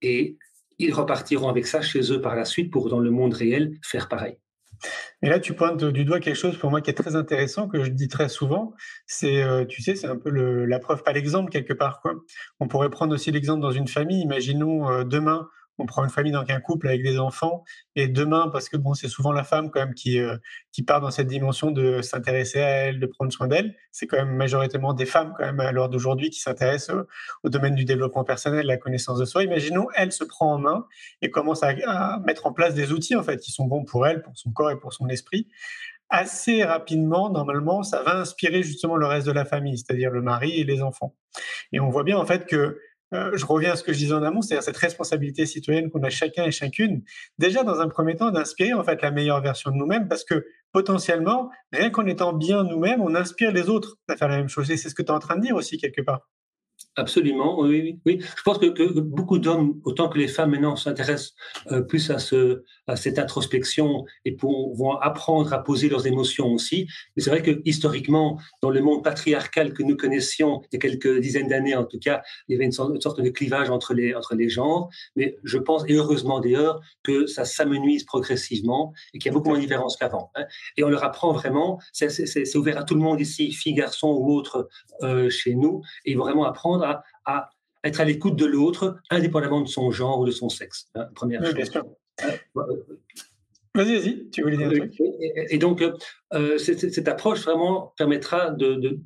et 0.03 0.37
ils 0.79 0.93
repartiront 0.93 1.49
avec 1.49 1.67
ça 1.67 1.83
chez 1.83 2.13
eux 2.13 2.21
par 2.21 2.37
la 2.37 2.45
suite 2.45 2.71
pour, 2.71 2.89
dans 2.89 3.01
le 3.01 3.11
monde 3.11 3.35
réel, 3.35 3.79
faire 3.83 4.09
pareil. 4.09 4.39
Et 5.23 5.29
là, 5.29 5.39
tu 5.39 5.53
pointes 5.53 5.85
du 5.85 6.05
doigt 6.05 6.21
quelque 6.21 6.37
chose 6.37 6.57
pour 6.57 6.71
moi 6.71 6.81
qui 6.81 6.91
est 6.91 6.95
très 6.95 7.15
intéressant, 7.15 7.69
que 7.69 7.85
je 7.85 7.91
dis 7.91 8.09
très 8.09 8.31
souvent. 8.31 8.73
C'est, 9.07 9.43
euh, 9.43 9.67
tu 9.67 9.83
sais, 9.83 9.95
c'est 9.95 10.07
un 10.07 10.17
peu 10.17 10.31
la 10.31 10.79
preuve, 10.79 11.03
pas 11.03 11.13
l'exemple 11.13 11.51
quelque 11.51 11.75
part. 11.75 12.03
On 12.61 12.69
pourrait 12.69 12.89
prendre 12.89 13.15
aussi 13.15 13.31
l'exemple 13.31 13.61
dans 13.61 13.73
une 13.73 13.89
famille. 13.89 14.23
Imaginons 14.23 14.91
euh, 14.91 15.05
demain, 15.05 15.49
on 15.81 15.87
prend 15.87 16.05
une 16.05 16.11
famille, 16.11 16.33
donc 16.33 16.51
un 16.51 16.61
couple 16.61 16.89
avec 16.89 17.03
des 17.03 17.19
enfants, 17.19 17.65
et 17.97 18.09
demain, 18.09 18.49
parce 18.53 18.69
que 18.69 18.77
bon, 18.77 18.95
c'est 18.95 19.09
souvent 19.09 19.33
la 19.33 19.45
femme 19.45 19.71
quand 19.71 19.81
même 19.81 19.95
qui, 19.95 20.19
euh, 20.21 20.37
qui 20.73 20.83
part 20.83 21.01
dans 21.01 21.11
cette 21.11 21.27
dimension 21.27 21.71
de 21.71 22.03
s'intéresser 22.03 22.61
à 22.61 22.69
elle, 22.69 23.01
de 23.01 23.07
prendre 23.07 23.33
soin 23.33 23.49
d'elle. 23.49 23.75
C'est 23.91 24.07
quand 24.07 24.19
même 24.19 24.35
majoritairement 24.37 24.95
des 24.95 25.07
femmes 25.07 25.35
quand 25.37 25.45
même 25.45 25.61
à 25.61 25.73
l'heure 25.73 25.89
d'aujourd'hui 25.89 26.31
qui 26.31 26.41
s'intéressent 26.41 26.97
au, 27.43 27.49
domaine 27.49 27.75
du 27.75 27.85
développement 27.85 28.25
personnel, 28.25 28.67
la 28.67 28.77
connaissance 28.77 29.19
de 29.19 29.25
soi. 29.25 29.43
Imaginons, 29.43 29.89
elle 29.97 30.13
se 30.13 30.25
prend 30.25 30.55
en 30.55 30.59
main 30.59 30.87
et 31.23 31.31
commence 31.31 31.63
à, 31.63 32.19
mettre 32.25 32.47
en 32.47 32.53
place 32.53 32.75
des 32.75 32.93
outils 32.93 33.17
en 33.17 33.23
fait 33.23 33.39
qui 33.39 33.51
sont 33.51 33.65
bons 33.65 33.85
pour 33.85 34.07
elle, 34.07 34.23
pour 34.23 34.37
son 34.37 34.51
corps 34.53 34.71
et 34.71 34.79
pour 34.79 34.93
son 34.93 35.09
esprit 35.09 35.49
assez 36.13 36.65
rapidement, 36.65 37.31
normalement, 37.31 37.85
ça 37.85 38.03
va 38.03 38.17
inspirer 38.17 38.65
justement 38.65 38.97
le 38.97 39.07
reste 39.07 39.29
de 39.29 39.33
la 39.33 39.45
famille, 39.45 39.79
c'est-à-dire 39.79 40.11
le 40.11 40.21
mari 40.21 40.61
et 40.61 40.65
les 40.65 40.83
enfants. 40.83 41.15
Et 41.73 41.79
on 41.79 41.89
voit 41.89 42.03
bien 42.03 42.19
en 42.19 42.27
fait 42.27 42.47
que 42.47 42.81
euh, 43.13 43.31
je 43.35 43.45
reviens 43.45 43.73
à 43.73 43.77
ce 43.77 43.83
que 43.83 43.93
je 43.93 43.99
disais 43.99 44.15
en 44.15 44.23
amont, 44.23 44.43
c'est-à-dire 44.43 44.63
cette 44.63 44.77
responsabilité 44.77 45.47
citoyenne 45.47 45.91
qu'on 45.91 46.03
a 46.03 46.11
chacun 46.11 46.45
et 46.45 46.51
chacune, 46.51 47.03
déjà 47.39 47.63
dans 47.65 47.81
un 47.81 47.89
premier 47.89 48.17
temps 48.17 48.31
d'inspirer 48.31 48.73
en 48.73 48.85
fait 48.85 49.03
la 49.03 49.11
meilleure 49.11 49.41
version 49.41 49.71
de 49.71 49.77
nous-mêmes, 49.77 50.09
parce 50.09 50.25
que 50.25 50.47
potentiellement, 50.73 51.51
rien 51.73 51.91
qu'en 51.91 52.07
étant 52.07 52.33
bien 52.33 52.65
nous-mêmes, 52.65 53.01
on 53.01 53.15
inspire 53.15 53.53
les 53.53 53.69
autres 53.69 53.97
à 54.09 54.17
faire 54.17 54.29
la 54.29 54.37
même 54.37 54.49
chose. 54.49 54.71
Et 54.71 54.77
c'est 54.77 54.89
ce 54.89 54.95
que 54.95 55.03
tu 55.03 55.09
es 55.09 55.15
en 55.15 55.19
train 55.19 55.37
de 55.37 55.43
dire 55.43 55.57
aussi 55.57 55.79
quelque 55.79 56.03
part. 56.03 56.29
Absolument, 56.97 57.61
oui, 57.61 58.01
oui. 58.05 58.19
Je 58.21 58.43
pense 58.43 58.59
que, 58.59 59.01
beaucoup 59.01 59.39
d'hommes, 59.39 59.81
autant 59.85 60.09
que 60.09 60.19
les 60.19 60.27
femmes 60.27 60.51
maintenant, 60.51 60.75
s'intéressent 60.75 61.35
euh, 61.71 61.83
plus 61.83 62.11
à, 62.11 62.19
ce, 62.19 62.65
à 62.89 62.97
cette 62.97 63.19
introspection 63.19 64.05
et 64.25 64.37
vont 64.41 64.97
apprendre 64.97 65.53
à 65.53 65.63
poser 65.63 65.89
leurs 65.89 66.09
émotions 66.09 66.49
aussi. 66.49 66.89
Mais 67.15 67.23
c'est 67.23 67.31
vrai 67.31 67.43
que 67.43 67.63
historiquement, 67.65 68.41
dans 68.61 68.71
le 68.71 68.81
monde 68.81 69.05
patriarcal 69.05 69.73
que 69.73 69.85
nous 69.85 69.97
connaissions 69.97 70.63
il 70.73 70.75
y 70.75 70.77
a 70.77 70.81
quelques 70.81 71.21
dizaines 71.21 71.47
d'années 71.47 71.77
en 71.77 71.85
tout 71.85 71.99
cas, 72.01 72.23
il 72.49 72.53
y 72.53 72.55
avait 72.57 72.65
une 72.65 72.73
sorte, 72.73 72.91
de 73.21 73.31
clivage 73.31 73.71
entre 73.71 73.95
les, 73.95 74.15
entre 74.15 74.35
les 74.35 74.49
genres. 74.49 74.91
Mais 75.15 75.37
je 75.45 75.59
pense, 75.59 75.85
et 75.87 75.95
heureusement 75.95 76.41
d'ailleurs, 76.41 76.81
que 77.05 77.27
ça 77.27 77.45
s'amenuise 77.45 78.05
progressivement 78.05 78.93
et 79.15 79.19
qu'il 79.19 79.31
y 79.31 79.33
a 79.33 79.33
beaucoup 79.33 79.49
moins 79.49 79.59
de 79.59 79.63
différences 79.63 79.97
qu'avant. 79.97 80.33
Hein. 80.35 80.45
Et 80.77 80.83
on 80.83 80.89
leur 80.89 81.05
apprend 81.05 81.33
vraiment, 81.33 81.79
c'est 81.93 82.57
ouvert 82.57 82.79
à 82.79 82.83
tout 82.83 82.95
le 82.95 83.01
monde 83.01 83.21
ici, 83.21 83.53
filles, 83.53 83.75
garçons 83.75 84.09
ou 84.09 84.33
autres 84.35 84.69
euh, 85.03 85.31
chez 85.31 85.55
nous, 85.55 85.83
et 86.05 86.13
ils 86.13 86.19
vont 86.19 86.25
vraiment 86.25 86.45
apprendre 86.45 86.80
à, 86.83 87.51
être 87.85 88.01
à 88.01 88.05
l'écoute 88.05 88.37
de 88.37 88.47
l'autre, 88.47 88.99
indépendamment 89.11 89.63
de 89.63 89.69
son 89.69 89.91
genre 89.91 90.21
ou 90.21 90.27
de 90.27 90.31
son 90.31 90.49
sexe. 90.49 90.89
Hein, 90.95 91.07
première 91.15 91.45
chose. 91.45 91.55
Euh, 92.25 92.63
vas-y, 93.75 93.97
vas-y, 93.97 94.31
tu 94.31 94.43
voulais 94.43 94.57
dire 94.57 94.67
un 94.67 94.71
truc? 94.71 94.95
Et, 95.51 95.59
donc, 95.59 95.83
euh, 96.35 96.59
cette, 96.59 97.09
approche 97.09 97.45
vraiment 97.45 97.95
permettra 97.97 98.51
de, 98.51 98.75
de, 98.75 99.01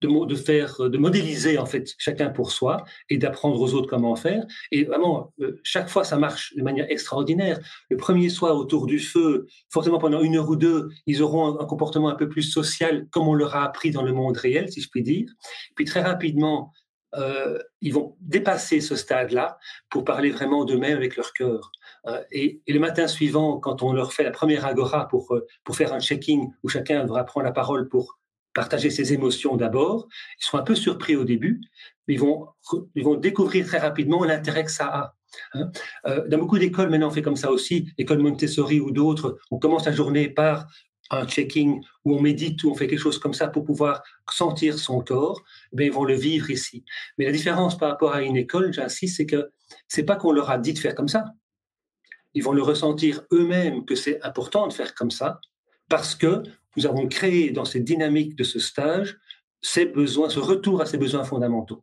de, 0.00 0.34
faire, 0.34 0.78
de 0.78 0.98
modéliser 0.98 1.58
en 1.58 1.66
fait 1.66 1.94
chacun 1.98 2.30
pour 2.30 2.50
soi 2.50 2.84
et 3.10 3.18
d'apprendre 3.18 3.60
aux 3.60 3.74
autres 3.74 3.88
comment 3.88 4.16
faire. 4.16 4.44
Et 4.70 4.84
vraiment, 4.84 5.32
euh, 5.40 5.60
chaque 5.62 5.88
fois, 5.88 6.04
ça 6.04 6.16
marche 6.16 6.54
de 6.56 6.62
manière 6.62 6.86
extraordinaire. 6.90 7.58
Le 7.90 7.96
premier 7.96 8.28
soir 8.28 8.56
autour 8.56 8.86
du 8.86 8.98
feu, 8.98 9.46
forcément 9.70 9.98
pendant 9.98 10.20
une 10.20 10.36
heure 10.36 10.48
ou 10.48 10.56
deux, 10.56 10.88
ils 11.06 11.22
auront 11.22 11.60
un, 11.60 11.64
comportement 11.64 12.08
un 12.08 12.14
peu 12.14 12.28
plus 12.28 12.42
social, 12.42 13.06
comme 13.10 13.28
on 13.28 13.34
leur 13.34 13.54
a 13.56 13.64
appris 13.64 13.90
dans 13.90 14.02
le 14.02 14.12
monde 14.12 14.36
réel, 14.36 14.70
si 14.70 14.80
je 14.80 14.88
puis 14.88 15.02
dire. 15.02 15.28
Puis 15.74 15.84
très 15.84 16.02
rapidement, 16.02 16.72
euh, 17.16 17.58
ils 17.80 17.92
vont 17.92 18.16
dépasser 18.20 18.80
ce 18.80 18.96
stade-là 18.96 19.58
pour 19.90 20.04
parler 20.04 20.30
vraiment 20.30 20.64
d'eux-mêmes 20.64 20.96
avec 20.96 21.16
leur 21.16 21.32
cœur. 21.32 21.70
Euh, 22.06 22.22
et, 22.32 22.60
le 22.66 22.78
matin 22.78 23.06
suivant, 23.06 23.58
quand 23.58 23.82
on 23.82 23.92
leur 23.92 24.12
fait 24.12 24.24
la 24.24 24.30
première 24.30 24.64
agora 24.64 25.08
pour, 25.08 25.34
euh, 25.34 25.46
pour 25.64 25.76
faire 25.76 25.92
un 25.92 26.00
checking 26.00 26.50
où 26.62 26.68
chacun 26.68 27.02
devra 27.04 27.24
prendre 27.24 27.44
la 27.44 27.52
parole 27.52 27.88
pour 27.88 28.18
partager 28.52 28.90
ses 28.90 29.12
émotions 29.12 29.56
d'abord, 29.56 30.08
ils 30.40 30.44
sont 30.44 30.58
un 30.58 30.62
peu 30.62 30.74
surpris 30.74 31.16
au 31.16 31.24
début, 31.24 31.60
mais 32.06 32.14
ils 32.14 32.20
vont, 32.20 32.46
ils 32.94 33.04
vont 33.04 33.16
découvrir 33.16 33.66
très 33.66 33.78
rapidement 33.78 34.24
l'intérêt 34.24 34.64
que 34.64 34.70
ça 34.70 34.86
a. 34.86 35.14
Hein. 35.54 35.70
dans 36.28 36.38
beaucoup 36.38 36.58
d'écoles, 36.58 36.90
maintenant 36.90 37.08
on 37.08 37.10
fait 37.10 37.22
comme 37.22 37.34
ça 37.34 37.50
aussi, 37.50 37.88
l'école 37.98 38.20
Montessori 38.20 38.78
ou 38.78 38.92
d'autres, 38.92 39.38
on 39.50 39.58
commence 39.58 39.84
la 39.86 39.90
journée 39.90 40.28
par 40.28 40.68
un 41.16 41.26
checking 41.26 41.82
où 42.04 42.16
on 42.16 42.20
médite, 42.20 42.62
où 42.64 42.70
on 42.70 42.74
fait 42.74 42.86
quelque 42.86 42.98
chose 42.98 43.18
comme 43.18 43.34
ça 43.34 43.48
pour 43.48 43.64
pouvoir 43.64 44.02
sentir 44.30 44.78
son 44.78 45.00
corps, 45.00 45.42
ben 45.72 45.86
ils 45.86 45.92
vont 45.92 46.04
le 46.04 46.14
vivre 46.14 46.50
ici. 46.50 46.84
Mais 47.18 47.24
la 47.24 47.32
différence 47.32 47.78
par 47.78 47.90
rapport 47.90 48.12
à 48.12 48.22
une 48.22 48.36
école, 48.36 48.72
j'insiste, 48.72 49.16
c'est 49.16 49.26
que 49.26 49.50
c'est 49.88 50.04
pas 50.04 50.16
qu'on 50.16 50.32
leur 50.32 50.50
a 50.50 50.58
dit 50.58 50.72
de 50.72 50.78
faire 50.78 50.94
comme 50.94 51.08
ça. 51.08 51.24
Ils 52.34 52.42
vont 52.42 52.52
le 52.52 52.62
ressentir 52.62 53.22
eux-mêmes 53.32 53.84
que 53.84 53.94
c'est 53.94 54.22
important 54.22 54.66
de 54.66 54.72
faire 54.72 54.94
comme 54.94 55.10
ça, 55.10 55.40
parce 55.88 56.14
que 56.14 56.42
nous 56.76 56.86
avons 56.86 57.06
créé 57.06 57.50
dans 57.50 57.64
cette 57.64 57.84
dynamique 57.84 58.36
de 58.36 58.44
ce 58.44 58.58
stage 58.58 59.18
ces 59.62 59.86
besoins, 59.86 60.28
ce 60.28 60.40
retour 60.40 60.82
à 60.82 60.86
ces 60.86 60.98
besoins 60.98 61.24
fondamentaux. 61.24 61.82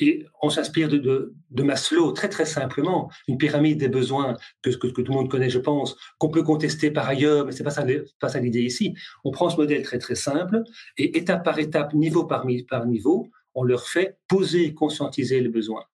Et 0.00 0.24
on 0.42 0.50
s'inspire 0.50 0.88
de, 0.88 1.34
Maslow 1.50 2.12
très 2.12 2.28
très 2.28 2.46
simplement, 2.46 3.10
une 3.26 3.38
pyramide 3.38 3.78
des 3.78 3.88
besoins 3.88 4.36
que, 4.62 4.70
tout 4.70 5.02
le 5.02 5.14
monde 5.14 5.30
connaît, 5.30 5.50
je 5.50 5.58
pense, 5.58 5.96
qu'on 6.18 6.30
peut 6.30 6.42
contester 6.42 6.90
par 6.90 7.08
ailleurs, 7.08 7.46
mais 7.46 7.52
pas 7.62 7.70
ça, 7.70 7.84
pas 8.20 8.28
ça 8.28 8.38
l'idée 8.38 8.62
ici. 8.62 8.94
On 9.24 9.30
prend 9.30 9.50
ce 9.50 9.56
modèle 9.56 9.82
très 9.82 9.98
très 9.98 10.14
simple 10.14 10.62
et 10.96 11.18
étape 11.18 11.44
par 11.44 11.58
étape, 11.58 11.94
niveau 11.94 12.24
par, 12.24 12.46
par 12.68 12.86
niveau, 12.86 13.30
on 13.54 13.64
leur 13.64 13.88
fait 13.88 14.18
poser 14.28 14.66
et 14.66 14.74
conscientiser 14.74 15.40
les 15.40 15.48
besoins. 15.48 15.84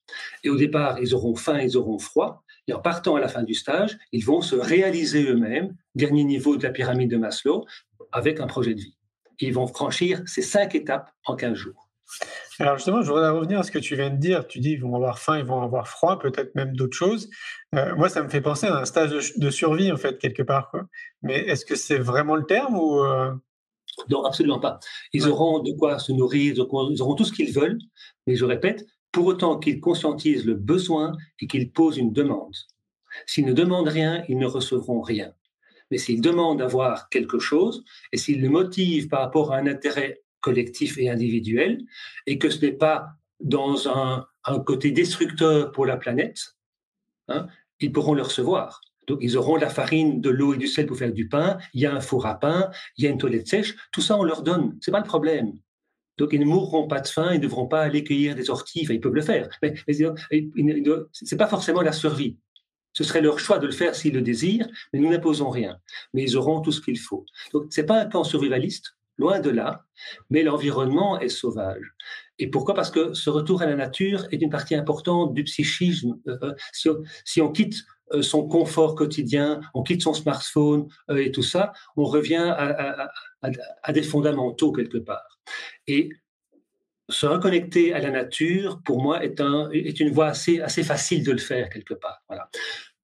Et 0.42 0.50
au 0.50 0.56
départ, 0.56 0.98
ils 1.00 1.14
auront 1.14 1.34
faim, 1.34 1.60
ils 1.60 1.76
auront 1.76 1.98
froid. 1.98 2.44
Et 2.66 2.74
en 2.74 2.80
partant 2.80 3.16
à 3.16 3.20
la 3.20 3.28
fin 3.28 3.42
du 3.42 3.54
stage, 3.54 3.96
ils 4.12 4.24
vont 4.24 4.42
se 4.42 4.54
réaliser 4.54 5.24
eux-mêmes, 5.24 5.74
dernier 5.94 6.24
niveau 6.24 6.56
de 6.56 6.62
la 6.62 6.70
pyramide 6.70 7.10
de 7.10 7.16
Maslow, 7.16 7.64
avec 8.12 8.40
un 8.40 8.46
projet 8.46 8.74
de 8.74 8.80
vie. 8.80 8.96
ils 9.40 9.54
vont 9.54 9.66
franchir 9.66 10.22
ces 10.26 10.42
cinq 10.42 10.74
étapes 10.74 11.10
en 11.24 11.36
15 11.36 11.54
jours. 11.54 11.88
Alors 12.60 12.76
justement, 12.76 13.02
je 13.02 13.08
voudrais 13.08 13.30
revenir 13.30 13.58
à 13.58 13.62
ce 13.62 13.70
que 13.70 13.78
tu 13.78 13.96
viens 13.96 14.10
de 14.10 14.16
dire. 14.16 14.46
Tu 14.46 14.60
dis 14.60 14.72
ils 14.72 14.80
vont 14.80 14.94
avoir 14.94 15.18
faim, 15.18 15.38
ils 15.38 15.44
vont 15.44 15.62
avoir 15.62 15.88
froid, 15.88 16.18
peut-être 16.18 16.54
même 16.54 16.76
d'autres 16.76 16.96
choses. 16.96 17.28
Euh, 17.74 17.94
moi, 17.96 18.08
ça 18.08 18.22
me 18.22 18.28
fait 18.28 18.40
penser 18.40 18.66
à 18.66 18.78
un 18.78 18.84
stage 18.84 19.36
de, 19.36 19.50
survie, 19.50 19.90
en 19.90 19.96
fait, 19.96 20.18
quelque 20.18 20.42
part. 20.42 20.70
Quoi. 20.70 20.84
Mais 21.22 21.38
est-ce 21.38 21.64
que 21.64 21.74
c'est 21.74 21.98
vraiment 21.98 22.36
le 22.36 22.44
terme 22.44 22.78
ou 22.78 23.00
euh? 23.00 23.32
Non, 24.08 24.24
absolument 24.24 24.58
pas. 24.58 24.80
Ils 25.12 25.28
auront 25.28 25.60
de 25.60 25.72
quoi 25.72 25.98
se 25.98 26.12
nourrir, 26.12 26.54
ils 26.54 27.02
auront 27.02 27.14
tout 27.14 27.24
ce 27.24 27.32
qu'ils 27.32 27.52
veulent. 27.52 27.78
Mais 28.26 28.34
je 28.34 28.44
répète, 28.44 28.84
pour 29.12 29.26
autant 29.26 29.58
qu'ils 29.58 29.80
conscientisent 29.80 30.44
le 30.44 30.54
besoin 30.54 31.12
et 31.40 31.46
qu'ils 31.46 31.70
posent 31.70 31.98
une 31.98 32.12
demande. 32.12 32.54
S'ils 33.26 33.46
ne 33.46 33.52
demandent 33.52 33.88
rien, 33.88 34.24
ils 34.28 34.38
ne 34.38 34.46
recevront 34.46 35.00
rien. 35.00 35.32
Mais 35.90 35.98
s'ils 35.98 36.20
demandent 36.20 36.58
d'avoir 36.58 37.08
quelque 37.08 37.38
chose 37.38 37.84
et 38.12 38.16
s'ils 38.16 38.42
le 38.42 38.48
motivent 38.48 39.08
par 39.08 39.20
rapport 39.20 39.52
à 39.52 39.58
un 39.58 39.68
intérêt 39.68 40.23
collectif 40.44 40.98
et 40.98 41.08
individuel, 41.08 41.82
et 42.26 42.38
que 42.38 42.50
ce 42.50 42.60
n'est 42.64 42.78
pas 42.86 43.08
dans 43.40 43.88
un, 43.88 44.26
côté 44.66 44.90
destructeur 44.90 45.72
pour 45.72 45.86
la 45.86 45.96
planète, 45.96 46.38
hein, 47.28 47.46
ils 47.80 47.90
pourront 47.90 48.12
le 48.12 48.20
recevoir. 48.20 48.82
Donc, 49.06 49.20
ils 49.22 49.38
auront 49.38 49.56
la 49.56 49.70
farine, 49.70 50.20
de 50.20 50.28
l'eau 50.28 50.52
et 50.52 50.58
du 50.58 50.66
sel 50.66 50.84
pour 50.86 50.98
faire 50.98 51.12
du 51.12 51.28
pain. 51.28 51.56
Il 51.72 51.80
y 51.80 51.86
a 51.86 51.94
un 51.94 52.00
four 52.00 52.26
à 52.26 52.38
pain, 52.38 52.70
il 52.96 53.04
y 53.04 53.06
a 53.06 53.10
une 53.10 53.16
toilette 53.18 53.48
sèche. 53.48 53.74
Tout 53.90 54.02
ça, 54.02 54.18
on 54.18 54.22
leur 54.22 54.42
donne. 54.42 54.76
C'est 54.82 54.90
pas 54.90 55.00
le 55.00 55.06
problème. 55.06 55.52
Donc, 56.18 56.30
ils 56.32 56.40
ne 56.40 56.44
mourront 56.44 56.86
pas 56.88 57.00
de 57.00 57.08
faim, 57.08 57.30
ils 57.32 57.38
ne 57.38 57.42
devront 57.42 57.66
pas 57.66 57.80
aller 57.80 58.04
cueillir 58.04 58.34
des 58.34 58.50
orties. 58.50 58.86
ils 58.88 59.00
peuvent 59.00 59.14
le 59.14 59.22
faire, 59.22 59.48
mais, 59.62 59.74
mais 59.88 59.94
c'est 61.12 61.36
pas 61.38 61.48
forcément 61.48 61.80
la 61.80 61.92
survie. 61.92 62.36
Ce 62.92 63.02
serait 63.02 63.22
leur 63.22 63.38
choix 63.38 63.58
de 63.58 63.66
le 63.66 63.72
faire 63.72 63.94
s'ils 63.94 64.14
le 64.14 64.22
désirent, 64.22 64.68
mais 64.92 65.00
nous 65.00 65.10
n'imposons 65.10 65.50
rien. 65.50 65.78
Mais 66.12 66.22
ils 66.22 66.36
auront 66.36 66.60
tout 66.60 66.72
ce 66.72 66.82
qu'il 66.82 66.98
faut. 66.98 67.24
Donc, 67.52 67.64
c'est 67.70 67.86
pas 67.86 68.00
un 68.02 68.06
camp 68.06 68.24
survivaliste 68.24 68.94
loin 69.18 69.40
de 69.40 69.50
là, 69.50 69.84
mais 70.30 70.42
l'environnement 70.42 71.20
est 71.20 71.28
sauvage. 71.28 71.94
Et 72.38 72.48
pourquoi? 72.48 72.74
Parce 72.74 72.90
que 72.90 73.14
ce 73.14 73.30
retour 73.30 73.62
à 73.62 73.66
la 73.66 73.76
nature 73.76 74.26
est 74.32 74.42
une 74.42 74.50
partie 74.50 74.74
importante 74.74 75.34
du 75.34 75.44
psychisme. 75.44 76.18
Euh, 76.26 76.38
euh, 76.86 77.02
si, 77.24 77.40
on, 77.40 77.52
quitte 77.52 77.76
son 78.22 78.46
confort 78.48 78.94
quotidien, 78.94 79.60
on 79.72 79.82
quitte 79.82 80.02
son 80.02 80.14
smartphone 80.14 80.88
et 81.16 81.30
tout 81.30 81.42
ça, 81.42 81.72
on 81.96 82.04
revient 82.04 82.54
à, 82.56 83.92
des 83.92 84.02
fondamentaux 84.02 84.72
quelque 84.72 84.98
part. 84.98 85.38
Et 85.86 86.10
se 87.08 87.26
reconnecter 87.26 87.92
à 87.92 88.00
la 88.00 88.10
nature, 88.10 88.80
pour 88.84 89.00
moi, 89.02 89.22
est 89.24 90.00
une 90.00 90.10
voie 90.10 90.28
assez, 90.28 90.60
assez 90.60 90.82
facile 90.82 91.22
de 91.24 91.32
le 91.32 91.38
faire 91.38 91.68
quelque 91.68 91.94
part. 91.94 92.22
Voilà. 92.28 92.50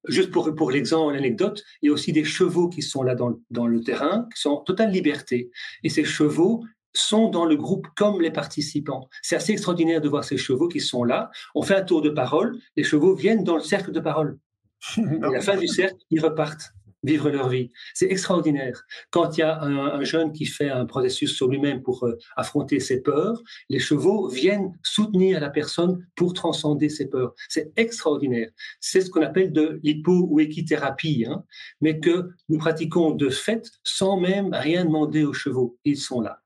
Juste 0.09 0.31
pour, 0.31 0.55
pour 0.55 0.71
l'exemple, 0.71 1.15
l'anecdote, 1.15 1.63
il 1.83 1.87
y 1.87 1.91
a 1.91 1.93
aussi 1.93 2.13
des 2.13 2.25
chevaux 2.25 2.69
qui 2.69 2.83
sont 2.83 3.03
là 3.03 3.15
dans, 3.15 3.39
dans 3.51 3.67
le 3.67 3.83
terrain, 3.83 4.27
qui 4.35 4.41
sont 4.41 4.51
en 4.51 4.57
totale 4.59 4.91
liberté. 4.91 5.51
Et 5.83 5.89
ces 5.89 6.05
chevaux 6.05 6.65
sont 6.93 7.29
dans 7.29 7.45
le 7.45 7.57
groupe 7.57 7.87
comme 7.97 8.21
les 8.21 8.31
participants. 8.31 9.09
C'est 9.23 9.37
assez 9.37 9.53
extraordinaire 9.53 10.01
de 10.01 10.09
voir 10.09 10.25
ces 10.25 10.37
chevaux 10.37 10.69
qui 10.69 10.81
sont 10.81 11.05
là. 11.05 11.31
On 11.55 11.63
fait 11.63 11.77
un 11.77 11.83
tour 11.83 12.03
de 12.03 12.11
parole, 12.11 12.59
les 12.77 12.85
chevaux 12.85 13.15
viennent 13.15 13.45
dans 13.45 13.57
le 13.57 13.63
cercle 13.63 13.93
de 13.93 14.01
parole. 14.01 14.39
Et 14.97 15.23
à 15.23 15.31
la 15.31 15.41
fin 15.41 15.57
du 15.57 15.69
cercle, 15.69 15.99
ils 16.11 16.21
repartent 16.21 16.73
vivre 17.03 17.31
leur 17.31 17.49
vie. 17.49 17.71
C'est 17.95 18.11
extraordinaire. 18.11 18.85
Quand 19.11 19.37
il 19.37 19.41
y 19.41 19.43
a 19.43 19.61
un, 19.63 20.03
jeune 20.05 20.33
qui 20.33 20.47
fait 20.47 20.71
un 20.71 20.87
processus 20.87 21.35
sur 21.35 21.49
lui-même 21.49 21.83
pour 21.83 22.05
euh, 22.07 22.19
affronter 22.37 22.81
ses 22.81 23.03
peurs, 23.03 23.43
les 23.69 23.79
chevaux 23.79 24.29
viennent 24.29 24.73
soutenir 24.83 25.41
la 25.41 25.51
personne 25.51 26.07
pour 26.17 26.33
transcender 26.33 26.89
ses 26.89 27.09
peurs. 27.09 27.35
C'est 27.49 27.73
extraordinaire. 27.77 28.51
C'est 28.81 29.01
ce 29.01 29.11
qu'on 29.11 29.23
appelle 29.23 29.53
de 29.53 29.81
l'hypo 29.83 30.27
ou 30.29 30.41
équithérapie, 30.41 31.27
hein, 31.29 31.45
mais 31.81 32.01
que 32.01 32.31
nous 32.49 32.59
pratiquons 32.59 33.11
de 33.11 33.29
fait 33.29 33.71
sans 33.85 34.19
même 34.19 34.51
rien 34.53 34.85
demander 34.85 35.25
aux 35.25 35.33
chevaux. 35.33 35.79
Ils 35.85 35.99
sont 35.99 36.21
là. 36.21 36.41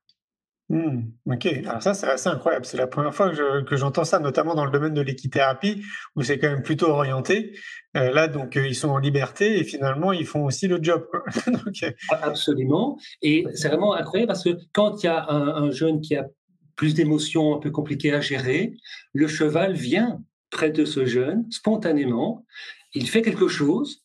Mmh, 0.71 1.03
ok, 1.27 1.47
alors 1.67 1.83
ça 1.83 1.93
c'est 1.93 2.07
assez 2.07 2.29
incroyable. 2.29 2.65
C'est 2.65 2.79
la 2.79 2.87
première 2.87 3.15
fois 3.15 3.31
que, 3.31 3.77
j'entends 3.77 4.05
ça, 4.05 4.19
notamment 4.19 4.55
dans 4.55 4.65
le 4.65 4.71
domaine 4.71 4.95
de 4.95 5.03
l'équithérapie, 5.03 5.83
où 6.17 6.23
c'est 6.23 6.39
quand 6.39 6.49
même 6.49 6.62
plutôt 6.62 6.87
orienté. 6.87 7.59
Euh, 7.97 8.11
là, 8.11 8.29
donc 8.29 8.57
euh, 8.57 8.67
ils 8.67 8.75
sont 8.75 8.89
en 8.89 8.99
liberté 8.99 9.59
et 9.59 9.65
finalement 9.65 10.12
ils 10.12 10.27
font 10.27 10.45
aussi 10.45 10.67
le 10.67 10.83
job. 10.83 11.07
Euh, 11.83 11.91
Absolument. 12.23 12.99
Et 13.21 13.45
c'est 13.55 13.69
vraiment 13.69 13.95
incroyable 13.95 14.29
parce 14.29 14.45
que 14.45 14.57
quand 14.73 15.03
il 15.03 15.07
y 15.07 15.09
a 15.09 15.29
un, 15.29 15.71
jeune 15.71 16.01
qui 16.01 16.17
a 16.17 16.27
plus 16.77 16.95
d'émotions 16.95 17.57
un 17.57 17.59
peu 17.59 17.71
compliquées 17.71 18.12
à 18.12 18.21
gérer, 18.21 18.75
le 19.12 19.29
cheval 19.29 19.75
vient 19.75 20.23
près 20.51 20.71
de 20.71 20.85
ce 20.85 21.05
jeune 21.05 21.51
spontanément. 21.51 22.47
Il 22.95 23.09
fait 23.09 23.23
quelque 23.23 23.49
chose 23.49 24.03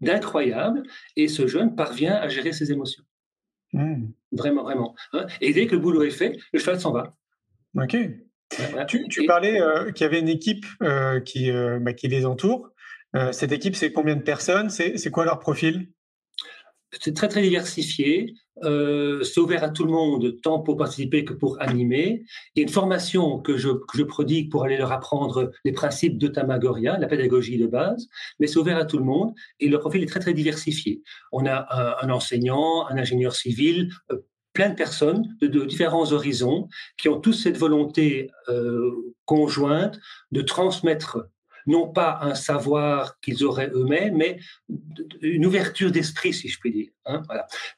d'incroyable 0.00 0.82
et 1.16 1.28
ce 1.28 1.46
jeune 1.46 1.74
parvient 1.76 2.14
à 2.14 2.28
gérer 2.28 2.52
ses 2.52 2.72
émotions. 2.72 3.04
Mmh. 3.74 4.12
Vraiment, 4.32 4.62
vraiment. 4.62 4.94
Hein. 5.12 5.26
Et 5.40 5.52
dès 5.52 5.66
que 5.66 5.74
le 5.74 5.80
boulot 5.80 6.04
est 6.04 6.10
fait, 6.10 6.38
le 6.52 6.58
cheval 6.58 6.80
s'en 6.80 6.92
va. 6.92 7.14
Ok. 7.76 7.96
Tu, 8.86 9.26
parlais 9.26 9.60
euh, 9.60 9.90
qu'il 9.90 10.04
y 10.04 10.06
avait 10.06 10.20
une 10.20 10.28
équipe 10.28 10.64
euh, 10.82 11.20
qui, 11.20 11.50
euh, 11.50 11.78
bah, 11.80 11.92
qui 11.92 12.08
les 12.08 12.24
entoure. 12.24 12.70
cette 13.32 13.52
équipe, 13.52 13.76
c'est 13.76 13.92
combien 13.92 14.16
de 14.16 14.22
personnes? 14.22 14.70
C'est 14.70 15.10
quoi 15.10 15.24
leur 15.24 15.38
profil? 15.38 15.88
C'est 17.00 17.14
très 17.14 17.28
très 17.28 17.42
diversifié. 17.42 18.34
Euh, 18.62 19.22
c'est 19.24 19.40
ouvert 19.40 19.64
à 19.64 19.68
tout 19.68 19.84
le 19.84 19.90
monde, 19.90 20.40
tant 20.42 20.60
pour 20.60 20.76
participer 20.76 21.24
que 21.24 21.32
pour 21.32 21.60
animer. 21.60 22.24
Il 22.54 22.60
y 22.60 22.62
a 22.62 22.62
une 22.62 22.72
formation 22.72 23.40
que 23.40 23.56
je, 23.56 23.70
que 23.70 23.98
je 23.98 24.04
prodigue 24.04 24.50
pour 24.50 24.64
aller 24.64 24.76
leur 24.76 24.92
apprendre 24.92 25.50
les 25.64 25.72
principes 25.72 26.18
de 26.18 26.28
Tamagoria, 26.28 26.98
la 26.98 27.08
pédagogie 27.08 27.58
de 27.58 27.66
base, 27.66 28.08
mais 28.38 28.46
c'est 28.46 28.58
ouvert 28.58 28.76
à 28.76 28.84
tout 28.84 28.98
le 28.98 29.04
monde 29.04 29.34
et 29.58 29.68
le 29.68 29.78
profil 29.78 30.02
est 30.02 30.06
très 30.06 30.20
très 30.20 30.34
diversifié. 30.34 31.02
On 31.32 31.46
a 31.46 31.66
un, 32.02 32.10
enseignant, 32.10 32.86
un 32.86 32.96
ingénieur 32.96 33.34
civil, 33.34 33.90
euh, 34.12 34.18
plein 34.52 34.70
de 34.70 34.76
personnes 34.76 35.36
de, 35.40 35.48
de, 35.48 35.64
différents 35.64 36.12
horizons 36.12 36.68
qui 36.96 37.08
ont 37.08 37.20
tous 37.20 37.32
cette 37.32 37.58
volonté 37.58 38.30
euh, 38.48 39.14
conjointe 39.24 39.98
de 40.30 40.42
transmettre 40.42 41.26
non 41.66 41.88
pas 41.88 42.18
un 42.22 42.34
savoir 42.34 43.20
qu'ils 43.20 43.44
auraient 43.44 43.70
eux-mêmes, 43.74 44.16
mais 44.16 44.38
une 45.22 45.46
ouverture 45.46 45.90
d'esprit, 45.90 46.32
si 46.32 46.48
je 46.48 46.58
puis 46.58 46.72
dire. 46.72 46.88
Hein. 47.06 47.22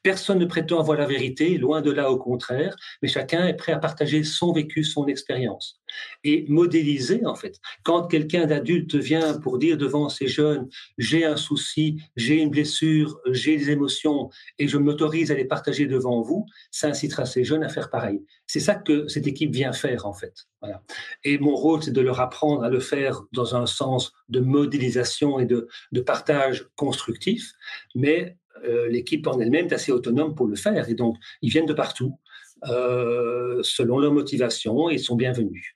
Personne 0.03 0.39
ne 0.39 0.47
prétend 0.47 0.79
avoir 0.81 0.99
la 0.99 1.07
vérité, 1.07 1.59
loin 1.59 1.81
de 1.81 1.91
là 1.91 2.11
au 2.11 2.19
contraire, 2.19 2.77
mais 3.03 3.09
chacun 3.09 3.47
est 3.47 3.55
prêt 3.55 3.73
à 3.73 3.79
partager 3.79 4.23
son 4.25 4.53
vécu, 4.53 4.85
son 4.85 5.07
expérience. 5.07 5.81
Et 6.25 6.45
modéliser, 6.49 7.25
en 7.25 7.35
fait. 7.35 7.59
Quand 7.83 8.07
quelqu'un 8.07 8.47
d'adulte 8.47 8.95
vient 8.95 9.39
pour 9.39 9.59
dire 9.59 9.77
devant 9.77 10.09
ces 10.09 10.29
jeunes, 10.29 10.69
j'ai 10.99 11.25
un 11.25 11.37
souci, 11.37 12.03
j'ai 12.17 12.37
une 12.37 12.51
blessure, 12.51 13.19
j'ai 13.31 13.57
des 13.57 13.71
émotions, 13.71 14.31
et 14.59 14.69
je 14.69 14.79
m'autorise 14.79 15.31
à 15.31 15.35
les 15.35 15.45
partager 15.45 15.87
devant 15.87 16.21
vous, 16.23 16.47
ça 16.71 16.89
incitera 16.89 17.25
ces 17.25 17.45
jeunes 17.45 17.65
à 17.65 17.69
faire 17.69 17.91
pareil. 17.91 18.23
C'est 18.47 18.61
ça 18.61 18.75
que 18.75 19.09
cette 19.09 19.27
équipe 19.27 19.53
vient 19.53 19.73
faire, 19.73 20.07
en 20.07 20.13
fait. 20.13 20.47
Et 21.25 21.39
mon 21.39 21.55
rôle, 21.55 21.83
c'est 21.83 21.93
de 21.93 22.01
leur 22.01 22.21
apprendre 22.21 22.65
à 22.65 22.71
le 22.71 22.81
faire 22.81 23.23
dans 23.33 23.55
un 23.55 23.67
sens 23.67 24.13
de 24.29 24.41
modélisation 24.41 25.39
et 25.39 25.47
de, 25.47 25.69
de 25.93 26.01
partage 26.01 26.67
constructif, 26.77 27.53
mais 27.95 28.37
euh, 28.65 28.89
l'équipe 28.89 29.27
en 29.27 29.39
elle-même 29.41 29.67
est 29.67 29.73
assez 29.73 29.93
autonome 29.93 30.35
pour 30.35 30.47
le 30.47 30.57
faire. 30.57 30.89
Et 30.89 30.95
donc, 30.95 31.17
ils 31.43 31.51
viennent 31.51 31.67
de 31.67 31.75
partout, 31.75 32.19
euh, 32.69 33.61
selon 33.63 33.99
leur 33.99 34.13
motivation, 34.13 34.91
et 34.91 34.95
ils 34.95 35.01
sont 35.01 35.17
bienvenus. 35.17 35.75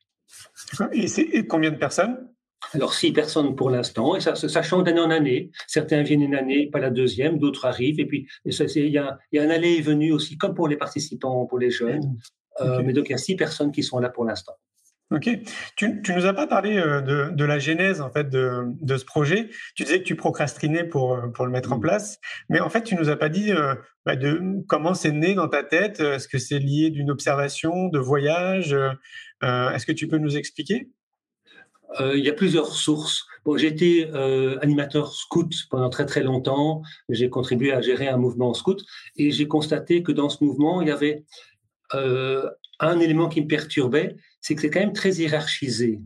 Et, 0.92 1.08
c'est 1.08 1.46
combien 1.46 1.70
de 1.70 1.76
personnes? 1.76 2.28
Alors, 2.72 2.92
six 2.92 3.12
personnes 3.12 3.56
pour 3.56 3.70
l'instant, 3.70 4.16
et 4.16 4.20
ça, 4.20 4.34
ça 4.34 4.62
change 4.62 4.84
d'année 4.84 5.00
en 5.00 5.10
année. 5.10 5.50
Certains 5.66 6.02
viennent 6.02 6.22
une 6.22 6.34
année, 6.34 6.68
pas 6.70 6.78
la 6.78 6.90
deuxième, 6.90 7.38
d'autres 7.38 7.64
arrivent, 7.64 7.98
et 8.00 8.06
puis 8.06 8.26
il 8.44 8.88
y 8.88 8.98
a, 8.98 9.18
y 9.32 9.38
a, 9.38 9.42
un 9.42 9.50
aller 9.50 9.76
et 9.76 9.80
venu 9.80 10.12
aussi, 10.12 10.36
comme 10.36 10.54
pour 10.54 10.68
les 10.68 10.76
participants, 10.76 11.46
pour 11.46 11.58
les 11.58 11.70
jeunes. 11.70 12.16
Euh, 12.60 12.82
mais 12.84 12.92
donc, 12.92 13.08
il 13.08 13.12
y 13.12 13.14
a 13.14 13.18
six 13.18 13.36
personnes 13.36 13.72
qui 13.72 13.82
sont 13.82 13.98
là 13.98 14.10
pour 14.10 14.24
l'instant. 14.24 14.52
Ok. 15.10 15.28
Tu, 15.74 16.02
tu 16.02 16.14
nous 16.14 16.24
as 16.26 16.32
pas 16.32 16.46
parlé 16.46 16.76
euh, 16.76 17.00
de, 17.00 17.30
de, 17.34 17.44
la 17.44 17.58
genèse 17.58 18.00
en 18.00 18.10
fait 18.10 18.30
de, 18.30 18.62
de, 18.80 18.96
ce 18.96 19.04
projet. 19.04 19.50
Tu 19.74 19.82
disais 19.82 19.98
que 19.98 20.04
tu 20.04 20.14
procrastinais 20.14 20.84
pour 20.84 21.14
euh, 21.14 21.26
pour 21.34 21.46
le 21.46 21.50
mettre 21.50 21.72
en 21.72 21.78
mmh. 21.78 21.80
place, 21.80 22.18
mais 22.48 22.60
en 22.60 22.68
fait 22.70 22.84
tu 22.84 22.94
nous 22.94 23.08
as 23.08 23.16
pas 23.16 23.28
dit 23.28 23.50
euh, 23.50 23.74
bah, 24.06 24.14
de 24.14 24.40
comment 24.68 24.94
c'est 24.94 25.10
né 25.10 25.34
dans 25.34 25.48
ta 25.48 25.64
tête. 25.64 25.98
Est-ce 25.98 26.28
que 26.28 26.38
c'est 26.38 26.60
lié 26.60 26.90
d'une 26.90 27.10
observation, 27.10 27.88
de 27.88 27.98
voyage 27.98 28.72
Est-ce 29.42 29.84
que 29.84 29.92
tu 29.92 30.06
peux 30.06 30.18
nous 30.18 30.36
expliquer? 30.36 30.88
Il 31.98 32.24
y 32.24 32.30
a 32.30 32.32
plusieurs 32.32 32.72
sources. 32.72 33.26
Bon, 33.44 33.56
j'ai 33.56 33.66
été 33.66 34.08
animateur 34.62 35.12
scout 35.12 35.52
pendant 35.70 35.90
très 35.90 36.06
très 36.06 36.22
longtemps. 36.22 36.82
J'ai 37.08 37.28
contribué 37.28 37.72
à 37.72 37.80
gérer 37.80 38.06
un 38.06 38.16
mouvement 38.16 38.54
scout 38.54 38.80
et 39.16 39.32
j'ai 39.32 39.48
constaté 39.48 40.04
que 40.04 40.12
dans 40.12 40.28
ce 40.28 40.44
mouvement 40.44 40.82
il 40.82 40.88
y 40.88 40.92
avait 40.92 41.24
un 41.92 43.00
élément 43.00 43.28
qui 43.28 43.42
me 43.42 43.46
perturbait, 43.46 44.16
c'est 44.40 44.54
que 44.54 44.60
c'est 44.60 44.70
quand 44.70 44.80
même 44.80 44.92
très 44.92 45.12
hiérarchisé. 45.12 46.00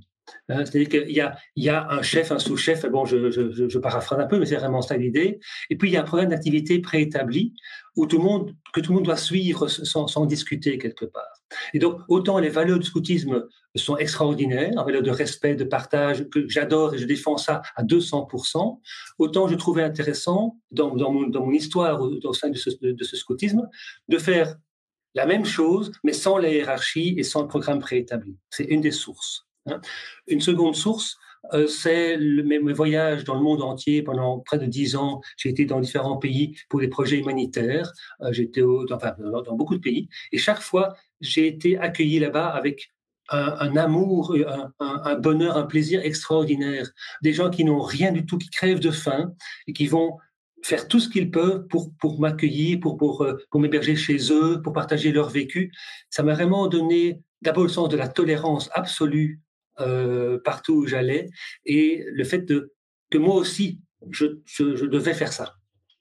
Hein. 0.48 0.64
C'est-à-dire 0.64 0.88
qu'il 0.88 1.10
y 1.56 1.68
a, 1.68 1.88
un 1.90 2.02
chef, 2.02 2.32
un 2.32 2.38
sous-chef, 2.38 2.86
bon, 2.86 3.04
je, 3.04 3.78
paraphrase 3.78 4.18
un 4.18 4.26
peu, 4.26 4.38
mais 4.38 4.46
c'est 4.46 4.56
vraiment 4.56 4.82
ça 4.82 4.96
l'idée. 4.96 5.40
Et 5.70 5.76
puis, 5.76 5.90
il 5.90 5.92
y 5.92 5.96
a 5.96 6.02
un 6.02 6.04
programme 6.04 6.30
d'activité 6.30 6.78
préétabli 6.80 7.54
où 7.96 8.06
tout 8.06 8.18
le 8.18 8.24
monde, 8.24 8.54
que 8.72 8.80
tout 8.80 8.90
le 8.90 8.96
monde 8.96 9.04
doit 9.04 9.16
suivre 9.16 9.68
sans, 9.68 10.06
sans, 10.08 10.26
discuter 10.26 10.78
quelque 10.78 11.04
part. 11.04 11.22
Et 11.72 11.78
donc, 11.78 12.00
autant 12.08 12.38
les 12.38 12.48
valeurs 12.48 12.78
du 12.78 12.86
scoutisme 12.86 13.44
sont 13.76 13.96
extraordinaires, 13.96 14.72
en 14.76 14.84
valeur 14.84 15.02
de 15.02 15.10
respect, 15.10 15.54
de 15.54 15.64
partage, 15.64 16.28
que 16.28 16.48
j'adore 16.48 16.94
et 16.94 16.98
je 16.98 17.04
défends 17.04 17.36
ça 17.36 17.62
à 17.76 17.84
200%, 17.84 18.80
autant 19.18 19.48
je 19.48 19.54
trouvais 19.54 19.82
intéressant, 19.82 20.58
dans, 20.72 20.94
mon, 20.94 21.52
histoire 21.52 22.00
au, 22.00 22.32
sein 22.32 22.50
de 22.50 22.56
ce, 22.56 22.70
de 22.80 23.04
ce 23.04 23.16
scoutisme, 23.16 23.68
de 24.08 24.18
faire 24.18 24.56
la 25.14 25.26
même 25.26 25.44
chose, 25.44 25.92
mais 26.02 26.12
sans 26.12 26.38
la 26.38 26.50
hiérarchie 26.50 27.14
et 27.16 27.22
sans 27.22 27.42
le 27.42 27.48
programme 27.48 27.78
préétabli. 27.78 28.36
C'est 28.50 28.64
une 28.64 28.80
des 28.80 28.90
sources. 28.90 29.46
Hein. 29.66 29.80
Une 30.26 30.40
seconde 30.40 30.74
source, 30.74 31.16
euh, 31.52 31.66
c'est 31.66 32.16
mes, 32.18 32.58
voyages 32.72 33.24
dans 33.24 33.34
le 33.34 33.42
monde 33.42 33.62
entier 33.62 34.02
pendant 34.02 34.40
près 34.40 34.58
de 34.58 34.66
dix 34.66 34.96
ans. 34.96 35.20
J'ai 35.36 35.50
été 35.50 35.66
dans 35.66 35.80
différents 35.80 36.16
pays 36.16 36.56
pour 36.68 36.80
des 36.80 36.88
projets 36.88 37.18
humanitaires. 37.18 37.92
Euh, 38.22 38.32
J'étais 38.32 38.62
enfin, 38.62 39.14
dans, 39.18 39.56
beaucoup 39.56 39.74
de 39.74 39.80
pays. 39.80 40.08
Et 40.32 40.38
chaque 40.38 40.60
fois, 40.60 40.94
j'ai 41.20 41.46
été 41.46 41.78
accueilli 41.78 42.18
là-bas 42.18 42.48
avec 42.48 42.90
un, 43.30 43.76
amour, 43.76 44.36
un, 44.46 44.70
un, 44.80 45.14
bonheur, 45.14 45.56
un 45.56 45.64
plaisir 45.64 46.02
extraordinaire. 46.04 46.90
Des 47.22 47.32
gens 47.32 47.48
qui 47.48 47.64
n'ont 47.64 47.80
rien 47.80 48.12
du 48.12 48.26
tout, 48.26 48.36
qui 48.36 48.50
crèvent 48.50 48.80
de 48.80 48.90
faim 48.90 49.32
et 49.66 49.72
qui 49.72 49.86
vont 49.86 50.18
faire 50.64 50.88
tout 50.88 50.98
ce 50.98 51.08
qu'ils 51.08 51.30
peuvent 51.30 51.66
pour, 51.68 51.94
pour 51.96 52.18
m'accueillir, 52.20 52.80
pour, 52.80 52.96
pour, 52.96 53.22
euh, 53.22 53.36
pour 53.50 53.60
m'héberger 53.60 53.96
chez 53.96 54.32
eux, 54.32 54.62
pour 54.62 54.72
partager 54.72 55.12
leur 55.12 55.28
vécu. 55.28 55.70
Ça 56.08 56.22
m'a 56.22 56.34
vraiment 56.34 56.66
donné 56.68 57.20
d'abord 57.42 57.64
le 57.64 57.68
sens 57.68 57.88
de 57.90 57.96
la 57.96 58.08
tolérance 58.08 58.70
absolue 58.72 59.40
euh, 59.80 60.38
partout 60.42 60.74
où 60.74 60.86
j'allais 60.86 61.28
et 61.66 62.04
le 62.10 62.24
fait 62.24 62.38
de, 62.38 62.72
que 63.10 63.18
moi 63.18 63.34
aussi, 63.34 63.80
je, 64.10 64.26
je, 64.46 64.86
devais 64.86 65.14
faire 65.14 65.32
ça. 65.32 65.56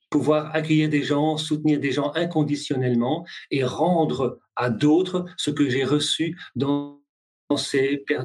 Pouvoir 0.09 0.55
accueillir 0.55 0.89
des 0.89 1.03
gens, 1.03 1.37
soutenir 1.37 1.79
des 1.79 1.91
gens 1.91 2.13
inconditionnellement 2.13 3.25
et 3.51 3.63
rendre 3.63 4.39
à 4.55 4.69
d'autres 4.69 5.25
ce 5.37 5.51
que 5.51 5.69
j'ai 5.69 5.83
reçu 5.83 6.37
dans 6.55 7.02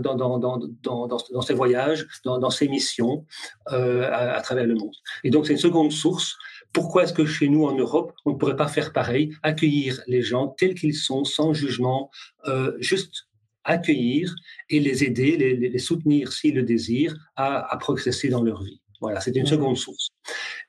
dans, 0.01 0.39
dans, 0.39 1.43
ses 1.43 1.55
voyages, 1.55 2.07
dans, 2.25 2.51
ses 2.51 2.69
missions 2.69 3.25
euh, 3.73 4.09
à, 4.13 4.41
travers 4.41 4.67
le 4.67 4.75
monde. 4.75 4.95
Et 5.25 5.31
donc, 5.31 5.47
c'est 5.47 5.53
une 5.53 5.59
seconde 5.59 5.93
source. 5.93 6.37
Pourquoi 6.73 7.05
est-ce 7.05 7.13
que 7.13 7.27
chez 7.27 7.49
nous, 7.49 7.65
en 7.65 7.75
Europe, 7.75 8.13
on 8.25 8.33
ne 8.33 8.37
pourrait 8.37 8.57
pas 8.57 8.69
faire 8.69 8.93
pareil, 8.93 9.35
accueillir 9.43 10.01
les 10.07 10.23
gens 10.23 10.49
tels 10.49 10.75
qu'ils 10.75 10.95
sont, 10.95 11.25
sans 11.25 11.55
jugement, 11.55 12.11
euh, 12.47 12.77
juste 12.79 13.29
accueillir 13.65 14.35
et 14.71 14.81
les 14.81 15.05
aider, 15.05 15.37
les, 15.37 15.79
soutenir 15.79 16.33
s'ils 16.33 16.55
le 16.55 16.63
désirent, 16.63 17.17
à 17.37 17.77
progresser 17.79 18.29
dans 18.29 18.43
leur 18.43 18.63
vie? 18.63 18.81
Voilà, 19.01 19.21
c'est 19.21 19.35
une 19.37 19.47
seconde 19.47 19.77
source. 19.77 20.09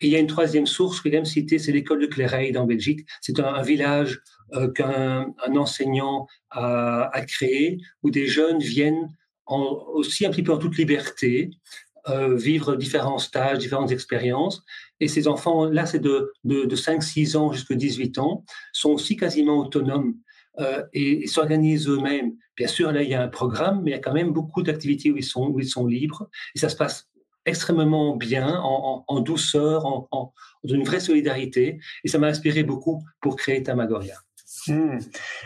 Et 0.02 0.08
il 0.08 0.12
y 0.12 0.16
a 0.16 0.20
une 0.20 0.28
troisième 0.28 0.68
source 0.68 1.02
que 1.02 1.10
j'aime 1.10 1.26
citer, 1.26 1.60
c'est 1.60 1.72
l'école 1.72 2.02
de 2.02 2.06
Cléreille 2.06 2.56
en 2.58 2.66
Belgique. 2.66 3.08
C'est 3.22 3.40
un, 3.40 3.62
village 3.62 4.22
euh, 4.54 4.72
qu'un 4.72 5.34
enseignant 5.56 6.28
a, 6.52 7.22
créé 7.28 7.80
où 8.04 8.12
des 8.12 8.28
jeunes 8.28 8.60
viennent 8.60 9.10
aussi 9.48 10.26
un 10.26 10.30
petit 10.30 10.44
peu 10.44 10.54
en 10.54 10.60
toute 10.60 10.78
liberté, 10.78 11.50
euh, 12.08 12.36
vivre 12.36 12.76
différents 12.76 13.18
stages, 13.18 13.58
différentes 13.58 13.92
expériences. 13.92 14.64
Et 15.00 15.08
ces 15.08 15.28
enfants-là, 15.28 15.86
c'est 15.86 16.00
de, 16.00 16.32
de, 16.44 16.66
de 16.66 16.76
5-6 16.76 17.36
ans 17.36 17.52
jusqu'à 17.52 17.76
18 17.76 18.20
ans, 18.20 18.46
sont 18.74 18.92
aussi 18.92 19.18
quasiment 19.18 19.58
autonomes 19.58 20.16
euh, 20.60 20.84
et, 20.94 21.28
s'organisent 21.28 21.88
eux-mêmes. 21.88 22.34
Bien 22.56 22.68
sûr, 22.68 22.92
là, 22.92 23.02
il 23.04 23.10
y 23.10 23.14
a 23.14 23.22
un 23.22 23.28
programme, 23.28 23.82
mais 23.84 23.92
il 23.92 23.94
y 23.94 23.98
a 23.98 24.00
quand 24.00 24.14
même 24.14 24.32
beaucoup 24.32 24.62
d'activités 24.62 25.12
où 25.12 25.18
ils 25.18 25.24
sont, 25.24 25.48
où 25.48 25.60
ils 25.60 25.70
sont 25.70 25.86
libres. 25.86 26.30
Et 26.56 26.60
ça 26.60 26.70
se 26.70 26.76
passe 26.76 27.10
extrêmement 27.46 28.16
bien, 28.16 28.60
en, 28.62 29.20
douceur, 29.22 29.86
en, 29.86 30.08
en, 30.12 30.34
une 30.64 30.84
vraie 30.84 31.00
solidarité. 31.00 31.80
Et 32.04 32.08
ça 32.08 32.18
m'a 32.18 32.28
inspiré 32.28 32.64
beaucoup 32.64 33.04
pour 33.22 33.36
créer 33.36 33.64
Tamagoria. 33.64 34.16
Hmm. 34.68 34.98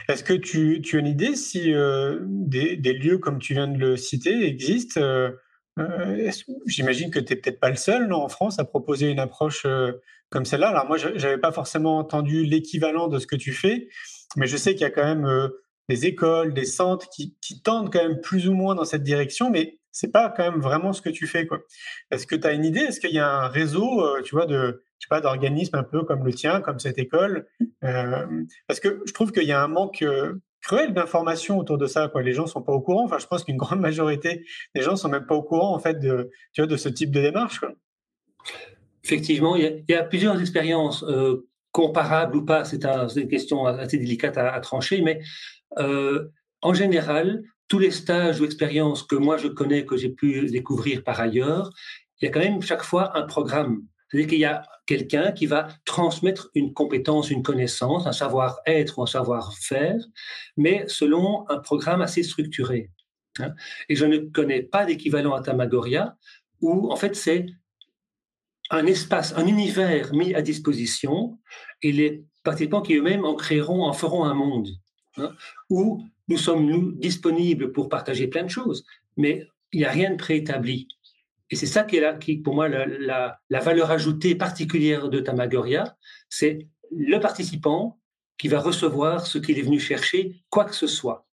Est-ce 0.09 0.23
que 0.23 0.33
tu, 0.33 0.81
tu, 0.81 0.97
as 0.97 0.99
une 0.99 1.07
idée 1.07 1.35
si 1.35 1.73
euh, 1.73 2.19
des, 2.21 2.75
lieux 2.93 3.17
comme 3.17 3.39
tu 3.39 3.53
viens 3.53 3.67
de 3.67 3.77
le 3.77 3.97
citer 3.97 4.45
existent 4.45 5.01
euh, 5.01 5.31
euh, 5.79 6.31
J'imagine 6.65 7.11
que 7.11 7.19
tu 7.19 7.33
n'es 7.33 7.39
peut-être 7.39 7.59
pas 7.59 7.69
le 7.69 7.75
seul 7.75 8.11
en 8.13 8.29
France 8.29 8.59
à 8.59 8.65
proposer 8.65 9.09
une 9.11 9.19
approche 9.19 9.67
comme 10.29 10.45
celle-là. 10.45 10.69
Alors 10.69 10.87
moi, 10.87 10.97
je 10.97 11.09
n'avais 11.09 11.37
pas 11.37 11.51
forcément 11.51 11.97
entendu 11.97 12.43
l'équivalent 12.45 13.07
de 13.07 13.19
ce 13.19 13.27
que 13.27 13.35
tu 13.35 13.51
fais, 13.51 13.87
mais 14.35 14.47
je 14.47 14.57
sais 14.57 14.73
qu'il 14.73 14.81
y 14.81 14.85
a 14.85 14.91
quand 14.91 15.05
même 15.05 15.49
des 15.89 16.05
écoles, 16.05 16.53
des 16.53 16.65
centres 16.65 17.09
qui, 17.09 17.35
qui, 17.41 17.61
tendent 17.61 17.91
quand 17.91 18.01
même 18.01 18.21
plus 18.21 18.47
ou 18.47 18.53
moins 18.53 18.73
dans 18.73 18.85
cette 18.85 19.03
direction, 19.03 19.49
mais 19.49 19.79
c'est 19.93 20.11
pas 20.11 20.33
quand 20.35 20.43
même 20.43 20.59
vraiment 20.59 20.91
ce 20.91 21.01
que 21.01 21.09
tu 21.09 21.27
fais. 21.27 21.47
Est-ce 22.11 22.27
que 22.27 22.35
tu 22.35 22.45
as 22.47 22.51
une 22.51 22.65
idée? 22.65 22.81
Est-ce 22.81 22.99
qu'il 22.99 23.13
y 23.13 23.19
a 23.19 23.29
un 23.29 23.47
réseau, 23.47 24.03
tu 24.23 24.35
vois, 24.35 24.47
de, 24.47 24.83
d'organismes 25.21 25.75
un 25.75 25.83
peu 25.83 26.03
comme 26.03 26.25
le 26.25 26.33
tien, 26.33 26.61
comme 26.61 26.79
cette 26.79 26.97
école? 26.97 27.47
Parce 27.81 28.79
que 28.81 29.01
je 29.05 29.13
trouve 29.13 29.31
qu'il 29.31 29.43
y 29.43 29.51
a 29.51 29.61
un 29.61 29.67
manque 29.67 30.03
cruel 30.61 30.93
d'informations 30.93 31.59
autour 31.59 31.77
de 31.77 31.85
ça. 31.85 32.07
Quoi. 32.07 32.23
Les 32.23 32.33
gens 32.33 32.47
sont 32.47 32.63
pas 32.63 32.73
au 32.73 32.81
courant. 32.81 33.05
Enfin, 33.05 33.19
je 33.19 33.27
pense 33.27 33.43
qu'une 33.43 33.57
grande 33.57 33.81
majorité 33.81 34.45
des 34.73 34.81
gens 34.81 34.95
sont 34.95 35.09
même 35.09 35.27
pas 35.27 35.35
au 35.35 35.43
courant 35.43 35.75
en 35.75 35.79
fait 35.79 35.99
de, 35.99 36.31
tu 36.53 36.61
vois, 36.61 36.67
de 36.67 36.77
ce 36.77 36.89
type 36.89 37.11
de 37.11 37.21
démarche. 37.21 37.59
Quoi. 37.59 37.73
Effectivement, 39.03 39.55
il 39.55 39.85
y, 39.87 39.93
a, 39.93 40.03
plusieurs 40.03 40.39
expériences 40.41 41.05
comparables 41.71 42.35
ou 42.35 42.45
pas. 42.45 42.65
C'est 42.65 42.83
une 42.83 43.27
question 43.27 43.67
assez 43.67 43.99
délicate 43.99 44.39
à, 44.39 44.59
trancher, 44.59 45.01
mais 45.01 45.21
en 45.77 46.73
général, 46.73 47.43
tous 47.73 47.79
les 47.79 47.89
stages 47.89 48.39
ou 48.39 48.45
expériences 48.45 49.01
que 49.01 49.15
moi 49.15 49.37
je 49.37 49.47
connais, 49.47 49.83
que 49.83 49.97
j'ai 49.97 50.09
pu 50.09 50.45
découvrir 50.45 51.03
par 51.03 51.19
ailleurs, 51.19 51.71
il 52.21 52.25
y 52.25 52.27
a 52.27 52.31
quand 52.31 52.39
même 52.39 52.61
chaque 52.61 52.83
fois 52.83 53.17
un 53.17 53.23
programme 53.23 53.87
c'est-à-dire 54.07 54.29
qu'il 54.29 54.39
y 54.41 54.45
a 54.45 54.61
quelqu'un 54.85 55.31
qui 55.31 55.47
va 55.47 55.69
transmettre 55.83 56.51
une 56.53 56.71
compétence, 56.71 57.31
une 57.31 57.41
connaissance, 57.41 58.05
un 58.05 58.11
savoir-être 58.11 58.99
ou 58.99 59.01
un 59.01 59.07
savoir-faire, 59.07 59.97
mais 60.55 60.85
selon 60.85 61.49
un 61.49 61.57
programme 61.57 62.03
assez 62.03 62.21
structuré. 62.21 62.91
Hein. 63.39 63.55
Et 63.89 63.95
je 63.95 64.05
ne 64.05 64.19
connais 64.19 64.61
pas 64.61 64.85
d'équivalent 64.85 65.33
à 65.33 65.41
Tamagoria, 65.41 66.15
où 66.61 66.91
en 66.91 66.95
fait 66.95 67.15
c'est 67.15 67.47
un 68.69 68.85
espace, 68.85 69.33
un 69.35 69.47
univers 69.47 70.13
mis 70.13 70.35
à 70.35 70.43
disposition, 70.43 71.39
et 71.81 71.91
les 71.91 72.23
participants 72.43 72.83
qui 72.83 72.93
eux-mêmes 72.93 73.25
en 73.25 73.33
créeront, 73.33 73.83
en 73.83 73.93
feront 73.93 74.25
un 74.25 74.35
monde, 74.35 74.69
hein, 75.17 75.31
où 75.71 76.05
nous 76.27 76.37
sommes 76.37 76.65
nous 76.65 76.91
disponibles 76.91 77.71
pour 77.71 77.89
partager 77.89 78.27
plein 78.27 78.43
de 78.43 78.49
choses, 78.49 78.85
mais 79.17 79.47
il 79.71 79.79
n'y 79.79 79.85
a 79.85 79.91
rien 79.91 80.11
de 80.11 80.17
préétabli. 80.17 80.87
Et 81.49 81.55
c'est 81.55 81.67
ça 81.67 81.83
qui 81.83 81.97
est 81.97 82.01
là, 82.01 82.13
qui, 82.13 82.37
pour 82.37 82.55
moi, 82.55 82.67
la, 82.67 83.39
valeur 83.49 83.91
ajoutée 83.91 84.35
particulière 84.35 85.09
de 85.09 85.19
Tamagoria, 85.19 85.97
c'est 86.29 86.67
le 86.91 87.19
participant 87.19 87.99
qui 88.37 88.47
va 88.47 88.59
recevoir 88.59 89.27
ce 89.27 89.37
qu'il 89.37 89.59
est 89.59 89.63
venu 89.63 89.79
chercher, 89.79 90.43
quoi 90.49 90.65
que 90.65 90.75
ce 90.75 90.87
soit. 90.87 91.27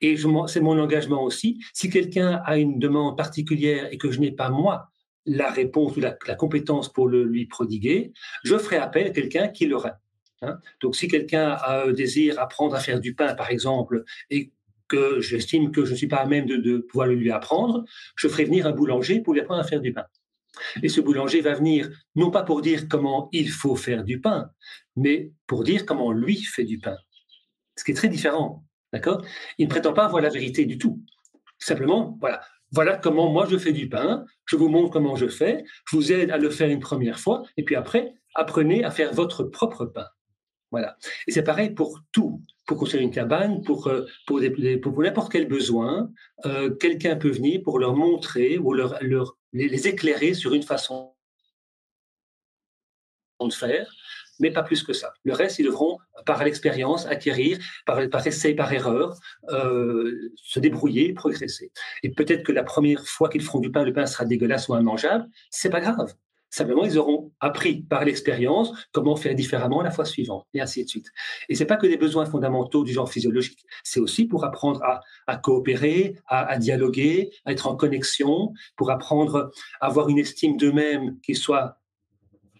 Et 0.00 0.16
c'est 0.48 0.60
mon 0.60 0.78
engagement 0.78 1.22
aussi. 1.22 1.60
Si 1.72 1.88
quelqu'un 1.88 2.42
a 2.44 2.58
une 2.58 2.78
demande 2.78 3.16
particulière 3.16 3.88
et 3.90 3.96
que 3.96 4.10
je 4.10 4.20
n'ai 4.20 4.32
pas, 4.32 4.50
moi, 4.50 4.90
la 5.24 5.50
réponse 5.50 5.96
ou 5.96 6.00
la, 6.00 6.12
compétence 6.34 6.92
pour 6.92 7.08
le 7.08 7.24
lui 7.24 7.46
prodiguer, 7.46 8.12
je 8.42 8.58
ferai 8.58 8.76
appel 8.76 9.06
à 9.06 9.10
quelqu'un 9.10 9.48
qui 9.48 9.66
l'aurait. 9.66 9.94
Hein. 10.46 10.58
Donc, 10.80 10.96
si 10.96 11.08
quelqu'un 11.08 11.50
a 11.50 11.84
un 11.84 11.92
désir 11.92 12.38
apprendre 12.40 12.74
à 12.74 12.80
faire 12.80 13.00
du 13.00 13.14
pain, 13.14 13.34
par 13.34 13.50
exemple, 13.50 14.04
et 14.30 14.52
que 14.88 15.20
j'estime 15.20 15.70
que 15.72 15.84
je 15.84 15.92
ne 15.92 15.96
suis 15.96 16.06
pas 16.06 16.18
à 16.18 16.26
même 16.26 16.46
de, 16.46 16.78
pouvoir 16.78 17.08
le 17.08 17.14
lui 17.14 17.30
apprendre, 17.30 17.84
je 18.16 18.28
ferai 18.28 18.44
venir 18.44 18.66
un 18.66 18.72
boulanger 18.72 19.20
pour 19.20 19.34
lui 19.34 19.40
apprendre 19.40 19.60
à 19.60 19.64
faire 19.64 19.80
du 19.80 19.92
pain. 19.92 20.04
Et 20.82 20.88
ce 20.88 21.00
boulanger 21.00 21.40
va 21.40 21.54
venir 21.54 21.90
non 22.14 22.30
pas 22.30 22.42
pour 22.42 22.60
dire 22.60 22.88
comment 22.88 23.28
il 23.32 23.50
faut 23.50 23.76
faire 23.76 24.04
du 24.04 24.20
pain, 24.20 24.50
mais 24.96 25.32
pour 25.46 25.64
dire 25.64 25.84
comment 25.84 26.12
lui 26.12 26.36
fait 26.36 26.64
du 26.64 26.78
pain. 26.78 26.96
Ce 27.76 27.82
qui 27.82 27.90
est 27.90 27.94
très 27.94 28.08
différent. 28.08 28.64
D'accord? 28.92 29.24
Il 29.58 29.64
ne 29.64 29.70
prétend 29.70 29.92
pas 29.92 30.04
avoir 30.04 30.22
la 30.22 30.28
vérité 30.28 30.64
du 30.64 30.78
tout. 30.78 31.02
Simplement, 31.58 32.16
voilà, 32.20 32.40
voilà 32.70 32.96
comment 32.96 33.28
moi 33.30 33.46
je 33.50 33.56
fais 33.56 33.72
du 33.72 33.88
pain, 33.88 34.24
je 34.46 34.56
vous 34.56 34.68
montre 34.68 34.90
comment 34.90 35.16
je 35.16 35.26
fais, 35.26 35.64
je 35.88 35.96
vous 35.96 36.12
aide 36.12 36.30
à 36.30 36.38
le 36.38 36.50
faire 36.50 36.68
une 36.68 36.80
première 36.80 37.18
fois, 37.18 37.42
et 37.56 37.64
puis 37.64 37.74
après, 37.74 38.14
apprenez 38.34 38.84
à 38.84 38.90
faire 38.90 39.12
votre 39.12 39.44
propre 39.44 39.86
pain. 39.86 40.06
Et 41.26 41.32
c'est 41.32 41.42
pareil 41.42 41.70
pour 41.70 42.00
tout 42.12 42.40
pour 42.66 42.78
construire 42.78 43.02
une 43.02 43.10
cabane, 43.10 43.62
pour, 43.62 43.88
euh, 43.88 44.06
n'importe 44.28 45.32
quel 45.32 45.46
besoin, 45.46 46.10
euh, 46.46 46.70
quelqu'un 46.74 47.16
peut 47.16 47.30
venir 47.30 47.62
pour 47.62 47.78
leur 47.78 47.94
montrer 47.94 48.58
ou 48.58 48.72
leur, 48.72 48.98
les, 49.52 49.88
éclairer 49.88 50.34
sur 50.34 50.54
une 50.54 50.62
façon 50.62 51.12
de 53.40 53.52
faire, 53.52 53.92
mais 54.40 54.50
pas 54.50 54.62
plus 54.62 54.82
que 54.82 54.94
ça. 54.94 55.12
Le 55.24 55.34
reste, 55.34 55.58
ils 55.58 55.66
devront, 55.66 55.98
par 56.24 56.42
l'expérience, 56.42 57.04
acquérir, 57.04 57.58
par, 57.84 58.08
par 58.08 58.26
essai, 58.26 58.54
par 58.54 58.72
erreur, 58.72 59.18
euh, 59.50 60.32
se 60.36 60.60
débrouiller, 60.60 61.12
progresser. 61.12 61.70
Et 62.02 62.10
peut-être 62.10 62.42
que 62.42 62.52
la 62.52 62.62
première 62.62 63.06
fois 63.06 63.28
qu'ils 63.28 63.42
feront 63.42 63.60
du 63.60 63.70
pain, 63.70 63.84
le 63.84 63.92
pain 63.92 64.06
sera 64.06 64.24
dégueulasse 64.24 64.68
ou 64.68 64.76
immangeable, 64.76 65.28
c'est 65.50 65.68
pas 65.68 65.80
grave. 65.80 66.14
Simplement, 66.48 66.84
ils 66.84 66.98
auront 66.98 67.23
appris 67.40 67.82
par 67.82 68.04
l'expérience 68.04 68.72
comment 68.92 69.16
faire 69.16 69.34
différemment 69.34 69.82
la 69.82 69.90
fois 69.90 70.04
suivante, 70.04 70.46
et 70.54 70.60
ainsi 70.60 70.84
de 70.84 70.88
suite. 70.88 71.10
Et 71.48 71.54
c'est 71.54 71.66
pas 71.66 71.76
que 71.76 71.86
des 71.86 71.96
besoins 71.96 72.26
fondamentaux 72.26 72.84
du 72.84 72.92
genre 72.92 73.10
physiologique, 73.10 73.64
c'est 73.82 74.00
aussi 74.00 74.26
pour 74.26 74.44
apprendre 74.44 74.80
à, 75.26 75.36
coopérer, 75.36 76.16
à, 76.26 76.58
dialoguer, 76.58 77.30
à 77.44 77.52
être 77.52 77.66
en 77.66 77.76
connexion, 77.76 78.52
pour 78.76 78.90
apprendre 78.90 79.50
à 79.80 79.86
avoir 79.86 80.08
une 80.08 80.18
estime 80.18 80.56
d'eux-mêmes 80.56 81.18
qui 81.20 81.34
soit 81.34 81.78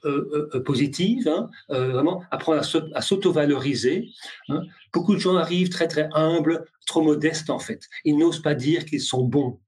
euh, 0.04 0.50
euh, 0.54 0.60
positive, 0.60 1.26
hein, 1.28 1.48
euh, 1.70 1.92
vraiment 1.92 2.22
apprendre 2.30 2.60
à 2.94 3.00
s'auto-valoriser. 3.00 4.10
Hein. 4.50 4.60
Beaucoup 4.92 5.14
de 5.14 5.20
gens 5.20 5.36
arrivent 5.36 5.70
très 5.70 5.88
très 5.88 6.10
humbles, 6.12 6.66
trop 6.86 7.00
modestes 7.00 7.48
en 7.48 7.58
fait. 7.58 7.88
Ils 8.04 8.18
n'osent 8.18 8.42
pas 8.42 8.54
dire 8.54 8.84
qu'ils 8.84 9.00
sont 9.00 9.24
bons. 9.24 9.60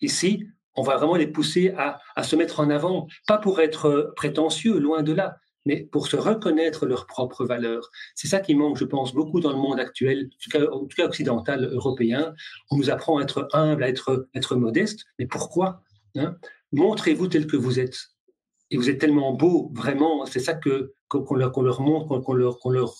Ici, 0.00 0.46
on 0.78 0.82
va 0.82 0.96
vraiment 0.96 1.16
les 1.16 1.26
pousser 1.26 1.74
à, 1.76 2.22
se 2.22 2.36
mettre 2.36 2.60
en 2.60 2.70
avant, 2.70 3.08
pas 3.26 3.38
pour 3.38 3.60
être 3.60 4.12
prétentieux, 4.14 4.78
loin 4.78 5.02
de 5.02 5.12
là, 5.12 5.36
mais 5.66 5.88
pour 5.90 6.06
se 6.06 6.16
reconnaître 6.16 6.86
leurs 6.86 7.06
propres 7.06 7.44
valeurs. 7.44 7.90
C'est 8.14 8.28
ça 8.28 8.38
qui 8.38 8.54
manque, 8.54 8.78
je 8.78 8.84
pense, 8.84 9.12
beaucoup 9.12 9.40
dans 9.40 9.50
le 9.50 9.58
monde 9.58 9.80
actuel, 9.80 10.30
en 10.54 10.86
tout 10.86 10.96
cas, 10.96 11.04
occidental, 11.04 11.64
européen. 11.72 12.32
On 12.70 12.76
nous 12.76 12.90
apprend 12.90 13.18
à 13.18 13.22
être 13.22 13.48
humble, 13.52 13.82
à 13.82 13.88
être, 13.88 14.28
être 14.34 14.54
modeste, 14.54 15.04
mais 15.18 15.26
pourquoi 15.26 15.82
hein? 16.16 16.36
Montrez-vous 16.70 17.26
tel 17.26 17.46
que 17.46 17.56
vous 17.56 17.80
êtes. 17.80 17.98
Et 18.70 18.76
vous 18.76 18.88
êtes 18.88 18.98
tellement 18.98 19.32
beau, 19.32 19.72
vraiment, 19.74 20.26
c'est 20.26 20.40
ça 20.40 20.54
que 20.54 20.92
qu'on 21.08 21.34
leur, 21.34 21.58
leur, 21.60 21.80
montre, 21.80 22.18
qu'on 22.18 22.34
leur, 22.34 22.58
qu'on 22.60 22.70
leur 22.70 22.94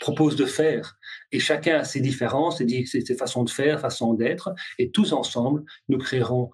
propose 0.00 0.36
de 0.36 0.44
faire. 0.44 0.96
Et 1.32 1.40
chacun 1.40 1.78
a 1.78 1.84
ses 1.84 2.00
différences, 2.00 2.58
ses, 2.58 2.84
ses 2.84 3.16
façons 3.16 3.42
de 3.42 3.50
faire, 3.50 3.80
façons 3.80 4.12
d'être, 4.14 4.54
et 4.78 4.90
tous 4.90 5.12
ensemble, 5.12 5.64
nous 5.88 5.98
créerons 5.98 6.50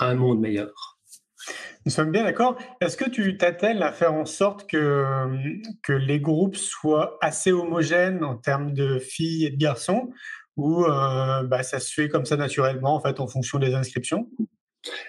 un 0.00 0.14
monde 0.14 0.40
meilleur. 0.40 0.98
Nous 1.86 1.92
sommes 1.92 2.10
bien 2.10 2.24
d'accord. 2.24 2.56
Est-ce 2.80 2.96
que 2.96 3.08
tu 3.08 3.38
t'attelles 3.38 3.82
à 3.82 3.92
faire 3.92 4.12
en 4.12 4.26
sorte 4.26 4.68
que, 4.68 5.04
que 5.82 5.92
les 5.92 6.20
groupes 6.20 6.56
soient 6.56 7.18
assez 7.22 7.52
homogènes 7.52 8.22
en 8.22 8.36
termes 8.36 8.74
de 8.74 8.98
filles 8.98 9.46
et 9.46 9.50
de 9.50 9.56
garçons 9.56 10.10
ou 10.56 10.84
euh, 10.84 11.42
bah, 11.44 11.62
ça 11.62 11.80
se 11.80 11.92
fait 11.92 12.08
comme 12.08 12.26
ça 12.26 12.36
naturellement 12.36 12.94
en 12.94 13.00
fait 13.00 13.18
en 13.18 13.26
fonction 13.26 13.58
des 13.58 13.74
inscriptions? 13.74 14.28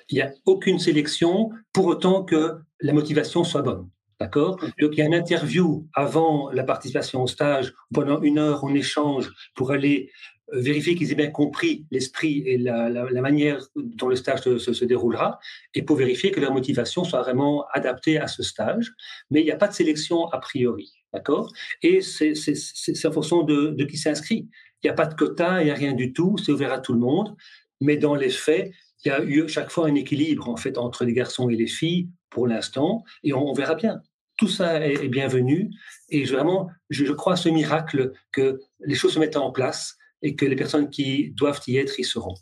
Il 0.09 0.15
n'y 0.15 0.21
a 0.21 0.31
aucune 0.45 0.79
sélection 0.79 1.49
pour 1.73 1.87
autant 1.87 2.23
que 2.23 2.57
la 2.79 2.93
motivation 2.93 3.43
soit 3.43 3.61
bonne. 3.61 3.89
D'accord? 4.19 4.57
Donc, 4.79 4.91
il 4.93 4.99
y 4.99 5.01
a 5.01 5.05
une 5.05 5.15
interview 5.15 5.87
avant 5.95 6.51
la 6.51 6.63
participation 6.63 7.23
au 7.23 7.27
stage. 7.27 7.73
Pendant 7.91 8.21
une 8.21 8.37
heure, 8.37 8.63
on 8.63 8.73
échange 8.75 9.31
pour 9.55 9.71
aller 9.71 10.11
vérifier 10.51 10.95
qu'ils 10.95 11.11
aient 11.11 11.15
bien 11.15 11.31
compris 11.31 11.85
l'esprit 11.91 12.43
et 12.45 12.57
la, 12.57 13.01
manière 13.21 13.65
dont 13.75 14.07
le 14.07 14.15
stage 14.15 14.41
se, 14.41 14.85
déroulera, 14.85 15.39
et 15.73 15.81
pour 15.81 15.95
vérifier 15.95 16.31
que 16.31 16.39
leur 16.39 16.53
motivation 16.53 17.03
soit 17.03 17.21
vraiment 17.21 17.65
adaptée 17.73 18.17
à 18.17 18.27
ce 18.27 18.43
stage. 18.43 18.93
Mais 19.29 19.41
il 19.41 19.45
n'y 19.45 19.51
a 19.51 19.57
pas 19.57 19.67
de 19.67 19.73
sélection 19.73 20.27
a 20.27 20.39
priori, 20.39 20.91
d'accord? 21.13 21.51
Et 21.81 22.01
c'est 22.01 23.05
en 23.05 23.11
fonction 23.11 23.43
de, 23.43 23.83
qui 23.85 23.97
s'inscrit. 23.97 24.47
Il 24.83 24.87
n'y 24.87 24.89
a 24.89 24.93
pas 24.93 25.05
de 25.05 25.13
quota, 25.13 25.61
il 25.61 25.65
n'y 25.65 25.71
a 25.71 25.75
rien 25.75 25.93
du 25.93 26.13
tout, 26.13 26.35
c'est 26.37 26.51
ouvert 26.51 26.73
à 26.73 26.79
tout 26.79 26.93
le 26.93 26.99
monde. 26.99 27.35
Mais 27.79 27.97
dans 27.97 28.15
les 28.15 28.29
faits, 28.29 28.71
il 29.03 29.09
y 29.09 29.11
a 29.11 29.23
eu 29.23 29.47
chaque 29.47 29.71
fois 29.71 29.87
un 29.87 29.95
équilibre 29.95 30.49
en 30.49 30.57
fait 30.57 30.77
entre 30.77 31.05
les 31.05 31.13
garçons 31.13 31.49
et 31.49 31.55
les 31.55 31.67
filles 31.67 32.09
pour 32.29 32.47
l'instant, 32.47 33.03
et 33.23 33.33
on, 33.33 33.53
verra 33.53 33.75
bien. 33.75 34.01
Tout 34.37 34.47
ça 34.47 34.85
est, 34.85 35.07
bienvenu, 35.09 35.69
et 36.09 36.23
vraiment, 36.23 36.69
je, 36.89 37.11
crois 37.11 37.33
à 37.33 37.35
ce 37.35 37.49
miracle 37.49 38.13
que 38.31 38.59
les 38.79 38.95
choses 38.95 39.13
se 39.13 39.19
mettent 39.19 39.37
en 39.37 39.51
place 39.51 39.97
et 40.21 40.35
que 40.35 40.45
les 40.45 40.55
personnes 40.55 40.89
qui 40.89 41.31
doivent 41.31 41.61
y 41.67 41.77
être 41.77 41.99
y 41.99 42.03
seront. 42.03 42.35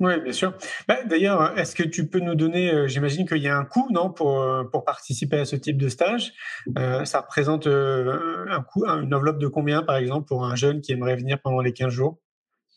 Oui, 0.00 0.20
bien 0.20 0.32
sûr. 0.32 0.54
Bah, 0.88 1.04
d'ailleurs, 1.04 1.56
est-ce 1.58 1.74
que 1.74 1.82
tu 1.82 2.08
peux 2.08 2.18
nous 2.18 2.34
donner, 2.34 2.72
euh, 2.72 2.88
j'imagine 2.88 3.26
qu'il 3.26 3.38
y 3.38 3.48
a 3.48 3.56
un 3.56 3.64
coût, 3.64 3.86
non, 3.90 4.10
pour, 4.10 4.40
euh, 4.40 4.64
pour 4.64 4.84
participer 4.84 5.38
à 5.38 5.44
ce 5.44 5.56
type 5.56 5.76
de 5.76 5.88
stage? 5.88 6.32
Euh, 6.78 7.04
Ça 7.04 7.20
représente 7.20 7.66
un 7.66 8.62
coût, 8.62 8.84
une 8.86 9.14
enveloppe 9.14 9.38
de 9.38 9.46
combien, 9.46 9.82
par 9.82 9.96
exemple, 9.96 10.26
pour 10.26 10.44
un 10.44 10.56
jeune 10.56 10.80
qui 10.80 10.92
aimerait 10.92 11.16
venir 11.16 11.38
pendant 11.40 11.60
les 11.60 11.72
15 11.72 11.92
jours? 11.92 12.18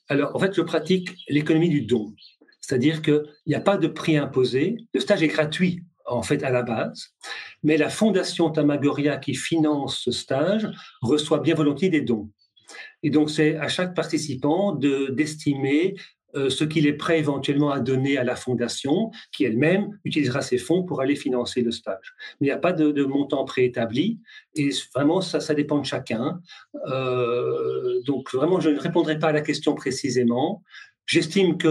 Alors, 0.07 0.35
en 0.35 0.39
fait, 0.39 0.53
je 0.53 0.61
pratique 0.61 1.15
l'économie 1.27 1.69
du 1.69 1.81
don. 1.81 2.13
C'est-à-dire 2.61 3.01
qu'il 3.01 3.23
n'y 3.47 3.55
a 3.55 3.61
pas 3.61 3.77
de 3.77 3.87
prix 3.87 4.17
imposé. 4.17 4.77
Le 4.93 4.99
stage 4.99 5.23
est 5.23 5.27
gratuit, 5.27 5.83
en 6.05 6.21
fait, 6.21 6.43
à 6.43 6.49
la 6.51 6.61
base. 6.61 7.09
Mais 7.63 7.77
la 7.77 7.89
Fondation 7.89 8.49
Tamagoria 8.51 9.17
qui 9.17 9.33
finance 9.33 9.97
ce 9.97 10.11
stage 10.11 10.69
reçoit 11.01 11.39
bien 11.39 11.55
volontiers 11.55 11.89
des 11.89 12.01
dons. 12.01 12.29
Et 13.03 13.09
donc, 13.09 13.29
c'est 13.29 13.55
à 13.57 13.67
chaque 13.67 13.93
participant 13.95 14.73
d'estimer 14.73 15.95
euh, 16.35 16.49
ce 16.49 16.65
qu'il 16.65 16.85
est 16.85 16.93
prêt 16.93 17.17
éventuellement 17.17 17.71
à 17.71 17.79
donner 17.79 18.17
à 18.17 18.25
la 18.25 18.35
fondation, 18.35 19.11
qui 19.31 19.45
elle-même 19.45 19.97
utilisera 20.03 20.41
ses 20.41 20.57
fonds 20.57 20.83
pour 20.83 20.99
aller 20.99 21.15
financer 21.15 21.61
le 21.61 21.71
stage. 21.71 22.13
Mais 22.39 22.47
il 22.47 22.49
n'y 22.49 22.55
a 22.55 22.57
pas 22.57 22.73
de, 22.73 23.05
montant 23.05 23.45
préétabli, 23.45 24.19
et 24.53 24.69
vraiment, 24.93 25.21
ça, 25.21 25.39
ça 25.39 25.53
dépend 25.53 25.79
de 25.79 25.85
chacun. 25.85 26.41
Euh, 26.87 28.01
donc, 28.05 28.33
vraiment, 28.33 28.59
je 28.59 28.69
ne 28.69 28.79
répondrai 28.79 29.17
pas 29.17 29.27
à 29.27 29.31
la 29.31 29.41
question 29.41 29.75
précisément. 29.75 30.61
J'estime 31.05 31.57
qu'il 31.57 31.69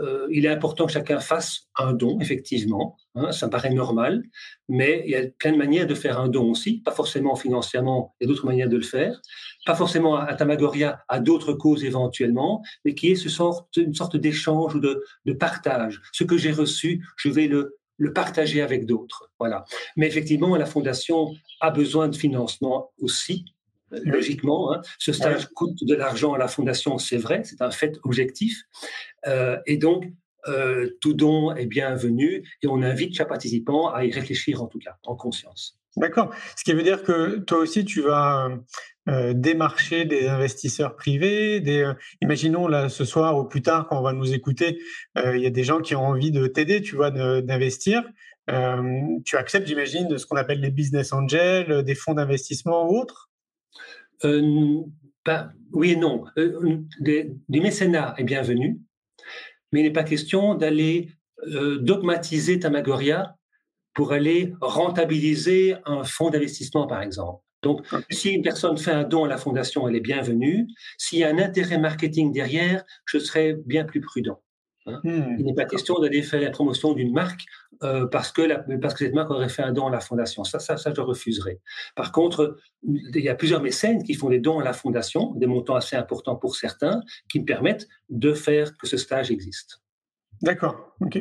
euh, 0.00 0.28
est 0.30 0.46
important 0.48 0.86
que 0.86 0.92
chacun 0.92 1.20
fasse 1.20 1.68
un 1.76 1.92
don, 1.92 2.18
effectivement. 2.20 2.96
Hein, 3.14 3.30
ça 3.30 3.46
me 3.46 3.50
paraît 3.52 3.70
normal, 3.70 4.24
mais 4.68 5.02
il 5.04 5.10
y 5.10 5.16
a 5.16 5.22
plein 5.38 5.52
de 5.52 5.56
manières 5.56 5.86
de 5.86 5.94
faire 5.94 6.18
un 6.18 6.28
don 6.28 6.50
aussi, 6.50 6.80
pas 6.80 6.92
forcément 6.92 7.36
financièrement, 7.36 8.14
il 8.18 8.24
y 8.24 8.26
a 8.26 8.28
d'autres 8.28 8.46
manières 8.46 8.68
de 8.68 8.76
le 8.76 8.82
faire, 8.82 9.20
pas 9.66 9.74
forcément 9.74 10.16
à 10.16 10.34
Tamagoria, 10.34 11.04
à 11.08 11.20
d'autres 11.20 11.52
causes 11.52 11.84
éventuellement, 11.84 12.62
mais 12.84 12.94
qui 12.94 13.12
est 13.12 13.24
une 13.76 13.94
sorte 13.94 14.16
d'échange 14.16 14.74
ou 14.74 14.80
de, 14.80 15.04
de 15.26 15.32
partage. 15.32 16.00
Ce 16.12 16.24
que 16.24 16.36
j'ai 16.36 16.52
reçu, 16.52 17.06
je 17.16 17.28
vais 17.28 17.46
le, 17.46 17.76
le 17.98 18.12
partager 18.12 18.62
avec 18.62 18.86
d'autres. 18.86 19.30
Voilà. 19.38 19.64
Mais 19.96 20.06
effectivement, 20.06 20.56
la 20.56 20.66
fondation 20.66 21.34
a 21.60 21.70
besoin 21.70 22.08
de 22.08 22.16
financement 22.16 22.90
aussi, 23.00 23.44
logiquement. 24.02 24.72
Hein. 24.72 24.82
Ce 24.98 25.12
stage 25.12 25.46
coûte 25.48 25.84
de 25.84 25.94
l'argent 25.94 26.32
à 26.34 26.38
la 26.38 26.48
fondation, 26.48 26.98
c'est 26.98 27.16
vrai, 27.16 27.42
c'est 27.44 27.62
un 27.62 27.70
fait 27.70 27.98
objectif. 28.04 28.62
Euh, 29.26 29.58
et 29.66 29.76
donc, 29.76 30.04
euh, 30.48 30.90
tout 31.00 31.14
don 31.14 31.54
est 31.54 31.66
bienvenu 31.66 32.44
et 32.62 32.66
on 32.66 32.82
invite 32.82 33.14
chaque 33.14 33.28
participant 33.28 33.88
à 33.88 34.04
y 34.04 34.12
réfléchir 34.12 34.62
en 34.62 34.66
tout 34.66 34.78
cas, 34.78 34.96
en 35.06 35.16
conscience. 35.16 35.78
D'accord. 35.96 36.34
Ce 36.56 36.64
qui 36.64 36.72
veut 36.72 36.82
dire 36.82 37.02
que 37.02 37.38
toi 37.38 37.58
aussi, 37.58 37.84
tu 37.84 38.02
vas 38.02 38.50
euh, 39.08 39.32
démarcher 39.32 40.04
des 40.04 40.26
investisseurs 40.26 40.96
privés. 40.96 41.60
Des, 41.60 41.88
imaginons 42.20 42.66
là 42.66 42.88
ce 42.88 43.04
soir 43.04 43.38
ou 43.38 43.44
plus 43.44 43.62
tard, 43.62 43.86
quand 43.88 43.98
on 43.98 44.02
va 44.02 44.12
nous 44.12 44.34
écouter, 44.34 44.80
il 45.16 45.40
y 45.40 45.46
a 45.46 45.50
des 45.50 45.64
gens 45.64 45.80
qui 45.80 45.94
ont 45.94 46.04
envie 46.04 46.32
de 46.32 46.46
t'aider, 46.48 46.82
tu 46.82 46.96
vois, 46.96 47.10
d'investir. 47.10 48.02
tu 49.24 49.36
acceptes, 49.36 49.68
j'imagine, 49.68 50.18
ce 50.18 50.26
qu'on 50.26 50.36
appelle 50.36 50.60
les 50.60 50.72
business 50.72 51.12
angels, 51.12 51.84
des 51.84 51.94
fonds 51.94 52.14
d'investissement 52.14 52.90
ou 52.90 52.98
autres? 52.98 53.30
Euh, 54.24 54.82
oui 55.72 55.92
et 55.92 55.96
non. 55.96 56.24
Euh, 56.38 56.78
du 57.00 57.60
mécénat 57.60 58.14
est 58.18 58.24
bienvenu, 58.24 58.80
mais 59.72 59.80
il 59.80 59.82
n'est 59.84 59.92
pas 59.92 60.04
question 60.04 60.54
d'aller 60.54 61.10
euh, 61.48 61.78
dogmatiser 61.78 62.58
Tamagoria 62.58 63.36
pour 63.94 64.12
aller 64.12 64.54
rentabiliser 64.60 65.76
un 65.84 66.04
fonds 66.04 66.30
d'investissement, 66.30 66.86
par 66.86 67.02
exemple. 67.02 67.42
Donc, 67.62 67.86
si 68.10 68.30
une 68.30 68.42
personne 68.42 68.76
fait 68.76 68.90
un 68.90 69.04
don 69.04 69.24
à 69.24 69.28
la 69.28 69.38
fondation, 69.38 69.88
elle 69.88 69.96
est 69.96 70.00
bienvenue. 70.00 70.66
S'il 70.98 71.20
y 71.20 71.24
a 71.24 71.30
un 71.30 71.38
intérêt 71.38 71.78
marketing 71.78 72.30
derrière, 72.30 72.84
je 73.06 73.18
serai 73.18 73.54
bien 73.64 73.84
plus 73.84 74.02
prudent. 74.02 74.43
Hein. 74.86 75.00
Hmm. 75.04 75.36
Il 75.38 75.44
n'est 75.44 75.54
pas 75.54 75.64
question 75.64 75.98
d'aller 75.98 76.22
faire 76.22 76.40
la 76.40 76.50
promotion 76.50 76.92
d'une 76.92 77.12
marque 77.12 77.44
euh, 77.82 78.06
parce, 78.06 78.32
que 78.32 78.76
parce 78.78 78.94
que 78.94 79.04
cette 79.04 79.14
marque 79.14 79.30
aurait 79.30 79.48
fait 79.48 79.62
un 79.62 79.72
don 79.72 79.86
à 79.86 79.90
la 79.90 80.00
fondation. 80.00 80.44
Ça, 80.44 80.58
ça, 80.58 80.76
ça, 80.76 80.92
je 80.94 81.00
refuserai. 81.00 81.60
Par 81.94 82.12
contre, 82.12 82.58
il 82.82 83.22
y 83.22 83.28
a 83.28 83.34
plusieurs 83.34 83.62
mécènes 83.62 84.02
qui 84.02 84.14
font 84.14 84.28
des 84.28 84.40
dons 84.40 84.58
à 84.58 84.64
la 84.64 84.72
fondation, 84.72 85.32
des 85.34 85.46
montants 85.46 85.76
assez 85.76 85.96
importants 85.96 86.36
pour 86.36 86.56
certains, 86.56 87.00
qui 87.28 87.40
me 87.40 87.44
permettent 87.44 87.88
de 88.10 88.32
faire 88.32 88.76
que 88.76 88.86
ce 88.86 88.96
stage 88.96 89.30
existe. 89.30 89.80
D'accord, 90.42 90.94
ok. 91.00 91.18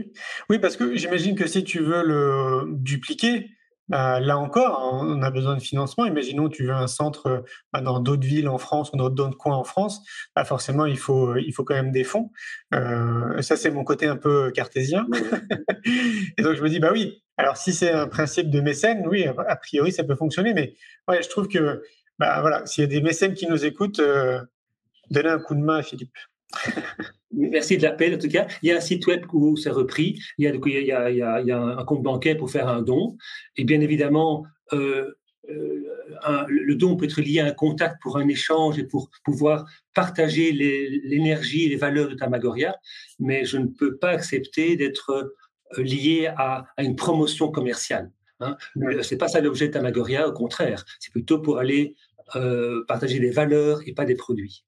Oui, 0.49 0.59
parce 0.59 0.75
que 0.75 0.95
j'imagine 0.95 1.35
que 1.35 1.47
si 1.47 1.63
tu 1.63 1.79
veux 1.79 2.03
le 2.03 2.65
dupliquer, 2.69 3.49
bah, 3.89 4.19
là 4.19 4.37
encore, 4.37 4.79
on 4.93 5.21
a 5.21 5.29
besoin 5.29 5.55
de 5.55 5.61
financement. 5.61 6.05
Imaginons 6.05 6.49
tu 6.49 6.65
veux 6.65 6.73
un 6.73 6.87
centre 6.87 7.43
bah, 7.73 7.81
dans 7.81 7.99
d'autres 7.99 8.25
villes 8.25 8.47
en 8.47 8.57
France 8.57 8.91
ou 8.93 8.97
dans 8.97 9.09
d'autres 9.09 9.37
coins 9.37 9.57
en 9.57 9.63
France. 9.63 10.01
Bah, 10.35 10.45
forcément, 10.45 10.85
il 10.85 10.97
faut, 10.97 11.35
il 11.35 11.51
faut 11.51 11.63
quand 11.63 11.75
même 11.75 11.91
des 11.91 12.03
fonds. 12.03 12.31
Euh, 12.73 13.41
ça, 13.41 13.57
c'est 13.57 13.71
mon 13.71 13.83
côté 13.83 14.07
un 14.07 14.15
peu 14.15 14.51
cartésien. 14.51 15.05
et 16.37 16.41
donc, 16.41 16.55
je 16.55 16.63
me 16.63 16.69
dis, 16.69 16.79
bah 16.79 16.91
oui, 16.93 17.23
alors 17.37 17.57
si 17.57 17.73
c'est 17.73 17.91
un 17.91 18.07
principe 18.07 18.49
de 18.49 18.61
mécène, 18.61 19.05
oui, 19.07 19.25
a 19.25 19.55
priori, 19.57 19.91
ça 19.91 20.03
peut 20.03 20.15
fonctionner. 20.15 20.53
Mais 20.53 20.75
ouais, 21.07 21.21
je 21.21 21.29
trouve 21.29 21.47
que 21.47 21.83
bah, 22.19 22.41
voilà, 22.41 22.65
s'il 22.65 22.83
y 22.83 22.85
a 22.85 22.89
des 22.89 23.01
mécènes 23.01 23.33
qui 23.33 23.47
nous 23.47 23.65
écoutent, 23.65 23.99
euh, 23.99 24.39
donnez 25.09 25.29
un 25.29 25.39
coup 25.39 25.55
de 25.55 25.61
main 25.61 25.77
à 25.77 25.83
Philippe. 25.83 26.15
Merci 27.31 27.77
de 27.77 27.83
l'appel, 27.83 28.15
en 28.15 28.17
tout 28.17 28.29
cas. 28.29 28.47
Il 28.61 28.69
y 28.69 28.71
a 28.71 28.77
un 28.77 28.81
site 28.81 29.05
web 29.07 29.25
où 29.33 29.57
c'est 29.57 29.69
repris. 29.69 30.19
Il 30.37 30.45
y, 30.45 30.47
a, 30.47 30.53
il, 30.53 30.85
y 30.85 30.91
a, 30.91 31.09
il, 31.09 31.47
y 31.47 31.51
a, 31.51 31.61
un 31.61 31.83
compte 31.83 32.03
bancaire 32.03 32.37
pour 32.37 32.51
faire 32.51 32.67
un 32.67 32.81
don. 32.81 33.17
Et 33.57 33.63
bien 33.63 33.81
évidemment, 33.81 34.45
euh, 34.71 35.11
euh, 35.49 35.83
le 36.47 36.75
don 36.75 36.95
peut 36.95 37.05
être 37.05 37.21
lié 37.21 37.39
à 37.39 37.47
un 37.47 37.51
contact 37.51 38.01
pour 38.01 38.17
un 38.17 38.27
échange 38.27 38.77
et 38.77 38.83
pour 38.83 39.09
pouvoir 39.23 39.65
partager 39.93 40.51
l'énergie 40.51 41.65
et 41.65 41.69
les 41.69 41.75
valeurs 41.75 42.07
de 42.07 42.15
Tamagoria. 42.15 42.75
Mais 43.19 43.45
je 43.45 43.57
ne 43.57 43.67
peux 43.67 43.97
pas 43.97 44.09
accepter 44.09 44.77
d'être 44.77 45.33
euh, 45.77 45.83
lié 45.83 46.31
à, 46.37 46.67
une 46.77 46.95
promotion 46.95 47.49
commerciale. 47.49 48.11
Hein. 48.41 48.57
C'est 49.01 49.17
pas 49.17 49.27
ça 49.27 49.41
l'objet 49.41 49.67
de 49.67 49.73
Tamagoria, 49.73 50.27
au 50.27 50.33
contraire. 50.33 50.85
C'est 50.99 51.11
plutôt 51.11 51.39
pour 51.39 51.57
aller 51.57 51.95
partager 52.87 53.19
des 53.19 53.29
valeurs 53.29 53.81
et 53.85 53.93
pas 53.93 54.05
des 54.05 54.15
produits. 54.15 54.63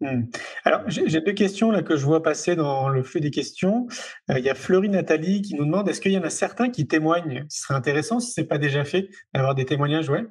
Hmm. 0.00 0.22
Alors, 0.64 0.82
j'ai 0.86 1.20
deux 1.20 1.32
questions 1.32 1.70
là 1.70 1.82
que 1.82 1.96
je 1.96 2.06
vois 2.06 2.22
passer 2.22 2.56
dans 2.56 2.88
le 2.88 3.02
feu 3.02 3.20
des 3.20 3.30
questions. 3.30 3.86
Euh, 4.30 4.38
il 4.38 4.44
y 4.44 4.48
a 4.48 4.54
Fleury 4.54 4.88
Nathalie 4.88 5.42
qui 5.42 5.54
nous 5.54 5.66
demande 5.66 5.88
est-ce 5.88 6.00
qu'il 6.00 6.12
y 6.12 6.18
en 6.18 6.22
a 6.22 6.30
certains 6.30 6.70
qui 6.70 6.86
témoignent 6.86 7.44
Ce 7.50 7.62
serait 7.62 7.74
intéressant 7.74 8.18
si 8.18 8.32
ce 8.32 8.40
n'est 8.40 8.46
pas 8.46 8.56
déjà 8.56 8.84
fait 8.84 9.10
d'avoir 9.34 9.54
des 9.54 9.66
témoignages, 9.66 10.08
ouais. 10.08 10.24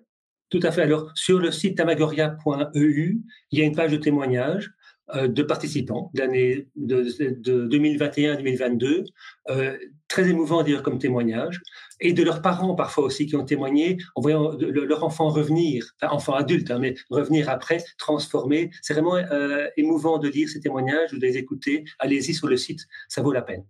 Tout 0.49 0.59
à 0.63 0.71
fait. 0.71 0.81
Alors, 0.81 1.11
sur 1.13 1.37
le 1.37 1.51
site 1.51 1.77
tamagoria.eu, 1.77 3.21
il 3.51 3.59
y 3.59 3.61
a 3.61 3.65
une 3.65 3.75
page 3.75 3.91
de 3.91 3.97
témoignages 3.97 4.71
de 5.15 5.43
participants 5.43 6.11
d'année 6.13 6.67
de, 6.75 7.03
de 7.31 7.67
2021-2022, 7.67 9.05
euh, 9.49 9.77
très 10.07 10.27
émouvant 10.27 10.59
à 10.59 10.63
dire 10.63 10.83
comme 10.83 10.99
témoignage, 10.99 11.61
et 11.99 12.13
de 12.13 12.23
leurs 12.23 12.41
parents 12.41 12.75
parfois 12.75 13.05
aussi 13.05 13.25
qui 13.25 13.35
ont 13.35 13.45
témoigné 13.45 13.97
en 14.15 14.21
voyant 14.21 14.51
leur 14.59 15.03
enfant 15.03 15.29
revenir, 15.29 15.85
enfin 16.01 16.13
enfant 16.13 16.33
adulte, 16.33 16.71
hein, 16.71 16.79
mais 16.79 16.95
revenir 17.09 17.49
après, 17.49 17.83
transformé. 17.97 18.71
C'est 18.81 18.93
vraiment 18.93 19.15
euh, 19.15 19.67
émouvant 19.77 20.17
de 20.17 20.27
lire 20.27 20.49
ces 20.49 20.59
témoignages 20.59 21.13
ou 21.13 21.17
de 21.17 21.21
les 21.21 21.37
écouter. 21.37 21.85
Allez-y 21.99 22.33
sur 22.33 22.47
le 22.47 22.57
site, 22.57 22.81
ça 23.07 23.21
vaut 23.21 23.31
la 23.31 23.41
peine. 23.41 23.65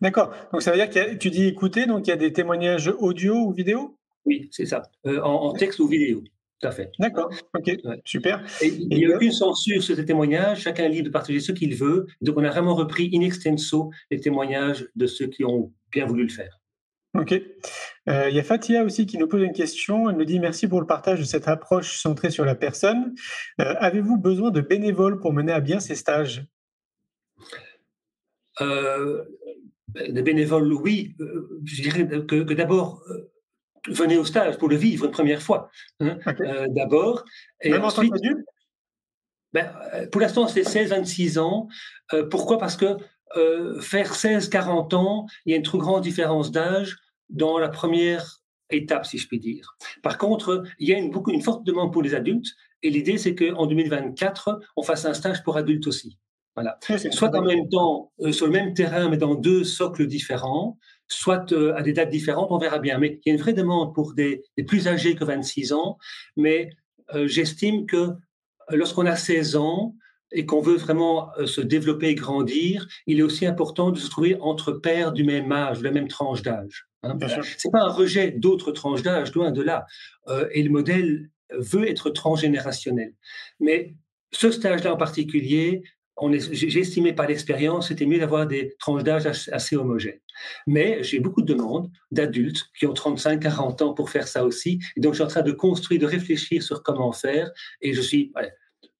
D'accord. 0.00 0.32
Donc 0.52 0.62
ça 0.62 0.70
veut 0.70 0.76
dire 0.76 0.90
que 0.90 1.14
tu 1.14 1.30
dis 1.30 1.46
écouter, 1.46 1.86
donc 1.86 2.06
il 2.06 2.10
y 2.10 2.12
a 2.12 2.16
des 2.16 2.32
témoignages 2.32 2.92
audio 2.98 3.34
ou 3.34 3.52
vidéo? 3.52 3.96
Oui, 4.24 4.48
c'est 4.52 4.66
ça, 4.66 4.82
en 5.04 5.52
texte 5.54 5.78
ou 5.80 5.88
vidéo. 5.88 6.22
Tout 6.60 6.68
à 6.68 6.72
fait. 6.72 6.92
D'accord, 6.98 7.30
ok, 7.54 7.74
super. 8.04 8.44
il 8.60 8.88
n'y 8.88 9.06
a 9.06 9.16
aucune 9.16 9.32
censure 9.32 9.82
sur 9.82 9.96
ces 9.96 10.04
témoignages, 10.04 10.60
chacun 10.60 10.84
est 10.84 10.90
libre 10.90 11.06
de 11.06 11.12
partager 11.12 11.40
ce 11.40 11.52
qu'il 11.52 11.74
veut. 11.74 12.06
Donc 12.20 12.36
on 12.36 12.44
a 12.44 12.50
vraiment 12.50 12.74
repris 12.74 13.10
in 13.14 13.22
extenso 13.22 13.90
les 14.10 14.20
témoignages 14.20 14.86
de 14.94 15.06
ceux 15.06 15.26
qui 15.26 15.42
ont 15.44 15.72
bien 15.90 16.04
voulu 16.04 16.24
le 16.24 16.28
faire. 16.28 16.60
Ok. 17.18 17.32
Euh, 18.08 18.28
il 18.28 18.36
y 18.36 18.38
a 18.38 18.42
Fatia 18.44 18.84
aussi 18.84 19.06
qui 19.06 19.16
nous 19.16 19.26
pose 19.26 19.42
une 19.42 19.52
question. 19.52 20.10
Elle 20.10 20.16
nous 20.16 20.24
dit 20.24 20.38
merci 20.38 20.68
pour 20.68 20.80
le 20.80 20.86
partage 20.86 21.18
de 21.18 21.24
cette 21.24 21.48
approche 21.48 21.98
centrée 21.98 22.30
sur 22.30 22.44
la 22.44 22.54
personne. 22.54 23.14
Euh, 23.60 23.74
avez-vous 23.78 24.18
besoin 24.18 24.50
de 24.50 24.60
bénévoles 24.60 25.18
pour 25.18 25.32
mener 25.32 25.52
à 25.52 25.60
bien 25.60 25.80
ces 25.80 25.94
stages? 25.94 26.44
Euh, 28.60 29.24
Des 30.08 30.22
bénévoles, 30.22 30.72
oui. 30.74 31.16
je 31.64 31.82
dirais 31.82 32.06
que, 32.06 32.42
que 32.42 32.54
d'abord, 32.54 33.02
venez 33.88 34.18
au 34.18 34.24
stage 34.24 34.58
pour 34.58 34.68
le 34.68 34.76
vivre 34.76 35.06
une 35.06 35.10
première 35.10 35.42
fois, 35.42 35.70
hein, 36.00 36.18
euh, 36.40 36.66
d'abord. 36.68 37.24
Et 37.60 37.70
Même 37.70 37.84
ensuite, 37.84 38.12
en 38.12 38.16
tant 38.16 38.42
ben, 39.52 39.72
euh, 39.94 40.06
Pour 40.08 40.20
l'instant, 40.20 40.46
c'est 40.46 40.62
16-26 40.62 41.38
ans. 41.38 41.68
Euh, 42.12 42.28
pourquoi? 42.28 42.58
Parce 42.58 42.76
que 42.76 42.96
faire 43.80 44.14
16-40 44.14 44.96
ans, 44.96 45.26
il 45.46 45.52
y 45.52 45.54
a 45.54 45.56
une 45.56 45.62
trop 45.62 45.78
grande 45.78 46.02
différence 46.02 46.50
d'âge 46.50 46.96
dans 47.28 47.58
la 47.58 47.68
première 47.68 48.40
étape, 48.70 49.06
si 49.06 49.18
je 49.18 49.28
puis 49.28 49.38
dire. 49.38 49.76
Par 50.02 50.18
contre, 50.18 50.64
il 50.80 50.88
y 50.88 50.94
a 50.94 50.98
une, 50.98 51.10
beaucoup, 51.10 51.30
une 51.30 51.42
forte 51.42 51.64
demande 51.64 51.92
pour 51.92 52.02
les 52.02 52.14
adultes, 52.14 52.48
et 52.82 52.90
l'idée, 52.90 53.18
c'est 53.18 53.34
qu'en 53.34 53.66
2024, 53.66 54.60
on 54.76 54.82
fasse 54.82 55.04
un 55.04 55.14
stage 55.14 55.42
pour 55.42 55.56
adultes 55.56 55.86
aussi. 55.86 56.18
Voilà. 56.56 56.78
soit 57.10 57.34
en 57.34 57.42
même 57.42 57.68
temps, 57.68 58.12
euh, 58.20 58.32
sur 58.32 58.46
le 58.46 58.52
même 58.52 58.74
terrain, 58.74 59.08
mais 59.08 59.16
dans 59.16 59.34
deux 59.34 59.64
socles 59.64 60.06
différents, 60.06 60.78
soit 61.12 61.52
euh, 61.52 61.74
à 61.74 61.82
des 61.82 61.92
dates 61.92 62.10
différentes, 62.10 62.48
on 62.50 62.58
verra 62.58 62.78
bien. 62.78 62.98
Mais 62.98 63.20
il 63.24 63.28
y 63.28 63.32
a 63.32 63.34
une 63.34 63.40
vraie 63.40 63.52
demande 63.52 63.94
pour 63.94 64.14
des, 64.14 64.42
plus 64.66 64.88
âgés 64.88 65.14
que 65.14 65.24
26 65.24 65.72
ans, 65.72 65.98
mais 66.36 66.70
euh, 67.14 67.26
j'estime 67.26 67.86
que 67.86 68.10
lorsqu'on 68.70 69.06
a 69.06 69.16
16 69.16 69.56
ans, 69.56 69.94
et 70.32 70.46
qu'on 70.46 70.60
veut 70.60 70.76
vraiment 70.76 71.32
se 71.44 71.60
développer 71.60 72.10
et 72.10 72.14
grandir, 72.14 72.86
il 73.08 73.18
est 73.18 73.22
aussi 73.22 73.46
important 73.46 73.90
de 73.90 73.98
se 73.98 74.08
trouver 74.08 74.36
entre 74.40 74.70
pairs 74.70 75.10
du 75.10 75.24
même 75.24 75.50
âge, 75.50 75.80
de 75.80 75.84
la 75.84 75.90
même 75.90 76.06
tranche 76.06 76.42
d'âge. 76.42 76.86
Hein. 77.02 77.18
C'est 77.58 77.72
pas 77.72 77.82
un 77.82 77.90
rejet 77.90 78.30
d'autres 78.30 78.70
tranches 78.70 79.02
d'âge, 79.02 79.34
loin 79.34 79.50
de 79.50 79.60
là. 79.60 79.86
et 80.52 80.62
le 80.62 80.70
modèle 80.70 81.30
veut 81.50 81.88
être 81.88 82.10
transgénérationnel. 82.10 83.12
Mais 83.58 83.96
ce 84.30 84.52
stage-là 84.52 84.94
en 84.94 84.96
particulier, 84.96 85.82
j'ai 86.28 86.78
estimé 86.78 87.12
par 87.12 87.26
l'expérience, 87.26 87.88
c'était 87.88 88.06
mieux 88.06 88.18
d'avoir 88.18 88.46
des 88.46 88.74
tranches 88.78 89.04
d'âge 89.04 89.26
assez 89.26 89.76
homogènes. 89.76 90.20
Mais 90.66 91.02
j'ai 91.02 91.20
beaucoup 91.20 91.42
de 91.42 91.52
demandes 91.52 91.90
d'adultes 92.10 92.64
qui 92.78 92.86
ont 92.86 92.94
35, 92.94 93.40
40 93.40 93.82
ans 93.82 93.94
pour 93.94 94.10
faire 94.10 94.28
ça 94.28 94.44
aussi. 94.44 94.78
Et 94.96 95.00
donc, 95.00 95.14
je 95.14 95.18
suis 95.18 95.24
en 95.24 95.28
train 95.28 95.42
de 95.42 95.52
construire, 95.52 96.00
de 96.00 96.06
réfléchir 96.06 96.62
sur 96.62 96.82
comment 96.82 97.12
faire. 97.12 97.50
Et 97.80 97.94
je 97.94 98.00
suis, 98.00 98.32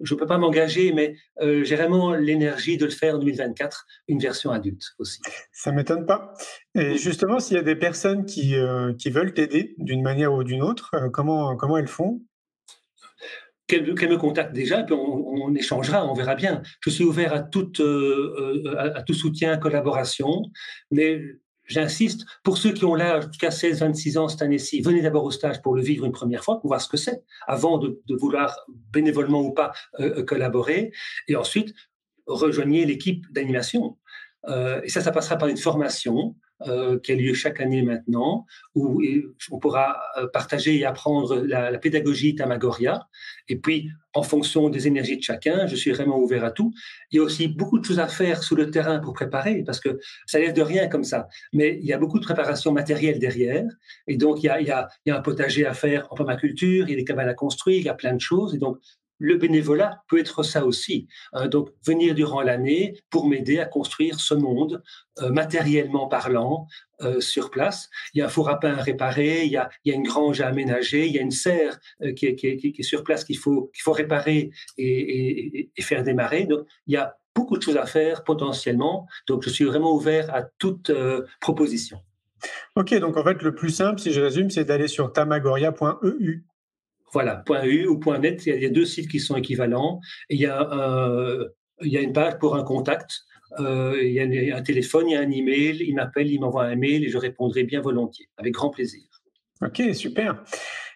je 0.01 0.15
ne 0.15 0.19
peux 0.19 0.27
pas 0.27 0.39
m'engager, 0.39 0.93
mais 0.93 1.17
euh, 1.43 1.65
j'ai 1.65 1.77
vraiment 1.77 2.15
l'énergie 2.15 2.77
de 2.77 2.87
le 2.87 2.91
faire 2.91 3.17
en 3.17 3.19
2024, 3.19 3.87
une 4.09 4.19
version 4.19 4.51
adulte 4.51 4.83
aussi. 4.99 5.21
Ça 5.53 5.71
ne 5.71 5.77
m'étonne 5.77 6.07
pas. 6.07 6.33
Et 6.75 6.97
justement, 6.97 7.39
s'il 7.39 7.57
y 7.57 7.61
a 7.61 7.63
des 7.63 7.77
personnes 7.77 8.25
qui, 8.25 8.57
euh, 8.57 8.95
qui 8.95 9.11
veulent 9.11 9.35
t'aider 9.35 9.75
d'une 9.79 10.03
manière 10.03 10.33
ou 10.33 10.45
d'une 10.45 10.63
autre, 10.63 10.91
euh, 10.95 11.11
comment, 11.11 11.57
comment 11.57 11.77
elles 11.77 11.89
font? 11.89 12.23
Qu'elle 13.71 14.11
me 14.11 14.17
contacte 14.17 14.53
déjà, 14.53 14.83
puis 14.83 14.95
on, 14.95 15.55
échangera, 15.55 16.07
on 16.07 16.15
verra 16.15 16.35
bien. 16.35 16.63
Je 16.81 16.91
suis 16.91 17.05
ouvert 17.05 17.33
à, 17.33 17.41
toute, 17.41 17.81
euh, 17.81 18.63
euh, 18.67 18.95
à, 18.97 19.03
tout 19.03 19.15
soutien, 19.15 19.57
collaboration, 19.57 20.43
mais 20.91 21.23
j'insiste, 21.67 22.27
pour 22.43 22.59
ceux 22.59 22.73
qui 22.73 22.85
ont 22.85 22.95
l'âge, 22.95 23.27
jusqu'à 23.29 23.51
16-26 23.51 24.19
ans 24.19 24.29
cette 24.29 24.43
année-ci, 24.43 24.81
venez 24.81 25.03
d'abord 25.03 25.25
au 25.25 25.31
stage 25.31 25.63
pour 25.63 25.75
le 25.75 25.83
vivre 25.83 26.05
une 26.05 26.13
première 26.13 26.43
fois, 26.43 26.61
pour 26.61 26.69
voir 26.69 26.81
ce 26.81 26.89
que 26.89 26.97
c'est, 26.97 27.23
avant 27.47 27.79
de, 27.79 28.01
vouloir 28.11 28.57
bénévolement 28.93 29.41
ou 29.41 29.53
pas 29.53 29.73
euh, 30.01 30.25
collaborer. 30.25 30.93
Et 31.29 31.37
ensuite, 31.37 31.75
rejoignez 32.27 32.85
l'équipe 32.85 33.25
d'animation. 33.33 33.97
et 34.49 34.89
ça, 34.89 35.01
ça 35.01 35.13
passera 35.13 35.37
par 35.37 35.49
une 35.49 35.57
formation 35.57 36.35
euh, 36.67 36.99
qui 36.99 37.13
a 37.13 37.15
lieu 37.15 37.33
chaque 37.35 37.61
année 37.61 37.83
maintenant, 37.83 38.47
où 38.75 39.03
on 39.51 39.59
pourra 39.59 40.01
euh, 40.19 40.27
partager 40.27 40.77
et 40.77 40.85
apprendre 40.85 41.37
la, 41.37 41.79
pédagogie 41.79 42.35
Tamagoria. 42.35 43.09
Et 43.49 43.57
puis, 43.57 43.91
en 44.13 44.23
fonction 44.23 44.69
des 44.69 44.87
énergies 44.87 45.17
de 45.17 45.23
chacun, 45.23 45.67
je 45.67 45.77
suis 45.77 45.91
vraiment 45.91 46.19
ouvert 46.19 46.45
à 46.45 46.51
tout. 46.51 46.73
Il 47.11 47.17
y 47.17 47.19
a 47.21 47.23
aussi 47.23 47.49
beaucoup 47.49 47.79
de 47.79 47.85
choses 47.85 47.99
à 47.99 48.09
faire 48.09 48.43
sous 48.43 48.57
le 48.57 48.71
terrain 48.71 48.99
pour 48.99 49.15
préparer, 49.15 49.63
parce 49.65 49.81
que 49.81 49.99
ça 50.27 50.39
l'air 50.39 50.53
de 50.53 50.63
rien 50.63 50.89
comme 50.89 51.05
ça. 51.05 51.29
Mais 51.53 51.79
il 51.81 51.87
y 51.87 51.93
a 51.93 51.99
beaucoup 51.99 52.19
de 52.19 52.25
préparation 52.25 52.73
matérielle 52.73 53.19
derrière. 53.19 53.65
Et 54.07 54.17
donc, 54.17 54.43
il 54.43 54.47
y 54.47 54.49
a, 54.49 54.61
il 54.61 54.67
y 54.67 54.71
a, 54.71 54.89
il 55.07 55.11
y 55.11 55.13
a 55.13 55.17
un 55.17 55.23
potager 55.23 55.65
à 55.65 55.73
faire 55.73 56.07
en 56.11 56.15
permaculture, 56.15 56.87
il 56.89 56.91
y 56.91 56.95
a 56.95 56.97
des 56.97 57.05
cabanes 57.05 57.29
à 57.29 57.35
construire, 57.35 57.79
il 57.79 57.85
y 57.85 57.89
a 57.89 57.95
plein 57.95 58.15
de 58.15 58.21
choses. 58.21 58.55
Et 58.55 58.59
donc, 58.59 58.79
le 59.21 59.37
bénévolat 59.37 60.03
peut 60.09 60.19
être 60.19 60.43
ça 60.43 60.65
aussi. 60.65 61.07
Hein. 61.33 61.47
donc, 61.47 61.71
venir 61.87 62.15
durant 62.15 62.41
l'année 62.41 62.95
pour 63.11 63.29
m'aider 63.29 63.59
à 63.61 63.67
construire 63.67 64.19
ce 64.19 64.35
monde, 64.35 64.83
euh, 65.21 65.31
matériellement 65.31 66.09
parlant, 66.09 66.67
euh, 67.03 67.21
sur 67.21 67.51
place. 67.51 67.91
Il 68.15 68.19
y 68.19 68.23
a 68.23 68.27
un 68.27 68.29
four 68.29 68.49
à 68.49 68.59
pain 68.59 68.75
à 68.75 68.83
réparer, 68.83 69.45
il 69.45 69.53
y 69.53 69.59
a, 69.59 69.71
une 69.85 70.03
grange 70.03 70.41
à 70.41 70.49
aménager, 70.49 71.07
il 71.07 71.13
y 71.13 71.19
a 71.19 71.23
une 71.23 71.31
serre 71.31 71.79
euh, 72.03 72.13
qui, 72.13 72.27
est, 72.27 72.83
sur 72.83 73.05
place 73.05 73.25
qu'il 73.25 73.39
faut, 73.39 73.71
réparer 73.87 74.51
et, 74.79 75.71
faire 75.81 76.03
démarrer. 76.03 76.45
Donc, 76.45 76.67
il 76.87 76.95
y 76.95 76.97
a 76.97 77.17
beaucoup 77.35 77.59
de 77.59 77.63
choses 77.63 77.77
à 77.77 77.87
faire 77.87 78.25
potentiellement. 78.25 79.07
Donc, 79.29 79.43
je 79.45 79.51
suis 79.51 79.65
vraiment 79.65 79.93
ouvert 79.95 80.35
à 80.35 80.43
toute 80.43 80.91
proposition. 81.41 81.99
Ok, 82.75 82.95
donc 82.95 83.19
en 83.19 83.25
fait, 83.25 83.43
le 83.43 83.55
plus 83.55 83.69
simple, 83.69 84.01
si 84.01 84.13
je 84.13 84.21
résume, 84.23 84.49
c'est 84.49 84.65
d'aller 84.65 84.89
sur 84.89 85.13
tamagoria.eu 85.13 86.45
voilà, 87.13 87.43
.eu 87.65 87.87
ou 87.87 88.01
.net, 88.19 88.47
il 88.47 88.63
y, 88.63 88.67
a 88.67 88.71
deux 88.71 88.85
sites 88.85 89.09
qui 89.09 89.21
sont 89.21 89.37
équivalents. 89.37 90.01
Et 90.29 90.37
il 90.37 90.41
y 90.41 90.47
a, 90.47 90.71
euh, 90.73 91.49
il 91.83 91.93
y 91.93 91.99
a 91.99 92.01
une 92.01 92.13
page 92.13 92.39
pour 92.39 92.57
un 92.57 92.63
contact. 92.63 93.21
Euh, 93.59 93.99
il 94.01 94.13
y 94.13 94.53
a 94.53 94.57
un 94.57 94.63
téléphone, 94.63 95.09
il 95.09 95.13
y 95.13 95.17
a 95.17 95.21
un 95.21 95.31
email. 95.31 95.85
Il 95.87 95.95
m'appelle, 95.95 96.31
il 96.31 96.41
m'envoie 96.41 96.65
un 96.65 96.77
mail 96.77 97.05
et 97.05 97.09
je 97.09 97.19
répondrai 97.19 97.65
bien 97.65 97.81
volontiers, 97.81 98.29
avec 98.37 98.55
grand 98.55 98.71
plaisir. 98.71 99.03
Ok, 99.63 99.83
super. 99.93 100.43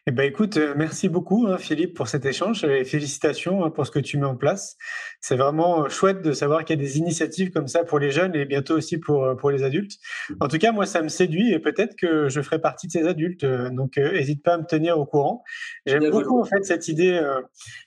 Eh 0.07 0.11
ben, 0.11 0.25
écoute, 0.25 0.59
euh, 0.59 0.75
merci 0.77 1.09
beaucoup, 1.09 1.47
hein, 1.47 1.57
Philippe, 1.57 1.95
pour 1.95 2.09
cet 2.09 2.27
échange 2.27 2.63
et 2.63 2.85
félicitations 2.85 3.65
hein, 3.65 3.71
pour 3.71 3.87
ce 3.87 3.91
que 3.91 3.99
tu 3.99 4.19
mets 4.19 4.27
en 4.27 4.37
place. 4.37 4.77
C'est 5.23 5.35
vraiment 5.35 5.85
euh, 5.85 5.89
chouette 5.89 6.21
de 6.21 6.33
savoir 6.33 6.67
qu'il 6.67 6.79
y 6.79 6.79
a 6.79 6.85
des 6.85 6.99
initiatives 6.99 7.51
comme 7.51 7.69
ça 7.69 7.85
pour 7.85 7.99
les 7.99 8.11
jeunes 8.11 8.35
et 8.35 8.45
bientôt 8.45 8.77
aussi 8.77 8.99
pour, 8.99 9.25
euh, 9.25 9.35
pour 9.35 9.51
les 9.51 9.63
adultes. 9.63 9.93
En 10.41 10.49
tout 10.49 10.59
cas, 10.59 10.73
moi, 10.73 10.85
ça 10.85 11.01
me 11.01 11.09
séduit 11.09 11.55
et 11.55 11.59
peut-être 11.59 11.97
que 11.97 12.29
je 12.29 12.43
ferai 12.43 12.59
partie 12.59 12.87
de 12.87 12.93
ces 12.93 13.07
adultes. 13.07 13.47
Donc, 13.47 13.97
n'hésite 13.97 14.43
pas 14.43 14.55
à 14.55 14.59
me 14.59 14.67
tenir 14.67 14.99
au 14.99 15.07
courant. 15.07 15.43
J'aime 15.87 16.11
beaucoup, 16.11 16.39
en 16.39 16.45
fait, 16.45 16.63
cette 16.65 16.87
idée. 16.89 17.19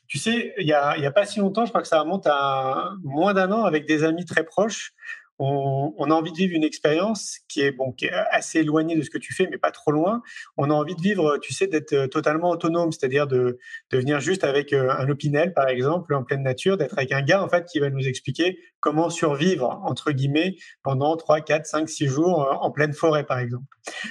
tu 0.08 0.18
sais, 0.18 0.56
il 0.58 0.66
n'y 0.66 0.74
a, 0.74 0.98
y 0.98 1.06
a 1.06 1.12
pas 1.12 1.26
si 1.26 1.40
longtemps, 1.40 1.66
je 1.66 1.70
crois 1.70 1.84
que 1.84 1.88
ça 1.88 2.02
remonte 2.02 2.26
à 2.26 2.94
moins 3.04 3.36
d'un 3.36 3.52
an 3.52 3.64
avec 3.64 3.86
des 3.88 4.04
amis 4.04 4.26
très 4.26 4.44
proches 4.44 4.96
on, 5.40 6.10
a 6.10 6.14
envie 6.14 6.32
de 6.32 6.38
vivre 6.38 6.56
une 6.56 6.64
expérience 6.64 7.40
qui 7.48 7.62
est 7.62 7.72
bon, 7.72 7.92
qui 7.92 8.06
est 8.06 8.12
assez 8.12 8.60
éloignée 8.60 8.96
de 8.96 9.02
ce 9.02 9.10
que 9.10 9.18
tu 9.18 9.34
fais, 9.34 9.48
mais 9.50 9.58
pas 9.58 9.72
trop 9.72 9.92
loin. 9.92 10.22
On 10.58 10.70
a 10.70 10.74
envie 10.74 10.96
de 10.96 11.02
vivre, 11.02 11.38
tu 11.38 11.54
sais, 11.54 11.68
d'être 11.68 11.94
euh, 11.94 12.08
totalement 12.08 12.50
autonome, 12.50 12.92
c'est-à-dire 12.92 13.28
de, 13.28 13.60
de 13.92 13.98
venir 13.98 14.20
juste 14.20 14.44
avec 14.44 14.74
euh, 14.74 14.90
un 14.98 15.10
opinel, 15.10 15.54
par 15.54 15.68
exemple, 15.68 16.14
en 16.16 16.24
pleine 16.24 16.42
nature, 16.42 16.78
d'être 16.78 16.98
avec 16.98 17.12
un 17.12 17.22
gars 17.22 17.44
en 17.44 17.50
fait 17.50 17.66
qui 17.66 17.80
va 17.80 17.90
nous 17.90 18.08
expliquer 18.08 18.58
comment 18.80 19.10
survivre 19.10 19.82
entre 19.84 20.12
guillemets 20.12 20.56
pendant 20.82 21.16
3, 21.16 21.42
4, 21.42 21.66
5, 21.66 21.90
6 21.90 22.08
jours 22.08 22.44
euh, 22.44 22.56
en 22.56 22.72
pleine 22.72 22.94
forêt, 22.94 23.24
par 23.24 23.38
exemple. 23.38 23.66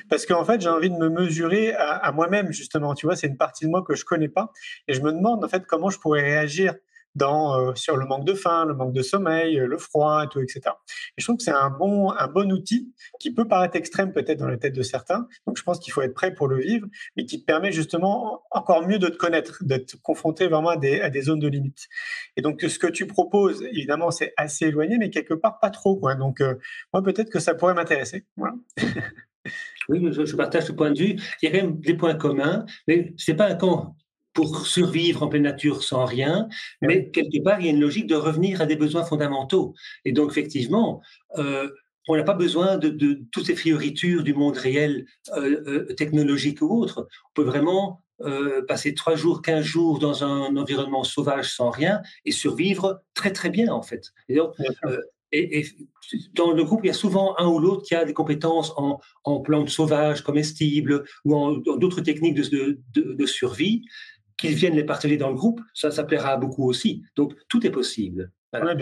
Parce 0.08 0.26
qu'en 0.26 0.44
fait, 0.44 0.60
j'ai 0.60 0.68
envie 0.68 0.90
de 0.90 0.96
me 0.96 1.08
mesurer 1.08 1.72
à, 1.72 1.90
à 1.96 2.12
moi-même 2.12 2.52
justement. 2.52 2.94
Tu 2.94 3.06
vois, 3.06 3.16
c'est 3.16 3.26
une 3.26 3.36
partie 3.36 3.64
de 3.64 3.70
moi 3.70 3.82
que 3.82 3.94
je 3.94 4.04
connais 4.04 4.28
pas, 4.28 4.52
et 4.86 4.94
je 4.94 5.00
me 5.00 5.12
demande 5.12 5.44
en 5.44 5.48
fait 5.48 5.66
comment 5.66 5.90
je 5.90 5.98
pourrais 5.98 6.22
réagir 6.22 6.74
euh, 7.22 7.74
sur 7.74 7.96
le 7.96 8.06
manque 8.06 8.24
de 8.24 8.34
faim, 8.34 8.64
le 8.66 8.74
manque 8.74 8.92
de 8.92 9.02
sommeil, 9.02 9.58
euh, 9.58 9.66
le 9.66 9.78
froid, 9.78 10.24
et 10.24 10.28
tout, 10.28 10.40
etc. 10.40 10.60
Et 11.16 11.20
je 11.20 11.24
trouve 11.24 11.36
que 11.36 11.42
c'est 11.42 11.50
un 11.50 11.70
bon, 11.70 12.10
un 12.10 12.26
bon 12.28 12.50
outil 12.52 12.92
qui 13.18 13.32
peut 13.32 13.48
paraître 13.48 13.76
extrême 13.76 14.12
peut-être 14.12 14.38
dans 14.38 14.48
la 14.48 14.56
tête 14.56 14.74
de 14.74 14.82
certains. 14.82 15.26
Donc 15.46 15.56
je 15.56 15.62
pense 15.62 15.78
qu'il 15.78 15.92
faut 15.92 16.02
être 16.02 16.14
prêt 16.14 16.34
pour 16.34 16.48
le 16.48 16.58
vivre, 16.58 16.86
mais 17.16 17.24
qui 17.24 17.40
te 17.40 17.44
permet 17.44 17.72
justement 17.72 18.42
encore 18.50 18.86
mieux 18.86 18.98
de 18.98 19.08
te 19.08 19.16
connaître, 19.16 19.64
d'être 19.64 20.00
confronté 20.02 20.46
vraiment 20.48 20.70
à 20.70 20.76
des, 20.76 21.00
à 21.00 21.10
des 21.10 21.22
zones 21.22 21.40
de 21.40 21.48
limite. 21.48 21.88
Et 22.36 22.42
donc 22.42 22.60
ce 22.60 22.78
que 22.78 22.86
tu 22.86 23.06
proposes, 23.06 23.62
évidemment, 23.62 24.10
c'est 24.10 24.32
assez 24.36 24.66
éloigné, 24.66 24.98
mais 24.98 25.10
quelque 25.10 25.34
part 25.34 25.58
pas 25.58 25.70
trop. 25.70 25.96
Quoi. 25.96 26.14
Donc 26.14 26.40
euh, 26.40 26.54
moi, 26.92 27.02
peut-être 27.02 27.30
que 27.30 27.40
ça 27.40 27.54
pourrait 27.54 27.74
m'intéresser. 27.74 28.24
Oui, 29.88 30.00
je, 30.12 30.34
partage 30.34 30.64
ce 30.64 30.72
point 30.72 30.90
de 30.90 30.98
vue. 30.98 31.16
Il 31.40 31.44
y 31.44 31.46
a 31.46 31.52
quand 31.52 31.64
même 31.64 31.78
des 31.78 31.94
points 31.94 32.16
communs, 32.16 32.66
mais 32.88 33.14
c'est 33.16 33.34
pas 33.34 33.46
un 33.46 33.54
camp 33.54 33.94
pour 34.37 34.66
survivre 34.66 35.22
en 35.22 35.28
pleine 35.28 35.45
nature 35.45 35.82
sans 35.82 36.05
rien, 36.05 36.47
mais 36.82 37.11
quelque 37.11 37.43
part, 37.43 37.59
il 37.59 37.66
y 37.66 37.68
a 37.70 37.72
une 37.72 37.80
logique 37.80 38.07
de 38.07 38.14
revenir 38.14 38.61
à 38.61 38.66
des 38.66 38.76
besoins 38.76 39.03
fondamentaux. 39.03 39.74
Et 40.05 40.12
donc, 40.12 40.30
effectivement, 40.30 41.01
euh, 41.39 41.70
on 42.07 42.16
n'a 42.16 42.22
pas 42.22 42.34
besoin 42.34 42.76
de, 42.76 43.22
toutes 43.32 43.47
ces 43.47 43.57
fioritures 43.57 44.22
du 44.22 44.34
monde 44.34 44.59
réel, 44.59 45.07
euh, 45.37 45.62
euh, 45.66 45.95
technologique 45.95 46.61
ou 46.61 46.68
autre. 46.68 47.09
On 47.30 47.32
peut 47.34 47.49
vraiment 47.49 48.03
passer 48.66 48.95
trois 48.95 49.14
jours, 49.14 49.43
quinze 49.43 49.64
jours 49.64 49.99
dans 49.99 50.24
un 50.24 50.57
environnement 50.57 51.05
sauvage 51.05 51.53
sans 51.55 51.68
rien 51.68 52.01
et 52.24 52.32
survivre 52.32 53.03
très 53.12 53.30
très 53.30 53.51
bien 53.51 53.70
en 53.70 53.82
fait. 53.82 54.14
Et, 55.32 55.66
dans 56.32 56.53
le 56.53 56.64
groupe, 56.64 56.80
il 56.84 56.87
y 56.87 56.91
a 56.91 56.95
souvent 56.95 57.34
un 57.39 57.47
ou 57.47 57.59
l'autre 57.59 57.82
qui 57.82 57.95
a 57.95 58.07
des 58.07 58.14
compétences 58.14 58.72
en, 58.78 59.41
plantes 59.41 59.68
sauvages, 59.68 60.22
comestibles 60.22 61.05
ou 61.26 61.37
en, 61.37 61.53
d'autres 61.53 62.01
techniques 62.01 62.37
de, 62.37 62.80
de 62.95 63.26
survie 63.26 63.82
qu'ils 64.39 64.55
viennent 64.55 64.74
les 64.74 64.84
partager 64.84 65.16
dans 65.16 65.28
le 65.28 65.34
groupe, 65.34 65.61
ça, 65.74 65.91
ça 65.91 66.05
plaira 66.05 66.30
à 66.30 66.37
beaucoup 66.37 66.68
aussi. 66.68 67.03
Donc, 67.16 67.34
tout 67.49 67.66
est 67.66 67.70
possible. 67.70 68.30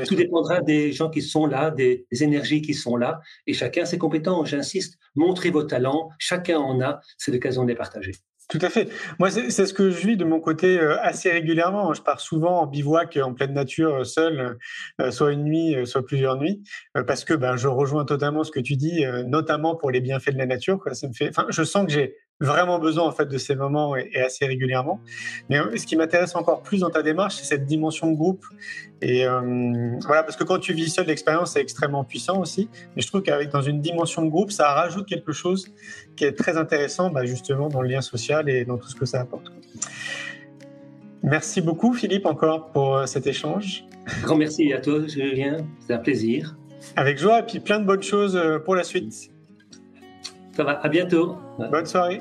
tout 0.07 0.15
dépendra 0.15 0.61
des 0.61 0.93
gens 0.93 1.11
qui 1.11 1.23
sont 1.23 1.47
là, 1.47 1.71
des, 1.71 2.07
énergies 2.11 2.63
qui 2.63 2.75
sont 2.75 2.97
là, 2.97 3.21
et 3.47 3.55
chacun 3.55 3.85
ses 3.85 3.99
compétences. 3.99 4.49
J'insiste, 4.49 4.99
montrez 5.15 5.51
vos 5.51 5.63
talents, 5.63 6.11
chacun 6.19 6.59
en 6.59 6.81
a, 6.81 7.01
c'est 7.19 7.33
l'occasion 7.33 7.63
de 7.65 7.69
les 7.69 7.77
partager. 7.77 8.13
Tout 8.51 8.59
à 8.61 8.69
fait. 8.69 8.89
Moi, 9.19 9.31
c'est 9.31 9.67
ce 9.67 9.73
que 9.73 9.91
je 9.91 10.07
vis 10.07 10.17
de 10.17 10.25
mon 10.25 10.39
côté 10.39 10.79
euh, 10.79 11.01
assez 11.01 11.31
régulièrement. 11.31 11.95
Je 11.95 12.03
pars 12.03 12.21
souvent 12.21 12.61
en 12.61 12.67
bivouac 12.67 13.17
en 13.17 13.33
pleine 13.33 13.55
nature, 13.55 13.95
euh, 13.95 14.05
seul, 14.05 14.59
euh, 15.01 15.11
soit 15.11 15.33
une 15.33 15.45
nuit, 15.45 15.75
soit 15.87 16.05
plusieurs 16.05 16.37
nuits, 16.37 16.63
parce 17.07 17.25
que 17.25 17.33
ben, 17.33 17.57
je 17.57 17.69
rejoins 17.69 18.05
totalement 18.05 18.45
ce 18.45 18.51
que 18.51 18.61
tu 18.61 18.77
dis, 18.77 19.05
notamment 19.27 19.77
pour 19.77 19.91
les 19.91 20.01
bienfaits 20.01 20.31
de 20.31 20.39
la 20.39 20.47
nature. 20.47 20.79
Quoi. 20.79 20.95
Ça 20.95 21.09
me 21.09 21.15
fait, 21.15 21.31
enfin, 21.31 21.47
je 21.49 21.63
sens 21.63 21.87
que 21.87 21.93
j'ai 21.93 22.17
vraiment 22.45 22.79
besoin 22.79 23.05
en 23.05 23.13
fait 23.13 23.27
de 23.27 23.39
ces 23.39 23.55
moments 23.55 23.97
et, 23.97 24.21
assez 24.21 24.47
régulièrement. 24.47 25.01
Mais 25.49 25.59
euh, 25.59 25.77
ce 25.77 25.87
qui 25.87 25.97
m'intéresse 25.97 26.35
encore 26.37 26.63
plus 26.63 26.81
dans 26.81 26.91
ta 26.91 27.03
démarche, 27.03 27.37
c'est 27.37 27.45
cette 27.45 27.67
dimension 27.67 28.11
de 28.11 28.17
groupe. 28.17 28.45
Et 29.03 29.27
euh, 29.27 29.97
voilà, 30.07 30.23
parce 30.23 30.37
que 30.37 30.45
quand 30.45 30.59
tu 30.59 30.73
vis 30.73 30.91
seul, 30.91 31.07
l'expérience 31.07 31.57
est 31.57 31.61
extrêmement 31.61 32.05
puissant 32.05 32.41
aussi. 32.41 32.69
Mais 32.95 33.03
je 33.03 33.09
trouve 33.09 33.23
qu'avec 33.23 33.51
dans 33.51 33.63
une 33.63 33.81
dimension 33.81 34.23
de 34.23 34.31
groupe, 34.31 34.51
ça 34.51 34.73
rajoute 34.73 35.07
quelque 35.07 35.33
chose 35.33 35.69
qui 36.17 36.25
est 36.25 36.33
très 36.33 36.57
intéressant, 36.57 37.11
bah, 37.11 37.25
justement 37.25 37.69
dans 37.69 37.83
le 37.83 37.89
lien 37.89 38.01
social 38.01 38.49
et 38.49 38.65
dans 38.65 38.79
tout 38.79 38.89
ce 38.89 38.95
que 38.95 39.07
ça 39.07 39.21
apporte. 39.21 39.51
Merci 41.23 41.63
beaucoup, 41.63 41.95
Philippe, 41.95 42.27
encore 42.27 42.71
pour 42.73 42.97
euh, 42.97 43.07
cet 43.07 43.27
échange. 43.27 43.85
Grand 44.23 44.37
merci 44.37 44.73
à 44.73 44.81
toi, 44.81 45.07
Julien. 45.07 45.57
C'est 45.81 45.95
un 45.95 45.99
plaisir. 45.99 46.57
Avec 46.97 47.19
joie, 47.19 47.41
et 47.41 47.43
puis 47.45 47.61
plein 47.61 47.81
de 47.81 47.87
bonnes 47.87 48.03
choses 48.03 48.39
pour 48.67 48.75
la 48.75 48.85
suite. 48.85 49.31
Ça 50.53 50.63
va, 50.63 50.79
à 50.81 50.89
bientôt. 50.89 51.37
Bonne 51.71 51.87
soirée. 51.87 52.21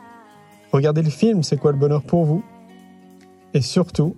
Regardez 0.71 1.01
le 1.01 1.09
film 1.09 1.43
C'est 1.43 1.57
quoi 1.57 1.71
le 1.71 1.77
bonheur 1.77 2.01
pour 2.01 2.25
vous? 2.25 2.43
Et 3.53 3.61
surtout, 3.61 4.15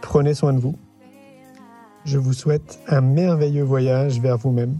prenez 0.00 0.34
soin 0.34 0.52
de 0.52 0.60
vous. 0.60 0.76
Je 2.04 2.18
vous 2.18 2.32
souhaite 2.32 2.78
un 2.86 3.00
merveilleux 3.00 3.64
voyage 3.64 4.20
vers 4.20 4.38
vous-même. 4.38 4.78